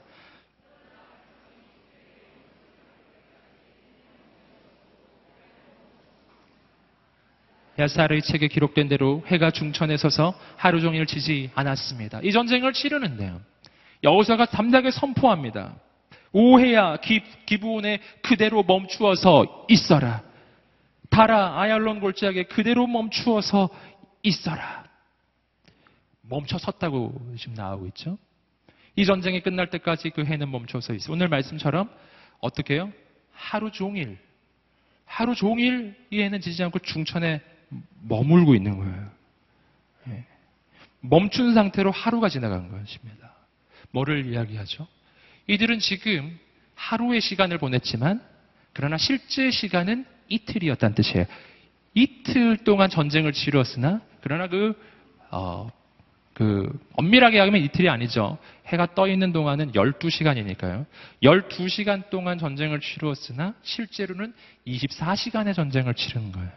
야사르의 7.79 8.21
책에 8.21 8.47
기록된 8.47 8.89
대로 8.89 9.23
해가 9.27 9.51
중천에 9.51 9.97
서서 9.97 10.33
하루 10.55 10.81
종일 10.81 11.05
지지 11.05 11.49
않았습니다. 11.55 12.19
이 12.23 12.31
전쟁을 12.31 12.73
치르는데요. 12.73 13.39
여호사가 14.03 14.47
담대하게 14.47 14.91
선포합니다. 14.91 15.73
오해야 16.33 16.97
기, 16.97 17.21
기부원에 17.45 17.99
그대로 18.21 18.63
멈추어서 18.63 19.65
있어라. 19.69 20.21
달아 21.11 21.61
아얄론 21.61 21.99
골짜기에 21.99 22.43
그대로 22.43 22.87
멈추어서 22.87 23.69
있어라. 24.23 24.85
멈춰 26.21 26.57
섰다고 26.57 27.33
지금 27.37 27.53
나오고 27.53 27.85
있죠. 27.87 28.17
이 28.95 29.05
전쟁이 29.05 29.41
끝날 29.41 29.69
때까지 29.69 30.09
그 30.11 30.23
해는 30.23 30.49
멈춰서 30.49 30.93
있어. 30.93 31.11
오늘 31.11 31.27
말씀처럼 31.27 31.89
어떻게 32.39 32.75
해요? 32.75 32.91
하루 33.33 33.71
종일 33.71 34.17
하루 35.05 35.35
종일 35.35 35.95
이 36.09 36.21
해는 36.21 36.39
지지 36.39 36.63
않고 36.63 36.79
중천에 36.79 37.41
머물고 38.03 38.55
있는 38.55 38.77
거예요. 38.77 39.11
예. 40.07 40.25
멈춘 41.01 41.53
상태로 41.53 41.91
하루가 41.91 42.29
지나간 42.29 42.69
것입니다. 42.69 43.33
뭐를 43.91 44.25
이야기하죠? 44.27 44.87
이들은 45.47 45.79
지금 45.79 46.39
하루의 46.75 47.19
시간을 47.19 47.57
보냈지만 47.57 48.23
그러나 48.71 48.97
실제 48.97 49.51
시간은 49.51 50.05
이틀이었다는 50.31 50.95
뜻이에요. 50.95 51.25
이틀 51.93 52.57
동안 52.57 52.89
전쟁을 52.89 53.33
치루었으나 53.33 54.01
그러나 54.21 54.47
그, 54.47 54.79
어, 55.29 55.69
그 56.33 56.71
엄밀하게 56.93 57.39
하면 57.39 57.61
이틀이 57.61 57.89
아니죠. 57.89 58.37
해가 58.67 58.95
떠 58.95 59.07
있는 59.07 59.33
동안은 59.33 59.73
12시간이니까요. 59.73 60.85
12시간 61.23 62.09
동안 62.09 62.37
전쟁을 62.37 62.79
치루었으나 62.79 63.53
실제로는 63.63 64.33
24시간의 64.65 65.53
전쟁을 65.53 65.93
치른 65.93 66.31
거예요. 66.31 66.49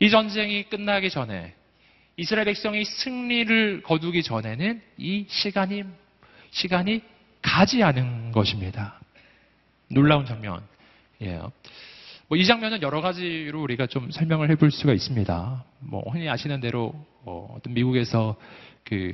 이 0.00 0.10
전쟁이 0.10 0.64
끝나기 0.64 1.10
전에 1.10 1.54
이스라엘 2.16 2.46
백성이 2.46 2.84
승리를 2.84 3.82
거두기 3.82 4.22
전에는 4.22 4.80
이 4.96 5.26
시간이 5.28 5.84
시간이 6.50 7.02
가지 7.42 7.82
않은 7.82 8.32
것입니다. 8.32 8.98
놀라운 9.88 10.24
장면이에요. 10.24 11.52
뭐 12.28 12.36
이 12.38 12.44
장면은 12.44 12.82
여러 12.82 13.00
가지로 13.00 13.62
우리가 13.62 13.86
좀 13.86 14.10
설명을 14.10 14.50
해볼 14.50 14.70
수가 14.70 14.92
있습니다. 14.92 15.64
뭐 15.80 16.02
흔히 16.10 16.28
아시는 16.28 16.60
대로 16.60 16.92
어, 17.24 17.56
떤 17.62 17.74
미국에서 17.74 18.36
그 18.84 19.12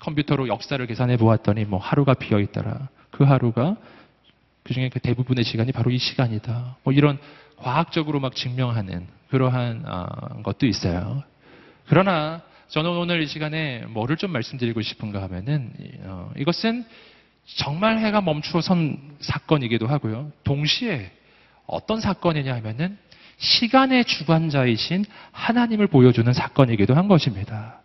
컴퓨터로 0.00 0.48
역사를 0.48 0.84
계산해 0.84 1.16
보았더니 1.16 1.64
뭐 1.64 1.78
하루가 1.78 2.14
비어 2.14 2.40
있더라. 2.40 2.88
그 3.10 3.24
하루가 3.24 3.76
그 4.64 4.74
중에 4.74 4.88
그 4.88 4.98
대부분의 4.98 5.44
시간이 5.44 5.72
바로 5.72 5.90
이 5.90 5.98
시간이다. 5.98 6.78
뭐 6.82 6.92
이런 6.92 7.18
과학적으로 7.56 8.18
막 8.18 8.34
증명하는 8.34 9.06
그러한 9.30 9.84
어, 9.86 10.42
것도 10.42 10.66
있어요. 10.66 11.22
그러나 11.86 12.42
저는 12.68 12.90
오늘 12.90 13.22
이 13.22 13.26
시간에 13.26 13.84
뭐를 13.88 14.16
좀 14.16 14.32
말씀드리고 14.32 14.82
싶은가 14.82 15.22
하면은 15.22 15.72
어, 16.02 16.32
이것은 16.36 16.84
정말 17.44 17.98
해가 17.98 18.22
멈추어 18.22 18.60
선 18.60 18.98
사건이기도 19.20 19.86
하고요. 19.86 20.32
동시에 20.42 21.12
어떤 21.66 22.00
사건이냐 22.00 22.54
하면은 22.56 22.98
시간의 23.38 24.04
주관자이신 24.04 25.04
하나님을 25.32 25.86
보여주는 25.86 26.30
사건이기도 26.32 26.94
한 26.94 27.08
것입니다. 27.08 27.80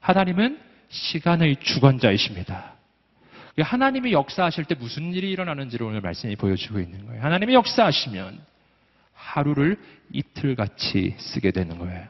하나님은 0.00 0.58
시간의 0.88 1.56
주관자이십니다. 1.60 2.74
하나님이 3.58 4.12
역사하실 4.12 4.64
때 4.66 4.74
무슨 4.74 5.14
일이 5.14 5.30
일어나는지를 5.30 5.86
오늘 5.86 6.00
말씀이 6.00 6.36
보여주고 6.36 6.78
있는 6.78 7.06
거예요. 7.06 7.22
하나님이 7.22 7.54
역사하시면 7.54 8.40
하루를 9.14 9.78
이틀같이 10.12 11.16
쓰게 11.18 11.50
되는 11.50 11.78
거예요. 11.78 12.06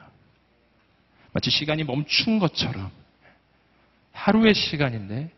마치 1.33 1.51
시간이 1.51 1.85
멈춘 1.85 2.39
것처럼 2.39 2.91
하루의 4.13 4.55
시간인데 4.55 5.31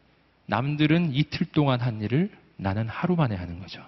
남들은 0.47 1.15
이틀 1.15 1.47
동안 1.47 1.81
한 1.81 2.01
일을 2.01 2.31
나는 2.57 2.89
하루 2.89 3.17
만에 3.17 3.37
하는 3.37 3.61
거죠. 3.61 3.85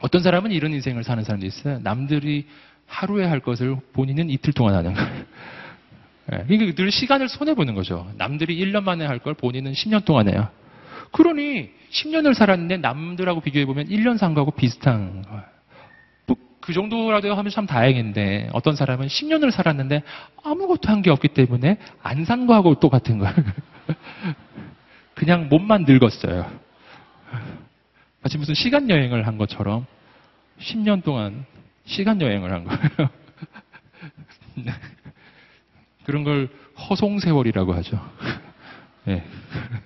어떤 0.00 0.22
사람은 0.22 0.50
이런 0.52 0.72
인생을 0.72 1.04
사는 1.04 1.22
사람도 1.24 1.46
있어요. 1.46 1.78
남들이 1.82 2.46
하루에 2.86 3.24
할 3.24 3.40
것을 3.40 3.76
본인은 3.92 4.28
이틀 4.30 4.52
동안 4.52 4.74
하는 4.74 4.92
거예요. 4.94 5.08
예, 6.32 6.44
그러니까 6.46 6.74
늘 6.74 6.90
시간을 6.90 7.28
손해보는 7.28 7.74
거죠. 7.74 8.10
남들이 8.16 8.56
1년 8.64 8.82
만에 8.84 9.04
할 9.06 9.18
걸 9.18 9.34
본인은 9.34 9.72
10년 9.72 10.04
동안 10.04 10.28
해요. 10.28 10.48
그러니 11.12 11.70
10년을 11.90 12.34
살았는데 12.34 12.78
남들하고 12.78 13.40
비교해보면 13.40 13.86
1년 13.88 14.18
산 14.18 14.34
거하고 14.34 14.50
비슷한 14.50 15.22
거예요. 15.22 15.42
뭐그 16.26 16.72
정도라도 16.72 17.34
하면 17.34 17.50
참 17.50 17.66
다행인데 17.66 18.48
어떤 18.52 18.74
사람은 18.74 19.06
10년을 19.06 19.50
살았는데 19.50 20.02
아무것도 20.42 20.88
한 20.90 21.02
게 21.02 21.10
없기 21.10 21.28
때문에 21.28 21.76
안 22.02 22.24
산 22.24 22.46
거하고 22.46 22.80
똑같은 22.80 23.18
거예요. 23.18 23.34
그냥 25.14 25.48
몸만 25.48 25.84
늙었어요. 25.86 26.50
마치 28.24 28.38
무슨 28.38 28.54
시간 28.54 28.88
여행을 28.88 29.26
한 29.26 29.36
것처럼 29.36 29.86
10년 30.58 31.04
동안 31.04 31.44
시간 31.84 32.22
여행을 32.22 32.52
한 32.52 32.64
거예요. 32.64 33.10
그런 36.04 36.24
걸 36.24 36.48
허송 36.88 37.18
세월이라고 37.18 37.74
하죠. 37.74 38.00
네. 39.04 39.22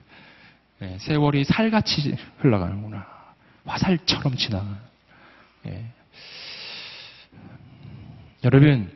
네, 0.78 0.98
세월이 1.00 1.42
살같이 1.42 2.16
흘러가는구나. 2.38 3.04
화살처럼 3.66 4.36
지나가. 4.36 4.78
네. 5.64 5.90
여러분, 8.44 8.88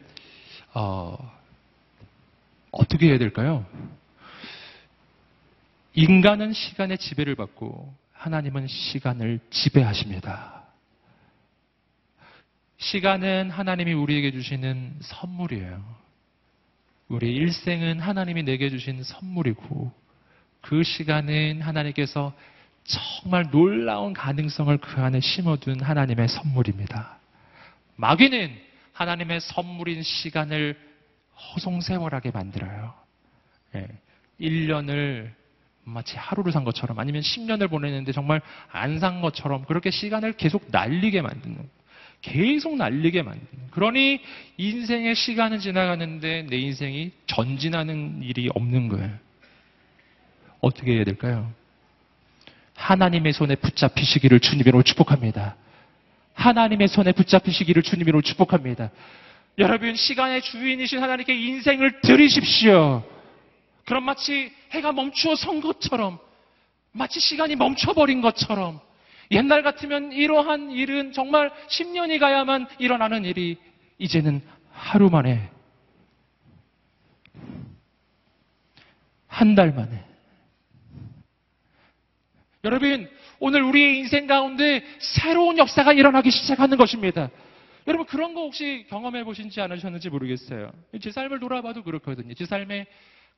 어, 0.73 1.19
어떻게 2.71 3.09
해야 3.09 3.19
될까요? 3.19 3.67
인간은 5.95 6.53
시간의 6.53 6.99
지배를 6.99 7.35
받고 7.35 8.02
하나님은 8.23 8.69
시간을 8.69 9.41
지배하십니다. 9.51 10.63
시간은 12.79 13.51
하나님이 13.51 13.95
우리에게 13.95 14.31
주시는 14.31 14.95
선물이에요. 15.01 15.83
우리 17.09 17.35
일생은 17.35 17.99
하나님이 17.99 18.45
내게 18.45 18.71
주신 18.71 19.03
선물이고 19.03 19.93
그 20.61 20.85
시간은 20.85 21.63
하나님께서 21.63 22.33
정말 22.85 23.51
놀라운 23.51 24.13
가능성을 24.13 24.79
그 24.79 25.01
안에 25.01 25.19
심어둔 25.19 25.81
하나님의 25.81 26.29
선물입니다. 26.29 27.19
마귀는 27.97 28.57
하나님의 28.93 29.41
선물인 29.41 30.05
시간을 30.05 30.79
허송세월하게 31.35 32.31
만들어요. 32.31 32.95
예, 33.75 33.89
1년을 34.41 35.42
마치 35.85 36.17
하루를 36.17 36.53
산 36.53 36.65
것처럼 36.65 36.99
아니면 36.99 37.23
10년을 37.23 37.69
보내는데 37.69 38.13
정말 38.13 38.41
안 38.71 38.99
산 38.99 39.21
것처럼 39.21 39.65
그렇게 39.65 39.91
시간을 39.91 40.35
계속 40.35 40.67
날리게 40.71 41.23
만드는 41.23 41.59
계속 42.21 42.77
날리게 42.77 43.23
만드는 43.23 43.71
그러니 43.73 44.21
인생의 44.57 45.15
시간은 45.17 45.59
지나가는데 45.59 46.47
내 46.49 46.57
인생이 46.57 47.11
전진하는 47.27 48.23
일이 48.23 48.49
없는 48.55 48.89
거예요. 48.89 49.11
어떻게 50.61 50.93
해야 50.95 51.05
될까요? 51.05 51.53
하나님의 52.77 53.33
손에 53.33 53.57
붙잡히시기를 53.57 54.41
주님으로 54.41 54.83
축복합니다. 54.83 55.57
하나님의 56.35 56.89
손에 56.89 57.13
붙잡히시기를 57.13 57.83
주님으로 57.83 58.23
축복합니다. 58.23 58.91
여러분 59.59 59.95
시간의 59.97 60.43
주인이신 60.43 61.03
하나님께 61.03 61.35
인생을 61.35 62.01
드리십시오. 62.01 63.03
그럼 63.85 64.05
마치 64.05 64.53
해가 64.71 64.93
멈추어 64.93 65.35
선 65.37 65.61
것처럼 65.61 66.19
마치 66.93 67.21
시간이 67.21 67.57
멈춰버린 67.57 68.21
것처럼 68.21 68.81
옛날 69.31 69.63
같으면 69.63 70.13
이러한 70.13 70.71
일은 70.71 71.13
정말 71.13 71.51
10년이 71.69 72.19
가야만 72.19 72.69
일어나는 72.79 73.25
일이 73.25 73.57
이제는 73.99 74.43
하루 74.71 75.09
만에 75.11 75.51
한 79.27 79.55
달 79.55 79.73
만에 79.73 80.05
여러분 82.65 83.11
오늘 83.41 83.63
우리의 83.63 83.99
인생 83.99 84.27
가운데 84.27 84.85
새로운 85.01 85.59
역사가 85.59 85.93
일어나기 85.95 86.31
시작하는 86.31 86.77
것입니다. 86.77 87.29
여러분 87.89 88.07
그런 88.07 88.35
거 88.35 88.43
혹시 88.43 88.87
경험해 88.89 89.25
보신지 89.25 89.61
않으셨는지 89.61 90.11
모르겠어요. 90.11 90.71
제 91.01 91.11
삶을 91.11 91.41
돌아봐도 91.41 91.83
그렇거든요. 91.83 92.35
제 92.35 92.47
삶에 92.47 92.87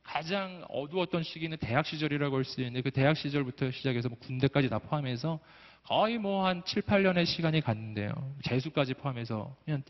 가장 0.03 0.63
어두웠던 0.69 1.23
시기는 1.23 1.57
대학 1.57 1.85
시절이라고 1.85 2.37
할 2.37 2.43
수 2.45 2.61
있는데 2.61 2.81
그 2.81 2.91
대학 2.91 3.17
시절부터 3.17 3.71
시작해서 3.71 4.09
뭐 4.09 4.17
군대까지 4.19 4.69
다 4.69 4.79
포함해서 4.79 5.39
거의 5.83 6.17
뭐 6.17 6.45
한 6.45 6.63
7, 6.65 6.83
8년의 6.83 7.25
시간이 7.25 7.61
갔는데요. 7.61 8.11
재수까지 8.43 8.93
포함해서 8.95 9.55
그냥 9.65 9.83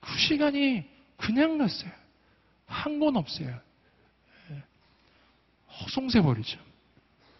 그 0.00 0.18
시간이 0.18 0.84
그냥 1.16 1.58
갔어요. 1.58 1.90
한 2.66 2.98
건 2.98 3.16
없어요. 3.16 3.58
예. 4.50 4.62
허송세 5.68 6.20
버리죠. 6.22 6.58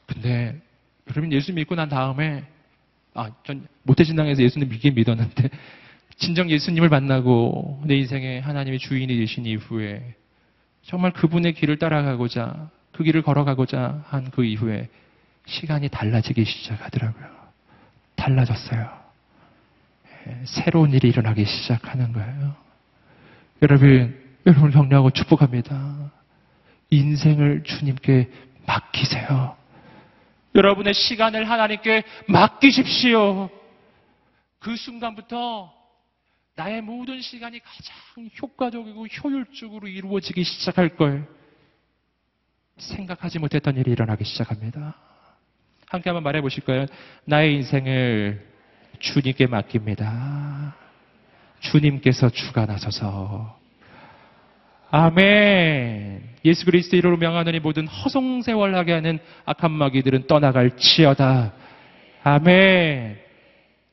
근데 0.07 0.61
여러분 1.09 1.33
예수 1.33 1.53
믿고 1.53 1.75
난 1.75 1.89
다음에 1.89 2.45
아, 3.15 3.31
전 3.45 3.67
모태신앙에서 3.85 4.43
예수님 4.43 4.69
믿긴 4.69 4.95
믿었는데 4.95 5.49
진정 6.17 6.51
예수님을 6.51 6.89
만나고 6.89 7.83
내 7.87 7.97
인생에 7.97 8.39
하나님의 8.41 8.79
주인이 8.79 9.15
되신 9.17 9.47
이후에 9.47 10.15
정말 10.87 11.13
그분의 11.13 11.55
길을 11.55 11.79
따라가고자 11.79 12.69
그 12.93 13.03
길을 13.05 13.23
걸어가고자 13.23 14.05
한 14.07 14.31
그 14.31 14.45
이후에 14.45 14.89
시간이 15.47 15.89
달라지기 15.89 16.45
시작하더라고요. 16.45 17.27
달라졌어요. 18.17 19.05
예, 20.27 20.43
새로운 20.47 20.93
일이 20.93 21.09
일어나기 21.09 21.45
시작하는 21.45 22.13
거예요. 22.13 22.55
여러분, 23.63 24.19
여러분을 24.47 24.73
격려하고 24.73 25.11
축복합니다. 25.11 26.11
인생을 26.91 27.65
주님께 27.65 28.31
맡기세요. 28.67 29.57
여러분의 30.55 30.95
시간을 30.95 31.51
하나님께 31.51 32.05
맡기십시오. 32.29 33.51
그 34.61 34.77
순간부터 34.77 35.73
나의 36.57 36.83
모든 36.83 37.21
시간이 37.21 37.61
가장 37.61 38.31
효과적이고 38.41 39.07
효율적으로 39.07 39.89
이루어지기 39.89 40.45
시작할 40.45 40.97
걸 40.97 41.27
생각하지 42.77 43.39
못했던 43.39 43.77
일이 43.77 43.91
일어나기 43.91 44.25
시작합니다. 44.25 44.95
함께 45.89 46.11
한번 46.11 46.23
말해 46.23 46.41
보실까요? 46.41 46.87
나의 47.25 47.55
인생을 47.55 48.47
주님께 49.01 49.47
맡깁니다. 49.47 50.77
주님께서 51.61 52.31
주관하소서. 52.31 53.59
아멘. 54.91 56.37
예수 56.45 56.65
그리스도 56.65 56.97
이름으로 56.97 57.19
명하노니 57.19 57.59
모든 57.61 57.89
허송세월하게 57.89 58.93
하는 58.93 59.19
악한 59.45 59.73
마귀들은 59.73 60.27
떠나갈지어다. 60.29 61.53
아멘. 62.23 63.19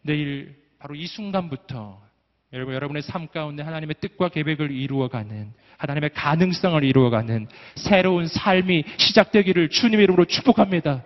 내일 0.04 0.56
바로 0.78 0.96
이 0.96 1.08
순간부터 1.08 2.11
여러분, 2.54 2.74
여러분의 2.76 3.02
삶 3.02 3.28
가운데 3.28 3.64
하나님의 3.64 3.96
뜻과 4.02 4.30
계획을 4.30 4.72
이루어가는, 4.72 5.54
하나님의 5.78 6.10
가능성을 6.14 6.84
이루어가는 6.84 7.48
새로운 7.76 8.28
삶이 8.28 8.84
시작되기를 8.98 9.70
주님의 9.70 10.04
이름으로 10.04 10.26
축복합니다. 10.26 11.04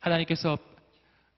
하나님께서 0.00 0.58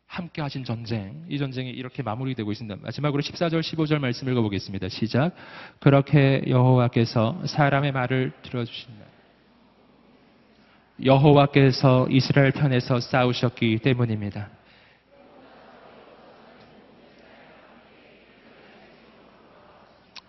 함께 0.06 0.40
하신 0.40 0.64
전쟁, 0.64 1.24
이 1.28 1.36
전쟁이 1.36 1.70
이렇게 1.70 2.02
마무리되고 2.02 2.50
있습니다. 2.50 2.76
마지막으로 2.82 3.22
14절, 3.22 3.60
15절 3.60 3.98
말씀 3.98 4.28
읽어보겠습니다. 4.28 4.88
시작. 4.88 5.32
그렇게 5.80 6.42
여호와께서 6.46 7.42
사람의 7.46 7.92
말을 7.92 8.32
들어주신다. 8.42 9.04
여호와께서 11.04 12.06
이스라엘 12.08 12.52
편에서 12.52 13.00
싸우셨기 13.00 13.78
때문입니다. 13.78 14.55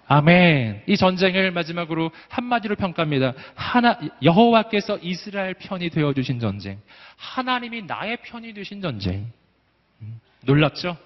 아멘. 0.07 0.83
이 0.87 0.95
전쟁을 0.95 1.51
마지막으로 1.51 2.11
한마디로 2.29 2.75
평가합니다. 2.75 3.33
하나, 3.55 3.99
여호와께서 4.23 4.99
이스라엘 5.01 5.53
편이 5.53 5.89
되어 5.89 6.13
주신 6.13 6.39
전쟁. 6.39 6.79
하나님이 7.17 7.83
나의 7.83 8.17
편이 8.23 8.53
되신 8.53 8.81
전쟁. 8.81 9.25
음, 10.01 10.19
놀랍죠? 10.45 10.97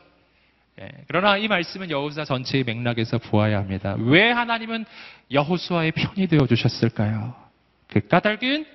예, 0.79 0.89
그러나 1.07 1.37
이 1.37 1.47
말씀은 1.47 1.89
여호수아 1.89 2.25
전체의 2.25 2.63
맥락에서 2.63 3.17
보아야 3.17 3.57
합니다. 3.57 3.95
왜 3.99 4.31
하나님은 4.31 4.85
여호수아의 5.31 5.93
편이 5.93 6.27
되어 6.27 6.45
주셨을까요? 6.45 7.35
그 7.87 8.07
까닭은 8.07 8.65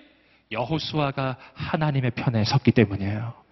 여호수아가 0.50 1.36
하나님의 1.54 2.10
편에 2.12 2.44
섰기 2.44 2.72
때문이에요. 2.72 3.45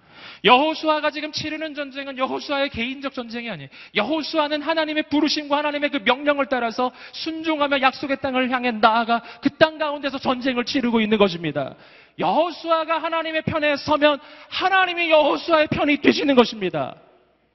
여호수아가 0.44 1.10
지금 1.10 1.32
치르는 1.32 1.74
전쟁은 1.74 2.18
여호수아의 2.18 2.68
개인적 2.68 3.14
전쟁이 3.14 3.48
아니에요. 3.48 3.68
여호수아는 3.94 4.60
하나님의 4.60 5.04
부르심과 5.04 5.56
하나님의 5.58 5.90
그 5.90 6.00
명령을 6.04 6.46
따라서 6.46 6.92
순종하며 7.12 7.80
약속의 7.80 8.18
땅을 8.20 8.50
향해 8.50 8.70
나아가 8.70 9.22
그 9.40 9.54
땅 9.64 9.78
가운데서 9.78 10.18
전쟁을 10.18 10.64
치르고 10.64 11.00
있는 11.00 11.16
것입니다. 11.16 11.74
여호수아가 12.18 12.98
하나님의 12.98 13.42
편에 13.42 13.76
서면 13.76 14.18
하나님이 14.48 15.10
여호수아의 15.10 15.68
편이 15.68 15.98
되시는 15.98 16.34
것입니다. 16.34 16.94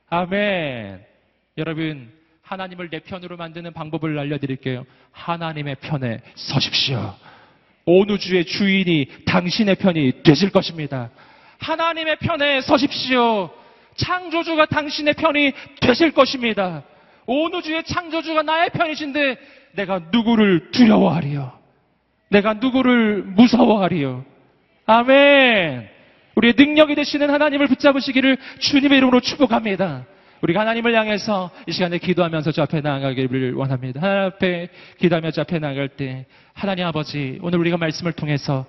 아멘. 0.09 1.05
여러분 1.57 2.11
하나님을 2.41 2.89
내 2.89 2.99
편으로 2.99 3.37
만드는 3.37 3.73
방법을 3.73 4.17
알려드릴게요. 4.17 4.85
하나님의 5.11 5.75
편에 5.81 6.21
서십시오. 6.35 7.13
온 7.85 8.09
우주의 8.09 8.45
주인이 8.45 9.07
당신의 9.25 9.75
편이 9.75 10.23
되실 10.23 10.49
것입니다. 10.49 11.09
하나님의 11.59 12.17
편에 12.17 12.61
서십시오. 12.61 13.49
창조주가 13.95 14.65
당신의 14.67 15.13
편이 15.15 15.53
되실 15.81 16.11
것입니다. 16.11 16.83
온 17.25 17.53
우주의 17.53 17.83
창조주가 17.83 18.43
나의 18.43 18.69
편이신데 18.71 19.37
내가 19.73 19.99
누구를 20.11 20.71
두려워하리요? 20.71 21.51
내가 22.29 22.53
누구를 22.53 23.23
무서워하리요? 23.23 24.25
아멘. 24.85 25.89
우리의 26.35 26.53
능력이 26.57 26.95
되시는 26.95 27.29
하나님을 27.29 27.67
붙잡으시기를 27.67 28.37
주님의 28.59 28.97
이름으로 28.97 29.19
축복합니다. 29.19 30.05
우리가 30.41 30.61
하나님을 30.61 30.95
향해서 30.95 31.51
이 31.67 31.71
시간에 31.71 31.97
기도하면서 31.97 32.51
저 32.53 32.63
앞에 32.63 32.81
나아가기를 32.81 33.53
원합니다. 33.53 34.01
하나님 34.01 34.23
앞에 34.27 34.69
기도하며 34.99 35.31
저 35.31 35.41
앞에 35.41 35.59
나아갈 35.59 35.89
때 35.89 36.25
하나님 36.53 36.85
아버지 36.85 37.39
오늘 37.41 37.59
우리가 37.59 37.77
말씀을 37.77 38.13
통해서 38.13 38.65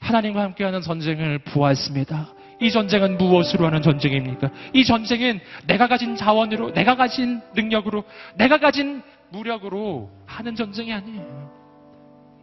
하나님과 0.00 0.42
함께하는 0.42 0.80
전쟁을 0.82 1.38
보았습니다. 1.38 2.28
이 2.60 2.70
전쟁은 2.70 3.18
무엇으로 3.18 3.66
하는 3.66 3.82
전쟁입니까? 3.82 4.50
이 4.72 4.84
전쟁은 4.84 5.40
내가 5.66 5.88
가진 5.88 6.16
자원으로, 6.16 6.72
내가 6.72 6.96
가진 6.96 7.40
능력으로, 7.54 8.04
내가 8.36 8.58
가진 8.58 9.02
무력으로 9.30 10.10
하는 10.26 10.54
전쟁이 10.54 10.92
아니에요. 10.92 11.50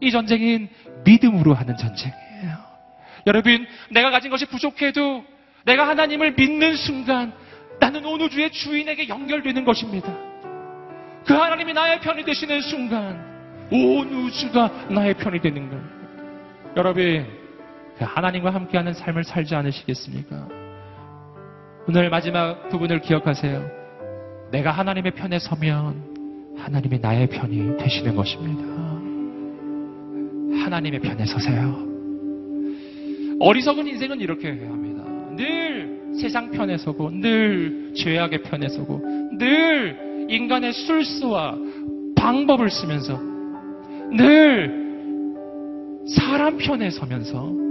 이 0.02 0.12
전쟁은 0.12 0.70
믿음으로 1.06 1.54
하는 1.54 1.76
전쟁이에요. 1.78 2.58
여러분, 3.26 3.66
내가 3.90 4.12
가진 4.12 4.30
것이 4.30 4.46
부족해도 4.46 5.24
내가 5.66 5.88
하나님을 5.88 6.34
믿는 6.34 6.76
순간 6.76 7.34
나는 7.80 8.06
온 8.06 8.22
우주의 8.22 8.52
주인에게 8.52 9.08
연결되는 9.08 9.64
것입니다. 9.64 10.14
그 11.26 11.34
하나님이 11.34 11.74
나의 11.74 12.02
편이 12.02 12.24
되시는 12.26 12.62
순간 12.62 13.34
온 13.72 14.14
우주가 14.14 14.70
나의 14.90 15.14
편이 15.16 15.40
되는 15.40 15.70
거예요. 15.70 15.84
여러분, 16.76 17.26
그 17.26 17.43
하나님과 18.00 18.50
함께하는 18.50 18.94
삶을 18.94 19.24
살지 19.24 19.56
않으시겠습니까? 19.56 20.48
오늘 21.88 22.10
마지막 22.10 22.70
부분을 22.70 23.02
기억하세요. 23.02 23.84
내가 24.52 24.72
하나님의 24.72 25.12
편에 25.14 25.40
서면 25.40 26.56
하나님이 26.58 27.00
나의 27.00 27.28
편이 27.28 27.78
되시는 27.78 28.16
것입니다. 28.16 28.64
하나님의 30.64 31.00
편에 31.02 31.26
서세요. 31.26 31.94
어리석은 33.40 33.88
인생은 33.88 34.22
이렇게 34.22 34.54
해야 34.54 34.70
합니다. 34.70 35.04
늘 35.36 36.14
세상 36.20 36.52
편에 36.52 36.78
서고, 36.78 37.10
늘 37.10 37.94
죄악의 37.96 38.44
편에 38.44 38.70
서고, 38.70 39.02
늘 39.38 40.28
인간의 40.30 40.74
술수와 40.74 41.58
방법을 42.16 42.70
쓰면서, 42.70 43.20
늘 44.12 44.84
사람 46.08 46.58
편에 46.58 46.92
서면서, 46.92 47.63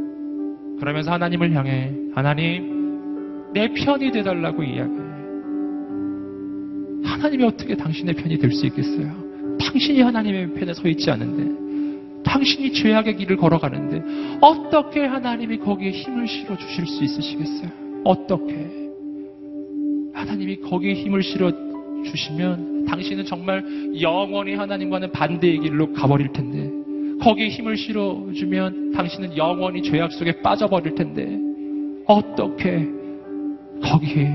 그러면서 0.83 1.13
하나님을 1.13 1.53
향해, 1.53 1.93
하나님, 2.13 3.53
내 3.55 3.73
편이 3.73 4.11
되달라고 4.11 4.65
이야기해. 4.65 5.01
하나님이 7.05 7.45
어떻게 7.45 7.77
당신의 7.77 8.17
편이 8.17 8.39
될 8.39 8.51
수 8.51 8.67
있겠어요? 8.67 9.15
당신이 9.61 10.01
하나님의 10.01 10.55
편에 10.55 10.75
서 10.75 10.89
있지 10.89 11.09
않은데, 11.09 12.25
당신이 12.25 12.73
죄악의 12.73 13.17
길을 13.17 13.37
걸어가는데, 13.37 14.39
어떻게 14.41 15.05
하나님이 15.05 15.59
거기에 15.59 15.93
힘을 15.93 16.27
실어 16.27 16.57
주실 16.57 16.85
수 16.85 17.05
있으시겠어요? 17.05 17.71
어떻게? 18.03 18.69
하나님이 20.15 20.57
거기에 20.57 20.95
힘을 20.95 21.23
실어 21.23 21.53
주시면, 22.05 22.87
당신은 22.87 23.25
정말 23.25 23.65
영원히 24.01 24.57
하나님과는 24.57 25.13
반대의 25.13 25.61
길로 25.61 25.93
가버릴 25.93 26.33
텐데, 26.33 26.82
거기에 27.23 27.49
힘을 27.49 27.77
실어주면 27.77 28.93
당신은 28.93 29.37
영원히 29.37 29.81
죄악 29.83 30.11
속에 30.13 30.43
빠져버릴 30.43 30.95
텐데 30.97 31.39
어떻게 32.07 32.85
거기에 33.81 34.29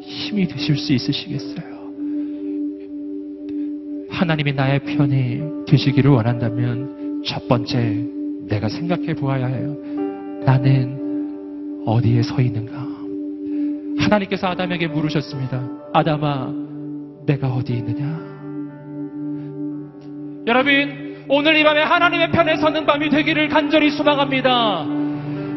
힘이 0.00 0.46
되실 0.46 0.76
수 0.76 0.92
있으시겠어요? 0.92 1.76
하나님이 4.10 4.52
나의 4.52 4.80
편이 4.80 5.66
되시기를 5.66 6.10
원한다면 6.10 7.22
첫 7.24 7.48
번째 7.48 8.04
내가 8.48 8.68
생각해 8.68 9.14
보아야 9.14 9.46
해요. 9.46 9.76
나는 10.44 11.82
어디에 11.86 12.22
서 12.22 12.40
있는가? 12.40 12.86
하나님께서 13.98 14.48
아담에게 14.48 14.88
물으셨습니다. 14.88 15.68
아담아, 15.92 16.52
내가 17.26 17.48
어디 17.48 17.72
있느냐? 17.74 18.36
여러분, 20.46 21.05
오늘 21.28 21.56
이 21.56 21.64
밤에 21.64 21.82
하나님의 21.82 22.30
편에 22.30 22.56
서는 22.56 22.86
밤이 22.86 23.10
되기를 23.10 23.48
간절히 23.48 23.90
소망합니다. 23.90 24.86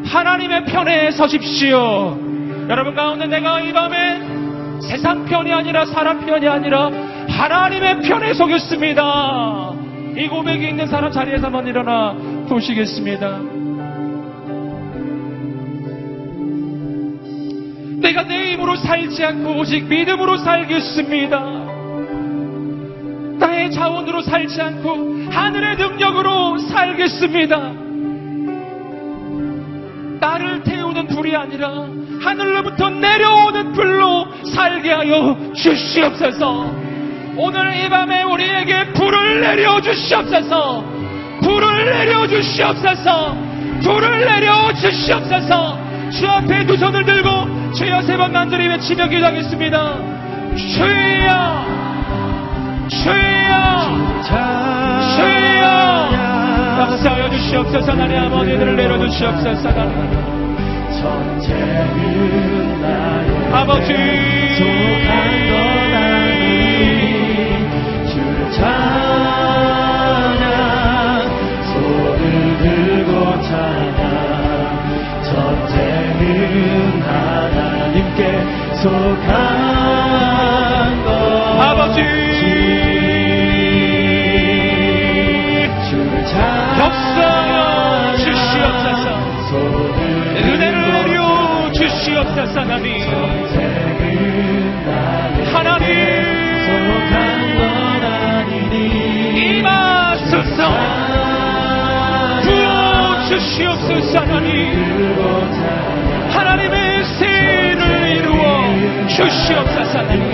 하나님의 0.04 0.64
편에 0.64 1.12
서십시오. 1.12 2.18
여러분 2.68 2.94
가운데 2.94 3.26
내가 3.26 3.60
이 3.60 3.72
밤에 3.72 4.20
세상 4.80 5.24
편이 5.26 5.52
아니라 5.52 5.86
사람 5.86 6.26
편이 6.26 6.48
아니라 6.48 6.90
하나님의 7.28 8.00
편에 8.00 8.34
서겠습니다. 8.34 9.72
이 10.16 10.26
고백이 10.26 10.68
있는 10.68 10.88
사람 10.88 11.12
자리에서 11.12 11.46
한번 11.46 11.68
일어나 11.68 12.16
보시겠습니다. 12.48 13.38
내가 18.00 18.24
내 18.24 18.54
힘으로 18.54 18.74
살지 18.74 19.24
않고 19.24 19.60
오직 19.60 19.84
믿음으로 19.84 20.36
살겠습니다. 20.38 21.59
자원으로 23.70 24.22
살지 24.22 24.60
않고 24.60 25.30
하늘의 25.30 25.76
능력으로 25.76 26.58
살겠습니다. 26.58 27.72
나를 30.20 30.62
태우는 30.64 31.06
불이 31.08 31.34
아니라 31.34 31.86
하늘로부터 32.22 32.90
내려오는 32.90 33.72
불로 33.72 34.26
살게 34.44 34.92
하여 34.92 35.36
주시옵소서. 35.54 36.70
오늘 37.36 37.76
이 37.76 37.88
밤에 37.88 38.22
우리에게 38.24 38.92
불을 38.92 39.40
내려 39.40 39.80
주시옵소서. 39.80 40.84
불을 41.42 41.90
내려 41.90 42.26
주시옵소서. 42.26 43.36
불을 43.82 44.24
내려 44.26 44.72
주시옵소서. 44.74 45.78
주 46.10 46.26
앞에 46.28 46.66
두 46.66 46.76
손을 46.76 47.04
들고 47.04 47.72
주여 47.72 48.02
세 48.02 48.16
번 48.18 48.32
간절히 48.32 48.66
외치며 48.68 49.08
기도하겠습니다. 49.08 49.96
주여 50.56 51.64
주여 52.88 53.49
주여 55.16 55.64
역사여 56.80 57.30
주시옵소서 57.30 57.94
나의 57.94 58.18
아버지 58.18 58.56
들을 58.56 58.76
내려주시옵소서 58.76 59.68
아버지 63.52 63.92
속한 64.56 65.08
건 65.50 65.54
아니 65.94 66.32
주 68.06 68.12
찬양 68.52 68.68
손을 71.72 72.22
들고 72.62 73.10
찬양 73.42 74.02
전쟁은 75.24 77.02
하나님께 77.02 78.20
속한 78.76 79.28
것 81.04 81.08
아버지 81.60 82.59
역사 92.40 92.60
하나님 92.62 92.96
하나님. 95.52 95.86
임하소서 99.36 100.58
부어주시옵소서 102.42 104.20
하나님. 104.20 104.52
하나님의 106.30 107.04
새를 107.04 108.16
이루어 108.16 109.06
주시옵소서 109.06 109.98
하나님. 109.98 110.30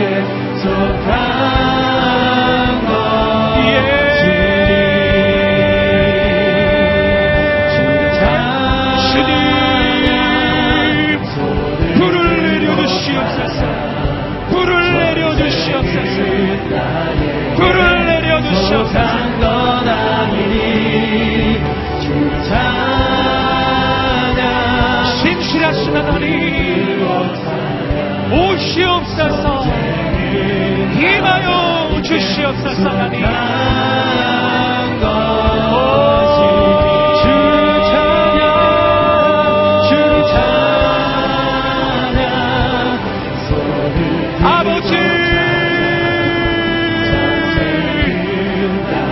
주시옵소서 32.52 32.88
하니 32.88 33.24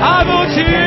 아버지. 0.00 0.83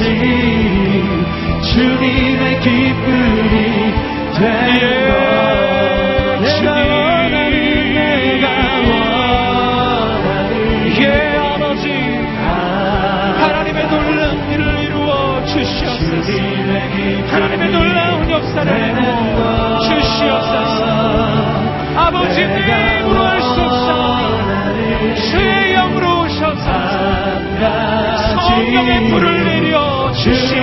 see 0.00 0.59
Jew 30.22 30.59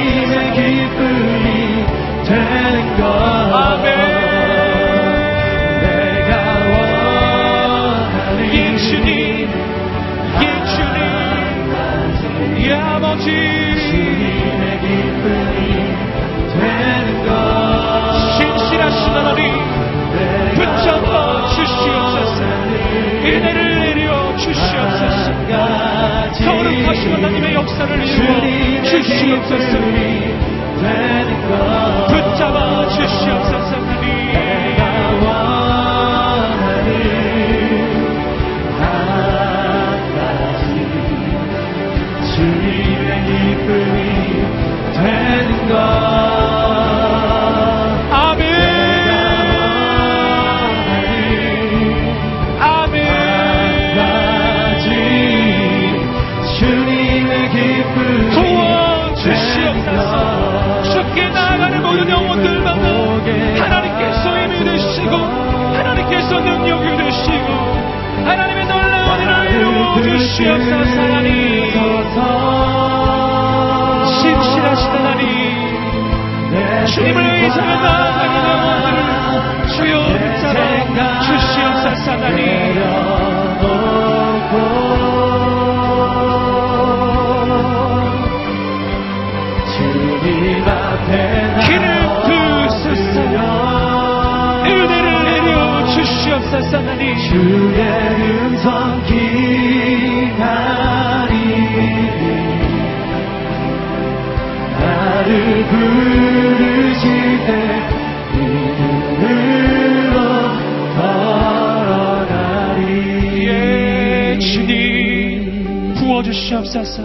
부어주시옵소서. 116.58 117.04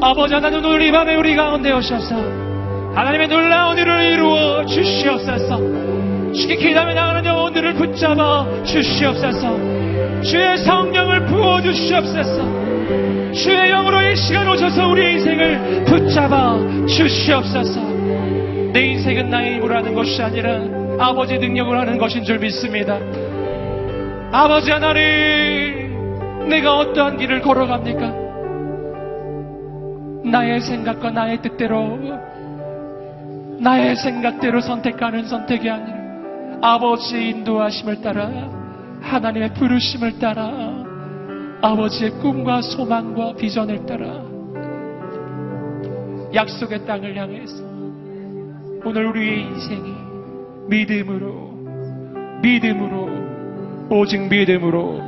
아버지 0.00 0.34
하나님 0.34 0.64
오늘 0.64 0.82
이 0.82 0.92
밤에 0.92 1.14
우리 1.16 1.34
가운데 1.34 1.72
오셔서 1.72 2.14
하나님의 2.94 3.28
놀라운 3.28 3.76
일을 3.76 4.12
이루어 4.12 4.64
주시옵소서. 4.64 5.58
주께 6.32 6.56
기다며 6.56 6.94
나가는 6.94 7.24
영혼들을 7.24 7.74
붙잡아 7.74 8.46
주시옵소서. 8.64 10.22
주의 10.22 10.58
성령을 10.58 11.26
부어 11.26 11.60
주시옵소서. 11.62 13.32
주의 13.32 13.70
영으로 13.70 14.02
이 14.02 14.16
시간 14.16 14.48
오셔서 14.48 14.88
우리 14.88 15.12
인생을 15.14 15.84
붙잡아 15.84 16.58
주시옵소서. 16.86 17.80
내 18.72 18.80
인생은 18.92 19.30
나의 19.30 19.56
힘으로 19.56 19.76
하는 19.76 19.94
것이 19.94 20.22
아니라 20.22 20.60
아버지 20.98 21.38
능력으로 21.38 21.78
하는 21.80 21.98
것인 21.98 22.24
줄 22.24 22.38
믿습니다. 22.38 22.98
아버지 24.30 24.70
하나님 24.70 26.48
내가 26.48 26.76
어떠한 26.76 27.18
길을 27.18 27.40
걸어갑니까 27.40 28.27
나의 30.24 30.60
생각과 30.60 31.10
나의 31.10 31.42
뜻대로 31.42 31.98
나의 33.60 33.96
생각대로 33.96 34.60
선택하는 34.60 35.26
선택이 35.26 35.68
아니라 35.68 35.98
아버지의 36.60 37.30
인도하심을 37.30 38.00
따라 38.02 38.28
하나님의 39.00 39.54
부르심을 39.54 40.18
따라 40.18 40.50
아버지의 41.60 42.10
꿈과 42.20 42.62
소망과 42.62 43.34
비전을 43.34 43.86
따라 43.86 44.06
약속의 46.34 46.84
땅을 46.84 47.16
향해서 47.16 47.64
오늘 48.84 49.06
우리의 49.06 49.42
인생이 49.42 49.94
믿음으로 50.68 51.48
믿음으로 52.42 53.08
오직 53.90 54.28
믿음으로 54.28 55.02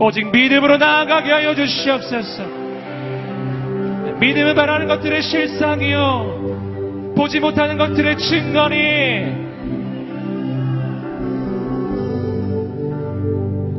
오직 0.00 0.30
믿음으로 0.30 0.76
나아가게 0.76 1.32
하여 1.32 1.54
주시옵소서 1.54 2.57
믿음을 4.20 4.54
바라는 4.54 4.88
것들의 4.88 5.22
실상이요. 5.22 7.14
보지 7.16 7.40
못하는 7.40 7.76
것들의 7.78 8.16
증거니. 8.18 9.48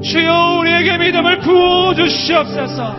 주여 0.01 0.59
우리에게 0.59 0.97
믿음을 0.97 1.39
부어주시옵소서. 1.39 2.95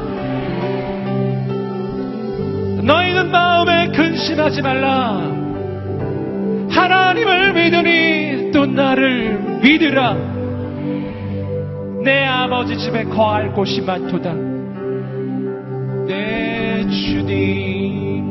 너희는 2.82 3.30
마음에 3.30 3.88
근심하지 3.88 4.62
말라. 4.62 5.20
하나님을 6.70 7.52
믿으니 7.54 8.50
또 8.52 8.66
나를 8.66 9.60
믿으라. 9.62 10.16
내 12.04 12.24
아버지 12.24 12.78
집에 12.78 13.04
거할 13.04 13.52
곳이 13.52 13.82
많도다. 13.82 14.34
내 16.06 16.49
주님. 16.88 18.30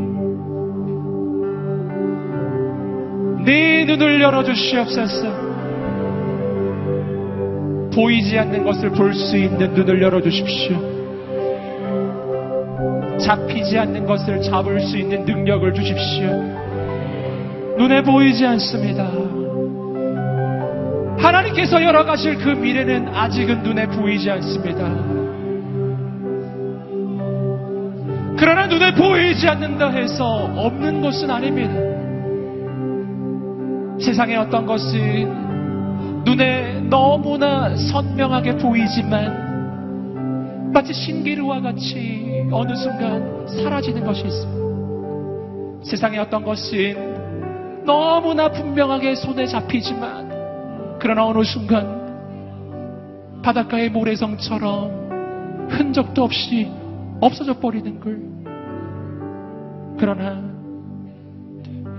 네 3.45 3.85
눈을 3.85 4.21
열어주시옵소서. 4.21 5.49
보이지 7.93 8.37
않는 8.39 8.63
것을 8.63 8.91
볼 8.91 9.13
수 9.13 9.35
있는 9.37 9.73
눈을 9.73 10.01
열어주십시오. 10.01 10.77
잡히지 13.19 13.77
않는 13.77 14.05
것을 14.05 14.41
잡을 14.41 14.79
수 14.79 14.97
있는 14.97 15.25
능력을 15.25 15.73
주십시오. 15.73 16.27
눈에 17.77 18.01
보이지 18.01 18.45
않습니다. 18.45 19.09
하나님께서 21.17 21.83
열어가실 21.83 22.37
그 22.37 22.49
미래는 22.49 23.09
아직은 23.09 23.63
눈에 23.63 23.87
보이지 23.87 24.29
않습니다 24.31 25.18
그러나 28.39 28.67
눈에 28.67 28.93
보이지 28.95 29.49
않는다 29.49 29.89
해서 29.89 30.25
없는 30.25 31.01
것은 31.01 31.29
아닙니다. 31.29 31.73
세상에 34.01 34.37
어떤 34.37 34.65
것이 34.65 35.27
눈에 36.23 36.79
너무나 36.89 37.75
선명하게 37.75 38.55
보이지만 38.59 39.49
마치 40.71 40.93
신기루와 40.93 41.59
같이 41.59 42.47
어느 42.49 42.73
순간 42.75 43.45
사라지는 43.45 44.05
것이 44.05 44.25
있습니다. 44.25 45.83
세상에 45.83 46.17
어떤 46.19 46.45
것이 46.45 46.95
너무나 47.85 48.49
분명하게 48.49 49.15
손에 49.15 49.47
잡히지만 49.47 50.97
그러나 50.97 51.25
어느 51.25 51.43
순간 51.43 51.99
바닷가의 53.43 53.89
모래성처럼 53.89 55.67
흔적도 55.69 56.23
없이 56.23 56.78
없어져 57.21 57.59
버리는 57.59 57.99
걸. 57.99 58.19
그러나 59.99 60.41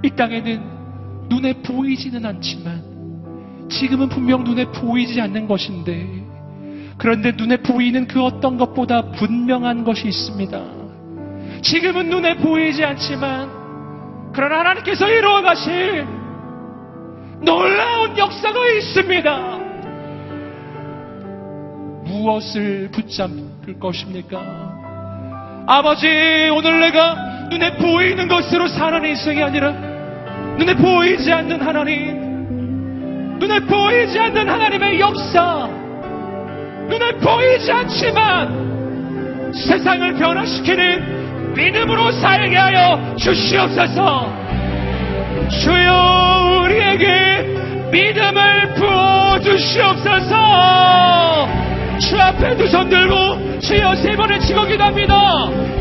이 0.02 0.10
땅에는 0.10 1.28
눈에 1.28 1.54
보이지는 1.62 2.24
않지만 2.24 3.68
지금은 3.68 4.08
분명 4.08 4.42
눈에 4.44 4.64
보이지 4.66 5.20
않는 5.20 5.46
것인데 5.46 6.24
그런데 6.98 7.32
눈에 7.32 7.58
보이는 7.58 8.06
그 8.06 8.22
어떤 8.22 8.58
것보다 8.58 9.10
분명한 9.12 9.84
것이 9.84 10.08
있습니다. 10.08 10.62
지금은 11.62 12.10
눈에 12.10 12.36
보이지 12.36 12.84
않지만 12.84 14.30
그러나 14.32 14.60
하나님께서 14.60 15.08
이루어 15.08 15.42
가실 15.42 16.06
놀라운 17.42 18.16
역사가 18.18 18.66
있습니다. 18.66 19.58
무엇을 22.04 22.90
붙잡을 22.92 23.78
것입니까? 23.78 24.79
아버지, 25.72 26.08
오늘 26.52 26.80
내가 26.80 27.14
눈에 27.48 27.76
보이는 27.76 28.26
것으로 28.26 28.66
사는 28.66 29.04
인생이 29.04 29.40
아니라 29.40 29.70
눈에 30.58 30.74
보이지 30.74 31.32
않는 31.32 31.60
하나님, 31.60 33.38
눈에 33.38 33.60
보이지 33.60 34.18
않는 34.18 34.48
하나님의 34.48 34.98
역사, 34.98 35.68
눈에 36.88 37.12
보이지 37.18 37.70
않지만 37.70 39.52
세상을 39.54 40.14
변화시키는 40.14 41.54
믿음으로 41.54 42.10
살게 42.10 42.56
하여 42.56 43.14
주시옵소서. 43.16 44.28
주여 45.50 46.64
우리에게 46.64 47.42
믿음을 47.92 48.74
부어 48.74 49.38
주시옵소서. 49.38 50.40
주 52.00 52.16
앞에 52.18 52.56
두 52.56 52.66
손 52.66 52.88
들고 52.88 53.60
주여 53.60 53.94
세 53.96 54.16
번을 54.16 54.40
치고 54.40 54.64
기도합니다. 54.66 55.14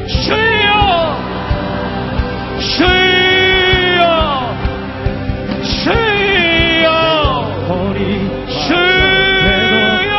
주여, 0.05 1.17
주여, 2.59 4.03
주여, 5.63 6.89
허리 7.69 8.29
주여. 8.67 10.13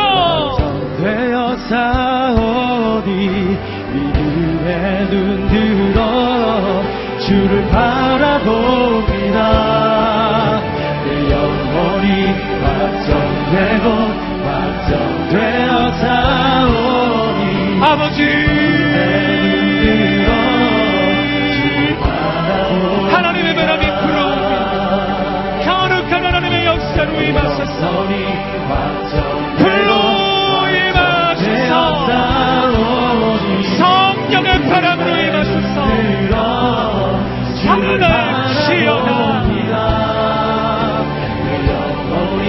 되어 1.01 1.57
사오니 1.69 3.11
믿음의 3.93 5.07
눈 5.09 5.47
들어 5.49 6.83
주를 7.19 7.67
바라봅 7.69 9.00
아버지! 17.83 18.21
하나님의 23.11 23.55
바람이 23.55 23.85
불어오니 23.85 25.65
거룩한 25.65 26.25
하나님의 26.25 26.65
역사로 26.65 27.21
임하소서. 27.21 28.07
불로 29.57 29.91
임하소서. 30.69 31.71
성령의 33.77 34.49
바람으로 34.69 35.09
임하소서. 35.17 35.75
성을 37.63 37.99
지어다. 38.67 39.21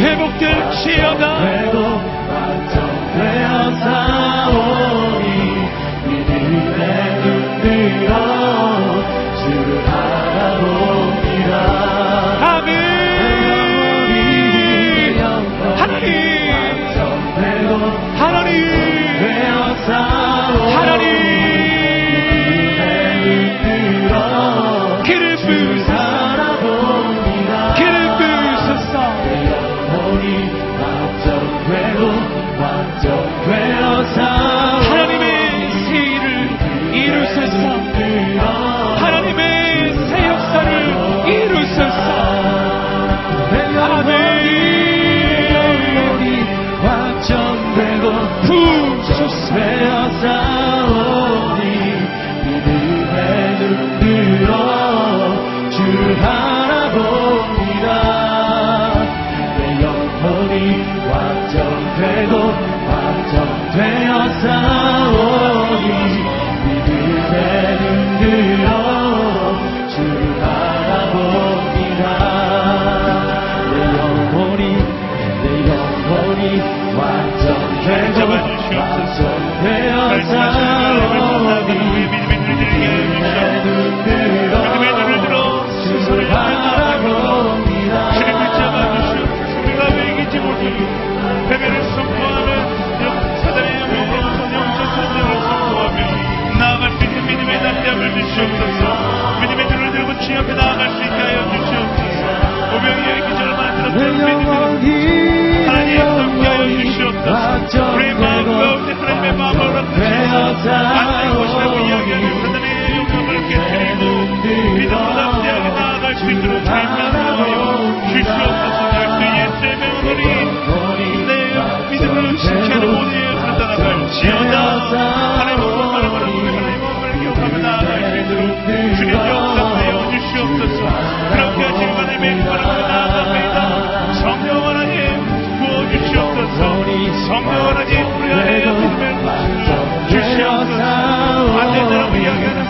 회복될 0.03 0.73
시어다 0.73 1.62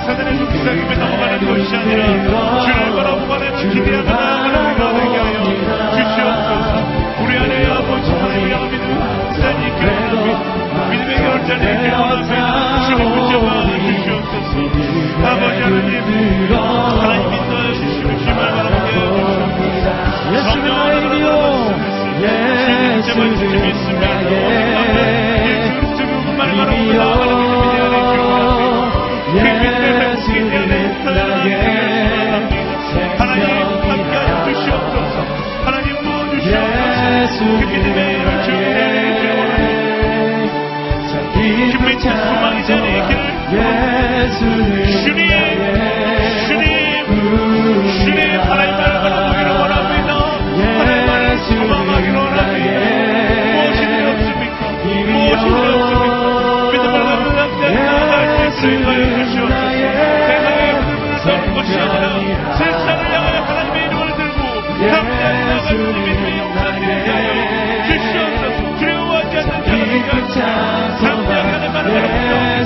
이야기하는 0.03 0.07
사단의 0.07 0.37
속삭임에 0.39 0.97
넘어가는 0.97 1.39
것이 1.47 1.77
아니라 1.77 2.03
주를 2.67 3.29
바라는 3.29 3.71
기대하며 3.71 4.03
나아가는 4.03 4.57
우리가 4.71 4.93
되게 4.93 5.15
하여 5.19 5.37
주시옵소서 5.93 6.71
우리 7.23 7.31
안에 7.39 7.55
아버지 7.67 8.11
하나님을 8.11 8.45
향한 8.53 8.65
믿음을 8.71 8.93
산이 9.33 9.61
이끌어가며 9.69 10.29
믿음의 10.91 11.11
결단을 11.17 11.63
이끌어가며 11.87 12.33
주를 12.87 13.01
붙잡아 13.13 13.47
주시옵소서. 13.79 14.55
아버지 15.25 15.59
하나님 15.63 15.89
하나님 17.01 17.23
예수님을 22.23 23.21
믿습니다. 23.67 24.07
예수 25.45 25.67
말 26.37 26.41
바라보고 26.57 26.93
나아가는 26.93 27.23
믿음이 27.23 27.32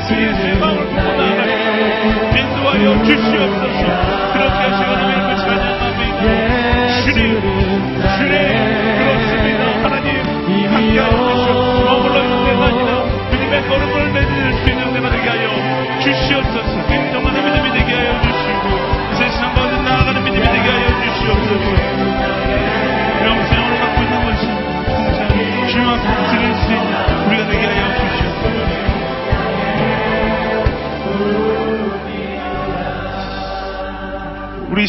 주 0.07 0.15
예수의 0.15 0.59
마음을 0.61 0.87
품고 0.87 1.03
나아가시고 1.03 2.39
인도하여 2.39 3.03
주시옵 3.03 3.46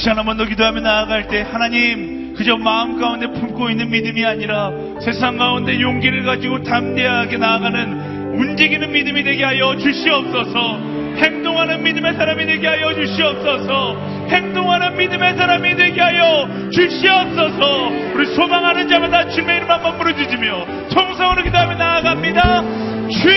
시간 0.08 0.20
한번 0.20 0.38
더 0.38 0.46
기도하며 0.46 0.80
나아갈 0.80 1.28
때 1.28 1.42
하나님 1.42 2.34
그저 2.34 2.56
마음 2.56 2.98
가운데 2.98 3.28
품고 3.28 3.70
있는 3.70 3.90
믿음이 3.90 4.24
아니라 4.26 4.72
세상 5.02 5.36
가운데 5.36 5.82
용기를 5.82 6.24
가지고 6.24 6.64
담대하게 6.64 7.36
나아가는 7.36 8.38
움직이는 8.40 8.90
믿음이 8.90 9.22
되게 9.26 9.44
하여 9.44 9.76
주시옵소서. 9.76 10.80
행동하는 11.18 11.84
믿음의 11.84 12.14
사람이 12.14 12.46
되게 12.46 12.68
하여 12.68 12.94
주시옵소서. 12.94 14.28
행동하는 14.30 14.96
믿음의 14.96 15.36
사람이 15.36 15.76
되게 15.76 16.00
하여 16.00 16.48
주시옵소서. 16.72 17.92
우리 18.16 18.34
소망하는 18.34 18.88
자마다 18.88 19.28
주님의 19.28 19.58
이름 19.58 19.70
한번 19.70 19.98
부르짖으며 19.98 20.88
통성으로 20.90 21.44
기도하며 21.44 21.76
나아갑니다. 21.76 22.64
주 23.10 23.37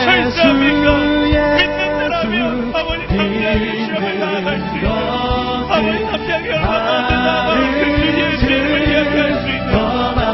언제까지 0.00 0.42
멈춰 0.42 0.66
있어야 0.68 0.92
합니까? 0.92 1.56
믿는 1.56 1.80
사람이요. 1.98 2.72
아버지 2.74 3.02
함께하게 3.04 3.84
시험에 3.84 4.14
나아갈 4.18 4.58
수 4.60 4.74
있는 4.76 4.88
아버지 4.90 6.04
함께하게 6.04 6.52
얼마나 6.52 7.00
나아가는 7.08 7.60
그 7.80 7.82
주의 8.00 8.38
죄를 8.38 8.88
이야기할 8.88 9.34
수 9.40 9.48
있는 9.48 9.70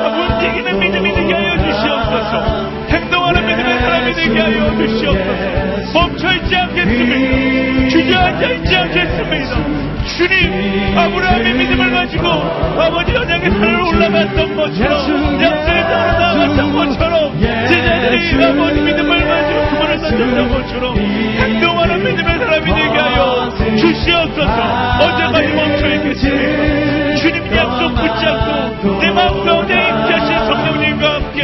움직이는 0.06 0.78
믿음이 0.78 1.12
되게 1.14 1.32
하여 1.34 1.56
주시옵소서 1.58 2.70
행동하는 2.90 3.46
믿음의 3.46 3.80
사람이 3.80 4.14
되게 4.14 4.40
하여 4.40 4.76
주시옵소서 4.76 5.92
멈춰 5.98 6.34
있지 6.34 6.56
않겠습니다. 6.56 7.88
주저앉아 7.88 8.50
있지 8.52 8.76
않겠습니다. 8.76 9.95
주님 10.07 10.96
아브라함의 10.96 11.54
믿음을 11.54 11.90
가지고 11.90 12.28
아버지 12.28 13.16
언약의 13.16 13.50
산을 13.50 13.80
올라갔던 13.80 14.57
것처럼 14.57 15.42
약속의 15.42 15.82
땅으로 15.82 16.18
나갔던 16.18 16.72
것처럼 16.72 17.40
제자들이 17.40 18.44
아버지 18.44 18.80
믿음을 18.80 19.26
가지고 19.26 19.66
그분을 19.70 19.98
던졌던 20.00 20.48
것처럼 20.50 20.96
행동하는 20.96 22.04
믿음의 22.04 22.38
사람이 22.38 22.64
되게 22.64 22.98
하여 22.98 23.50
주시옵소서. 23.76 24.98
언제까지 25.02 25.52
멈춰있겠습니까 25.52 27.16
주님 27.16 27.57
약속 27.57 27.94
붙잡고 27.94 29.00
내 29.00 29.11
마음 29.11 29.44
가운데 29.44 29.74
임자신 29.74 30.38
성령님과 30.46 31.14
함께 31.14 31.42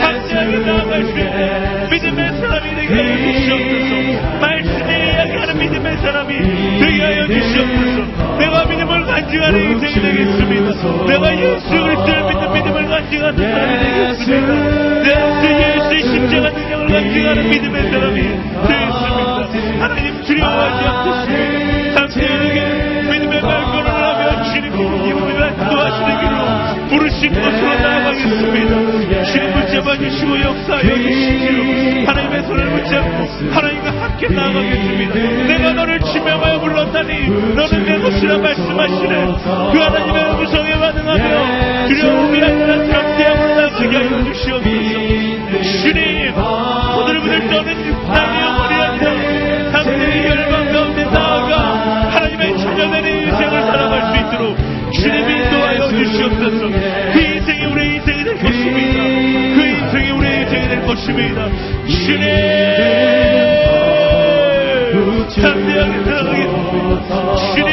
당대하게 0.00 0.58
나아갈 0.58 1.04
수 1.04 1.10
있는 1.18 1.90
믿음의 1.90 2.40
사람이 2.40 2.74
되게 2.76 2.94
하여 2.94 3.16
주시옵소서. 3.32 4.38
말씀이 4.40 4.95
사람이 5.98 6.38
되게 6.80 7.02
하여 7.02 7.26
주시옵소서. 7.26 8.36
내가 8.38 8.64
믿음을 8.64 9.04
간증하는 9.06 9.72
인생이 9.72 9.94
되겠습니다. 9.94 11.06
내가 11.06 11.36
예수 11.36 11.70
그리스도를 11.70 12.24
믿는 12.24 12.52
믿음을 12.52 12.88
간증하는 12.88 13.38
사람이 13.38 13.78
되겠습니다. 13.78 14.52
내 15.42 15.76
예수의 15.76 16.02
십자가 16.02 16.50
능력을 16.50 16.86
간증하는 16.88 17.50
믿음의 17.50 17.90
사람이 17.90 18.20
되겠습니다. 18.68 19.82
하나님 19.82 20.22
두려워하지 20.22 20.88
않겠습니다. 20.88 22.00
당신에게 22.00 22.58
믿음의 23.10 23.40
발걸음을 23.40 23.90
하며 23.90 24.42
주님 24.44 24.72
이분을 24.74 25.56
기도하시는 25.56 26.25
것으로 27.20 27.74
나아가겠습니다. 27.80 29.24
주님 29.24 29.52
붙잡아 29.54 29.96
주시고 29.96 30.40
역사하여 30.40 30.96
주시오. 30.96 32.06
하나님의 32.06 32.42
손을 32.42 32.70
붙잡고 32.70 33.50
하나님과 33.52 33.90
함께 34.02 34.28
나아가겠습니다. 34.28 35.14
내가 35.46 35.72
너를 35.72 35.98
지명하여 36.00 36.60
불렀다니 36.60 37.28
너는 37.54 37.84
내 37.84 37.98
것이라 37.98 38.38
말씀하시네. 38.38 39.26
그 39.72 39.78
하나님의 39.78 40.24
음성에 40.34 40.78
반응하며 40.78 41.88
두려움이 41.88 42.42
아니라 42.42 42.76
담대함으로 42.86 43.54
나아가게 43.56 43.96
하여 43.96 44.24
주시옵소서. 44.24 44.70
주님 45.82 46.34
부들부들 46.34 47.48
떠는 47.48 48.06
나의 48.08 48.40
영혼이 48.42 48.74
아니라 48.74 49.72
당신의 49.72 50.26
열망 50.26 50.72
가운데 50.72 51.04
나아가 51.04 51.52
하나님의 52.10 52.58
자녀되는 52.58 53.06
인생을 53.22 53.62
살아갈 53.62 54.02
수 54.02 54.16
있도록 54.16 54.56
주님이 54.92 55.35
주시옵소서. 55.96 56.68
그 57.12 57.18
인생이 57.20 57.64
우리의 57.66 57.94
인생이 57.96 58.24
될 58.24 58.34
것입니다. 58.38 59.02
그 59.54 59.58
인생이 59.66 60.10
우리의 60.10 60.42
인생이 60.42 60.68
될 60.68 60.82
것입니다. 60.84 61.48
주님 61.88 62.20
담대하게 65.42 66.04
살아가겠습니다. 66.04 67.36
주님 67.54 67.70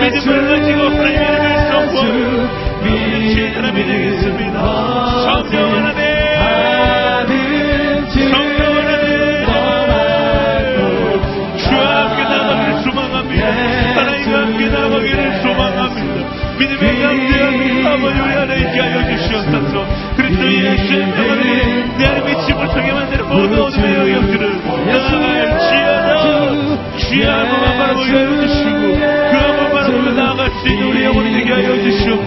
믿음을 0.00 0.28
가지고 0.48 0.80
하나님의 0.80 1.14
이름을 1.14 1.46
선포하며 1.70 2.18
믿는 2.84 3.14
사람이 3.54 3.76
되겠습니다. 3.84 4.13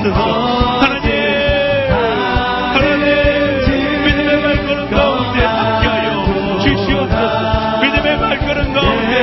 주시옵소서. 0.07 0.21
하나님 0.79 1.09
하나님 2.73 3.05
믿음의 4.05 4.41
발걸음 4.41 4.89
가운데 4.89 5.43
함께하여 5.43 6.59
주시옵소서. 6.59 7.81
믿음의 7.81 8.19
발걸음 8.19 8.73
가운데 8.73 9.13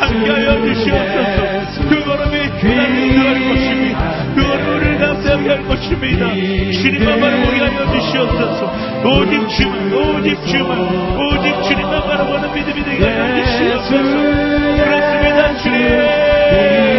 함께하여 0.00 0.64
주시옵소서. 0.66 1.88
그 1.88 2.04
걸음이 2.04 2.34
나를 2.62 2.98
인도할 2.98 3.34
것입니다. 3.48 4.00
그 4.34 4.42
걸음을 4.42 4.98
감사하게 4.98 5.48
할 5.48 5.64
것입니다. 5.66 6.26
주님만 6.72 7.20
바라보게 7.20 7.58
하여 7.58 7.92
주시옵소서. 7.92 8.60
오직 9.04 9.48
주만 9.48 9.92
오직 9.92 10.46
주만 10.46 10.70
오직 11.18 11.62
주님만 11.62 12.02
바라보는 12.02 12.54
믿음이 12.54 12.84
되게 12.84 13.04
하여 13.04 13.44
주시옵소서. 13.44 13.94
그렇습니다 14.82 15.56
주님 15.58 16.91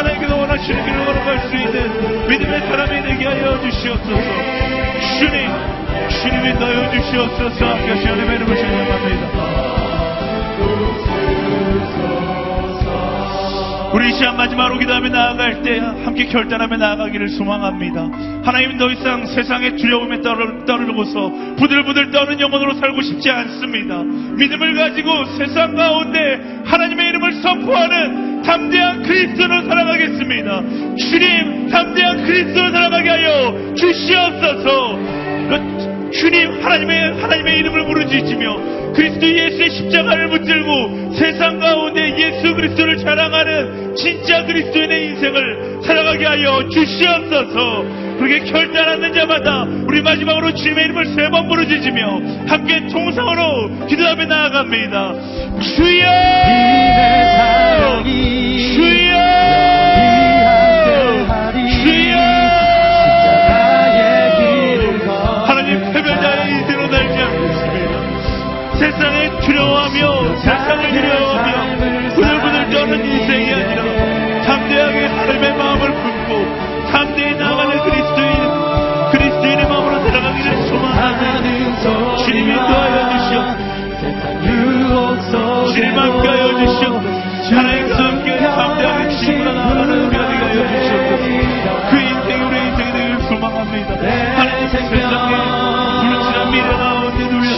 하나님께서 0.00 0.36
원하시는 0.36 0.84
길을 0.84 1.04
걸어갈 1.04 1.38
수 1.48 1.56
있는 1.56 2.28
믿음의 2.28 2.60
사람이 2.60 3.02
되게 3.02 3.26
하여 3.26 3.60
주시옵소서 3.60 4.12
주님 5.18 5.50
주님이 6.08 6.50
인도하여 6.50 6.90
주시옵소서 6.90 7.66
하시 7.66 8.06
하나님의 8.06 8.36
이름을 8.36 8.56
찬양합니다 8.56 9.70
우리 13.92 14.08
이 14.08 14.12
시간 14.12 14.36
마지막으로 14.36 14.78
기도하며 14.78 15.08
나아갈 15.08 15.62
때 15.62 15.80
함께 15.80 16.26
결단하며 16.26 16.76
나아가기를 16.76 17.28
소망합니다. 17.30 18.08
하나님 18.44 18.78
더 18.78 18.88
이상 18.88 19.26
세상의 19.26 19.76
두려움에 19.76 20.20
떨어, 20.20 20.64
떨어져서 20.64 21.56
부들부들 21.56 22.12
떠는 22.12 22.38
영혼으로 22.38 22.74
살고 22.74 23.02
싶지 23.02 23.28
않습니다. 23.28 24.04
믿음을 24.04 24.74
가지고 24.76 25.24
세상 25.36 25.74
가운데 25.74 26.62
하나님의 26.66 27.08
이름을 27.08 27.42
선포하는 27.42 28.19
담대한 28.42 29.02
그리스도로 29.02 29.62
살아가겠습니다. 29.62 30.62
주님 30.96 31.68
담대한 31.70 32.24
그리스도로 32.24 32.70
살아가게 32.70 33.08
하여 33.08 33.74
주시옵소서. 33.76 34.98
그 35.48 36.10
주님 36.12 36.62
하나님의 36.62 37.20
하나님의 37.20 37.58
이름을 37.58 37.86
부르짖으며 37.86 38.92
그리스도 38.92 39.26
예수의 39.26 39.70
십자가를 39.70 40.28
붙들고 40.30 41.12
세상 41.14 41.60
가운데 41.60 42.18
예수 42.18 42.54
그리스도를 42.56 42.96
자랑하는 42.98 43.94
진짜 43.94 44.44
그리스도인의 44.44 45.06
인생을 45.06 45.80
살아가게 45.84 46.26
하여 46.26 46.68
주시옵소서. 46.68 47.84
그렇게 48.18 48.40
결단하는 48.50 49.12
자마다 49.14 49.62
우리 49.86 50.02
마지막으로 50.02 50.52
주님의 50.54 50.84
이름을 50.86 51.06
세 51.14 51.30
번 51.30 51.46
부르짖으며 51.48 52.20
함께 52.48 52.88
통성으로 52.88 53.86
기도하며 53.86 54.24
나아갑니다. 54.26 55.14
주여! 55.60 57.29
주여! 58.74 59.14
주여! 61.82 62.14
하나님 65.46 65.92
패배자의 65.92 66.50
인생으로 66.52 66.88
살지 66.90 67.16
않겠습니다. 67.22 67.94
세상에 68.78 69.16
두려워하며 69.40 70.36
세상을 70.38 70.92
두려워하며 70.92 71.50
부들부들 72.14 72.70
떠는 72.70 73.04
인생이 73.04 73.52
아니라 73.52 73.80
담대하게 74.44 75.06
하나님의 75.06 75.54
마음을 75.56 75.92
품고 75.92 76.30
담대히 76.90 77.34
나가는 77.36 77.78
그리스도인 77.82 78.30
그리스도인의 79.12 79.68
마음으로 79.68 80.00
살아가기를 80.08 80.62
소망합니다. 80.68 81.40
주님이 82.24 82.54
도하여 82.54 83.10
주시옵소서. 84.40 85.72
주님 85.72 85.94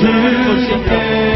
살아가는 0.03 0.49
것입니다. 0.49 0.93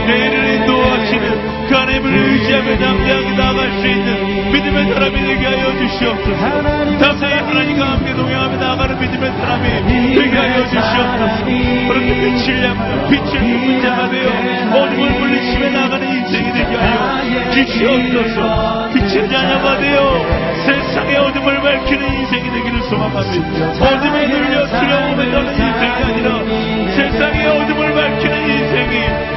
내일을 0.06 0.54
인도하시는 0.56 1.56
그 1.68 1.74
하나님을 1.74 2.14
의지하며 2.14 2.78
담대하게 2.78 3.30
나아갈 3.36 3.70
수 3.80 3.86
있는 3.86 4.52
믿음의 4.52 4.92
사람이 4.92 5.14
되게 5.26 5.46
하여 5.46 5.78
주시옵소서. 5.78 6.98
담대히 6.98 7.32
하나님과 7.32 7.92
함께 7.92 8.14
동행하며 8.14 8.56
나아가는 8.56 9.00
믿음의 9.00 9.32
사람이 9.32 10.14
되게 10.14 10.36
하여 10.36 10.64
주시옵소서. 10.66 11.44
그렇게 11.88 12.14
빛을 12.14 12.68
향하여 12.68 13.08
빛을 13.08 13.40
품은 13.40 13.80
자가 13.82 14.10
되어 14.10 14.28
어둠을 14.76 15.10
물리치며 15.20 15.70
나아가는 15.70 16.08
인생이 16.08 16.52
되게 16.52 16.76
하여 16.76 17.50
주시옵소서. 17.50 18.90
빛의 18.94 19.28
자녀가 19.28 19.78
되어 19.78 20.26
세상의 20.66 21.16
어둠을 21.16 21.60
밝히는 21.62 22.14
인생이 22.14 22.50
되기를 22.50 22.82
소망합니다. 22.84 23.86
어둠에 23.86 24.26
눌려 24.26 24.66
두려움에 24.66 25.30
떠는 25.32 25.52
인생이 25.52 26.02
아니라 26.04 26.75
세상의 27.16 27.46
어둠을 27.46 27.94
밝히는 27.94 28.50
인생이 28.50 28.92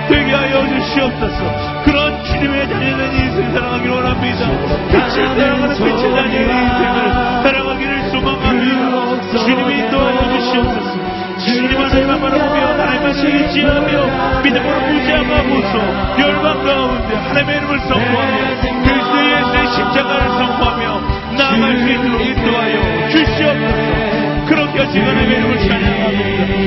되게 0.09 0.33
하여 0.33 0.67
주시옵소서. 0.67 1.83
그런 1.85 2.23
주님의 2.25 2.67
자녀된 2.67 3.13
인생 3.15 3.53
살아가기를 3.53 3.91
원합니다. 3.91 4.49
빛을 4.91 5.27
사랑하는 5.39 5.75
빛의 5.77 6.13
자녀의 6.13 6.43
인생을 6.43 6.97
살아가기를 7.43 8.09
소망합니다. 8.11 9.31
주님이 9.31 9.79
인도하여 9.79 10.19
주시옵소서. 10.33 10.99
주님 11.39 11.79
하나님만 11.79 12.19
바라보며 12.19 12.67
하나님만 12.67 13.15
의지하며 13.15 14.41
믿음으로 14.43 14.79
무지하고서 14.81 16.19
열망 16.19 16.63
가운데 16.65 17.15
하나님의 17.15 17.57
이름을 17.59 17.79
선포하며 17.79 18.37
그리스도 18.83 19.15
예수의 19.23 19.67
십자가를 19.67 20.27
선포하며 20.37 21.01
나아갈 21.37 21.77
수 21.77 21.89
있도록 21.89 22.21
인도하여 22.27 23.09
주시옵소서. 23.09 24.19
그렇게 24.49 24.79
하시고 24.79 25.05
하나님의 25.05 25.37
이름을 25.37 25.59
찬양합니다. 25.59 26.59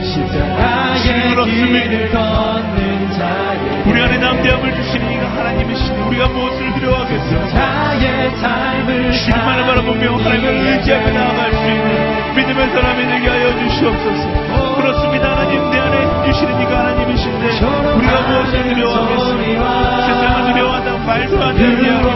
십자가의. 0.03 1.03
길을 1.45 2.11
걷는 2.11 3.13
자의 3.13 3.59
우리 3.87 4.03
안에 4.03 4.19
담대함을 4.19 4.75
주시니 4.75 5.17
기도하겠습니다. 6.75 7.59
나의 7.59 8.37
삶을 8.37 9.13
주님만을 9.13 9.67
바라보며 9.67 10.17
하나님을 10.17 10.47
의지하며 10.67 11.13
나아갈 11.13 11.53
수 11.53 11.63
있는 11.71 12.35
믿음의 12.37 12.71
사람이 12.71 13.07
되게 13.07 13.29
하여 13.29 13.57
주시옵소서. 13.59 14.77
그렇습니다. 14.77 15.33
하나님 15.33 15.71
내 15.71 15.79
안에 15.79 16.06
주시는 16.27 16.61
이가 16.63 16.79
하나님이신데 16.79 17.45
우리가 17.97 18.21
무엇을 18.29 18.63
두려워하겠습니까? 18.69 19.63
세상을 20.07 20.53
두려워한다고 20.53 20.99
말도 20.99 21.43
안 21.43 21.55
되는 21.57 21.85
이야기. 21.85 22.07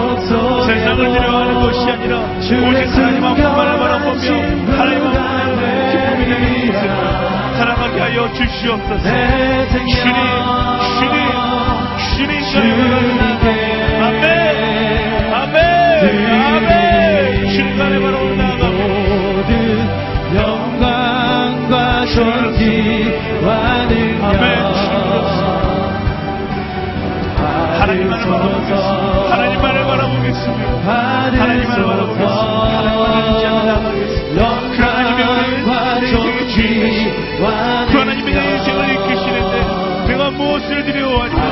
세상을 0.67 1.13
두려워하는 1.13 1.61
것이 1.61 1.91
아니라 1.91 2.19
오직 2.21 2.97
하나님 2.97 3.25
앞만을 3.25 3.79
바라보며 3.79 4.21
하나님 4.77 5.07
앞만을 5.07 5.91
기쁨이 5.91 6.25
되는 6.27 6.45
인생 6.67 6.83
살아가게 7.59 8.01
하여 8.01 8.33
주시옵소서. 8.33 9.03
주님, 9.03 9.87
주님, 10.99 11.15
주님 12.17 12.33
주님 12.51 12.69
아멘, 14.03 14.25
아멘, 15.33 16.03
아멘. 16.45 17.49
주님 17.51 17.71
간에 17.79 17.95
바로 18.01 18.17
모든 18.25 19.51
영광과 20.35 22.05
존귀와 22.07 23.49
아 23.53 23.87
하나님만을 28.29 29.87
바라보겠습니다. 29.87 30.63
하나님만을 30.85 31.87
바라보겠습니다. 31.87 32.71
하나님만을 32.71 33.67
나아가겠습니다. 33.67 34.39
그 34.71 34.77
하나님의 34.83 35.21
우리의 35.27 36.11
존귀와 36.11 37.45
그 37.91 37.93
하나님이 37.99 38.29
내 38.33 38.39
인생을 38.57 38.81
이끄시는데 38.95 39.55
내가 40.09 40.23
무엇을 40.31 40.85
두려워하리까 40.85 41.43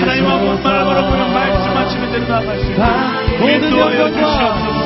하나님 0.00 0.26
앞만을 0.26 0.62
바라보며 0.62 1.28
말씀하시는 1.28 2.12
대로 2.12 2.26
나아갈 2.26 2.58
수 2.58 2.64
있도록 2.70 2.88
모든 3.40 4.12
주시옵소서. 4.12 4.80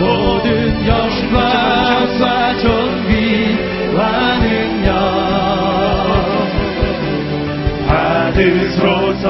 모든 0.00 0.48
영광과 0.86 2.56
존귀와 2.58 3.98
능력 4.38 4.90
받으소서 7.86 9.28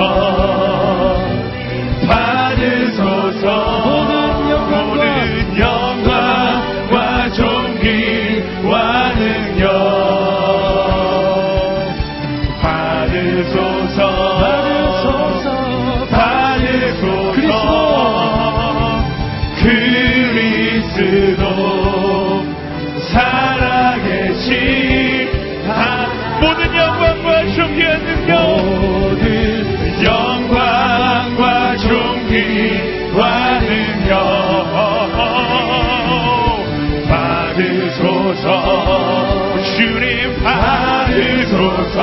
주님 39.62 40.42
받으소서 40.42 41.98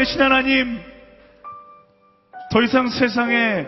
살아계신 0.00 0.22
하나님, 0.22 0.80
더 2.50 2.62
이상 2.62 2.88
세상에 2.88 3.66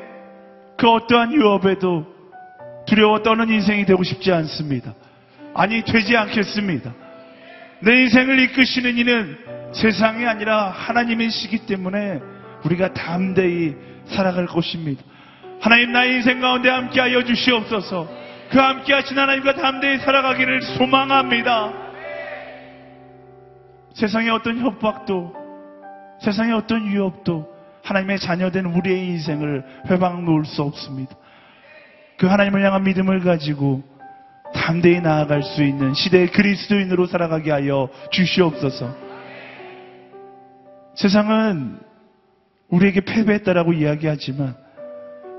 그 0.78 0.88
어떠한 0.88 1.32
유업에도 1.34 2.06
두려워 2.86 3.22
떠는 3.22 3.50
인생이 3.50 3.84
되고 3.84 4.02
싶지 4.02 4.32
않습니다. 4.32 4.94
아니, 5.54 5.82
되지 5.82 6.16
않겠습니다. 6.16 6.94
내 7.80 8.02
인생을 8.02 8.38
이끄시는 8.40 8.96
이는 8.96 9.38
세상이 9.74 10.26
아니라 10.26 10.70
하나님이시기 10.70 11.66
때문에 11.66 12.20
우리가 12.64 12.94
담대히 12.94 13.74
살아갈 14.06 14.46
것입니다. 14.46 15.02
하나님 15.60 15.92
나의 15.92 16.14
인생 16.16 16.40
가운데 16.40 16.70
함께하여 16.70 17.24
주시옵소서. 17.24 18.08
그 18.50 18.58
함께하신 18.58 19.18
하나님과 19.18 19.54
담대히 19.54 19.98
살아가기를 19.98 20.62
소망합니다. 20.62 21.72
세상의 23.94 24.30
어떤 24.30 24.58
협박도 24.58 25.41
세상의 26.22 26.54
어떤 26.54 26.88
위협도 26.88 27.52
하나님의 27.82 28.20
자녀된 28.20 28.66
우리의 28.66 29.06
인생을 29.08 29.64
회방 29.90 30.24
놓을 30.24 30.44
수 30.44 30.62
없습니다. 30.62 31.16
그 32.18 32.26
하나님을 32.26 32.64
향한 32.64 32.84
믿음을 32.84 33.20
가지고 33.20 33.82
담대히 34.54 35.00
나아갈 35.00 35.42
수 35.42 35.62
있는 35.62 35.94
시대의 35.94 36.28
그리스도인으로 36.28 37.06
살아가게 37.06 37.50
하여 37.50 37.88
주시옵소서. 38.10 38.94
세상은 40.94 41.80
우리에게 42.68 43.00
패배했다라고 43.00 43.72
이야기하지만 43.72 44.54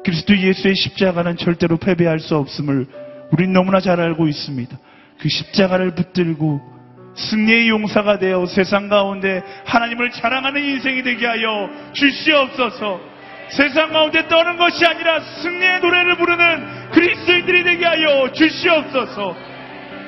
그리스도 0.04 0.38
예수의 0.38 0.76
십자가는 0.76 1.38
절대로 1.38 1.78
패배할 1.78 2.20
수 2.20 2.36
없음을 2.36 2.88
우린 3.32 3.54
너무나 3.54 3.80
잘 3.80 4.02
알고 4.02 4.28
있습니다. 4.28 4.78
그 5.20 5.30
십자가를 5.30 5.96
붙들고 5.96 6.73
승리의 7.16 7.70
용사가 7.70 8.18
되어 8.18 8.46
세상 8.46 8.90
가운데 8.90 9.44
하나님을 9.66 10.12
자랑하는 10.12 10.64
인생이 10.64 11.04
되게 11.04 11.28
하여 11.28 11.70
주시옵소서. 11.94 13.14
세상 13.50 13.92
가운데 13.92 14.28
떠는 14.28 14.58
것이 14.58 14.86
아니라 14.86 15.20
승리의 15.20 15.80
노래를 15.82 16.16
부르는 16.18 16.92
그리스도인들이 16.92 17.64
되게 17.64 17.86
하여 17.86 18.32
주시옵소서. 18.32 19.36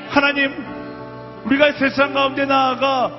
하나님, 0.10 0.52
우리가 1.46 1.74
세상 1.74 2.14
가운데 2.14 2.46
나아가 2.46 3.12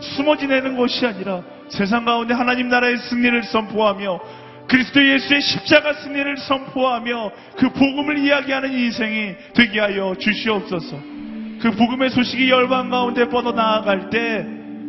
숨어 0.00 0.36
지내는 0.36 0.76
것이 0.76 1.06
아니라 1.06 1.42
세상 1.68 2.04
가운데 2.04 2.34
하나님 2.34 2.68
나라의 2.68 2.96
승리를 2.98 3.42
선포하며 3.42 4.20
그리스도 4.68 5.06
예수의 5.06 5.40
십자가 5.42 5.92
승리를 5.92 6.36
선포하며 6.38 7.32
그 7.56 7.68
복음을 7.70 8.18
이야기하는 8.18 8.72
인생이 8.72 9.34
되게 9.54 9.80
하여 9.80 10.14
주시옵소서. 10.18 11.13
그 11.64 11.70
복음의 11.70 12.10
소식이 12.10 12.50
열방 12.50 12.90
가운데 12.90 13.26
뻗어 13.30 13.52
나아갈 13.52 14.10
때 14.10 14.44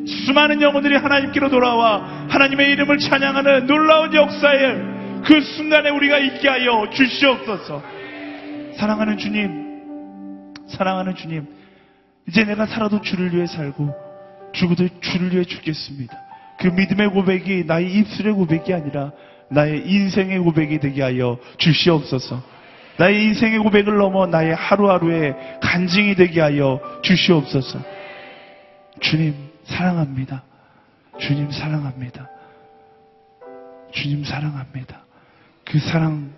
수많은 0.06 0.62
영혼들이 0.62 0.98
하나님께로 0.98 1.50
돌아와 1.50 2.26
하나님의 2.28 2.70
이름을 2.72 2.98
찬양하는 2.98 3.66
놀라운 3.66 4.14
역사에 4.14 5.22
그 5.24 5.40
순간에 5.40 5.90
우리가 5.90 6.18
있게 6.18 6.50
하여 6.50 6.90
주시옵소서. 6.90 7.82
사랑하는 8.76 9.18
주님, 9.18 10.54
사랑하는 10.68 11.16
주님, 11.16 11.48
이제 12.28 12.44
내가 12.44 12.66
살아도 12.66 13.00
주를 13.00 13.34
위해 13.34 13.48
살고 13.48 13.96
죽어도 14.52 14.90
주를 15.00 15.32
위해 15.32 15.46
죽겠습니다. 15.46 16.14
그 16.60 16.68
믿음의 16.68 17.12
고백이 17.12 17.64
나의 17.66 17.90
입술의 18.00 18.34
고백이 18.34 18.74
아니라 18.74 19.14
나의 19.50 19.90
인생의 19.90 20.40
고백이 20.40 20.80
되게 20.80 21.04
하여 21.04 21.40
주시옵소서. 21.58 22.55
나의 22.98 23.24
인생의 23.24 23.60
고백을 23.60 23.98
넘어 23.98 24.26
나의 24.26 24.56
하루하루의 24.56 25.36
간증이 25.62 26.16
되게 26.16 26.42
하여 26.42 26.80
주시옵소서. 27.02 27.80
주님 29.02 29.36
사랑합니다. 29.66 30.44
주님 31.20 31.52
사랑합니다. 31.52 32.30
주님 33.92 34.24
사랑합니다. 34.24 35.04
그 35.66 35.80
사랑 35.80 36.32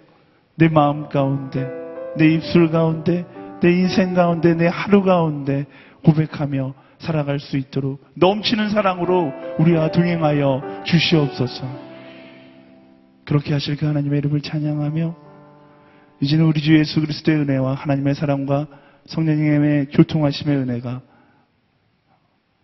내 0.56 0.68
마음 0.68 1.10
가운데 1.10 1.68
내 2.16 2.34
입술 2.34 2.72
가운데 2.72 3.26
내 3.62 3.72
인생 3.72 4.14
가운데 4.14 4.54
내 4.56 4.68
하루 4.68 5.04
가운데 5.04 5.66
고백하며 6.04 6.74
살아갈 7.00 7.40
수 7.40 7.58
있도록 7.58 8.04
넘치는 8.16 8.70
사랑으로 8.70 9.32
우리와 9.60 9.92
동행하여 9.92 10.84
주시옵소서. 10.86 11.88
그렇게 13.26 13.54
하실 13.54 13.76
그 13.76 13.86
하나님의 13.86 14.20
이름을 14.20 14.42
찬양하며 14.42 15.27
이제는 16.20 16.46
우리 16.46 16.62
주 16.62 16.78
예수 16.78 17.00
그리스도의 17.02 17.40
은혜와 17.40 17.76
하나님의 17.76 18.16
사랑과 18.16 18.68
성령님의 19.06 19.88
교통하심의 19.92 20.58
은혜가 20.58 21.02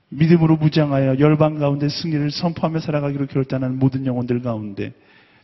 믿음으로 0.09 0.57
무장하여 0.57 1.19
열방 1.19 1.59
가운데 1.59 1.89
승리를 1.89 2.31
선포하며 2.31 2.79
살아가기로 2.79 3.27
결단한 3.27 3.79
모든 3.79 4.05
영혼들 4.05 4.41
가운데 4.41 4.93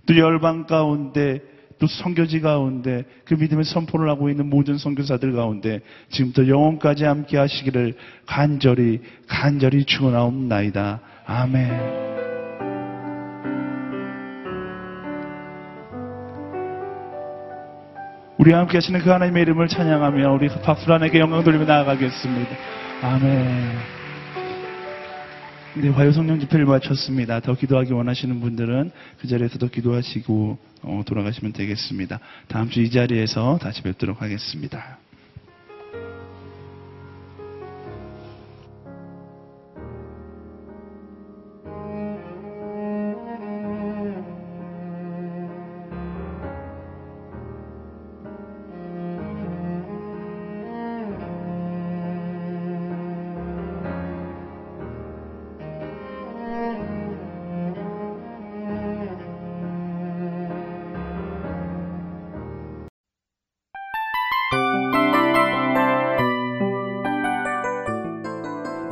또 0.06 0.18
열방 0.18 0.66
가운데 0.66 1.42
또 1.80 1.88
선교지 1.88 2.42
가운데 2.42 3.06
그 3.24 3.36
믿음의 3.36 3.64
선포를 3.64 4.10
하고 4.10 4.30
있는 4.30 4.50
모든 4.50 4.78
선교사들 4.78 5.32
가운데 5.34 5.80
지금부터 6.10 6.48
영혼까지 6.48 7.06
함께 7.06 7.38
하시기를 7.38 7.96
간절히 8.26 9.00
간절히 9.28 9.86
축원하옵나이다. 9.86 11.00
아멘. 11.26 12.29
우리와 18.40 18.60
함께 18.60 18.78
하시는 18.78 19.02
그 19.02 19.10
하나님의 19.10 19.42
이름을 19.42 19.68
찬양하며 19.68 20.32
우리 20.32 20.48
박수로 20.48 20.94
하나님께 20.94 21.20
영광 21.20 21.44
돌리며 21.44 21.66
나아가겠습니다. 21.66 22.56
아멘. 23.02 23.78
네, 25.76 25.90
화요성령 25.90 26.40
집회를 26.40 26.66
마쳤습니다. 26.66 27.42
더 27.42 27.54
기도하기 27.54 27.92
원하시는 27.92 28.40
분들은 28.40 28.92
그 29.20 29.28
자리에서 29.28 29.60
더 29.60 29.68
기도하시고 29.68 30.58
어, 30.84 31.04
돌아가시면 31.06 31.52
되겠습니다. 31.52 32.20
다음 32.48 32.70
주 32.70 32.82
이 32.82 32.90
자리에서 32.90 33.60
다시 33.62 33.82
뵙도록 33.82 34.22
하겠습니다. 34.22 35.00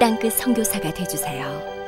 땅끝 0.00 0.32
선교사가 0.32 0.94
되주세요. 0.94 1.79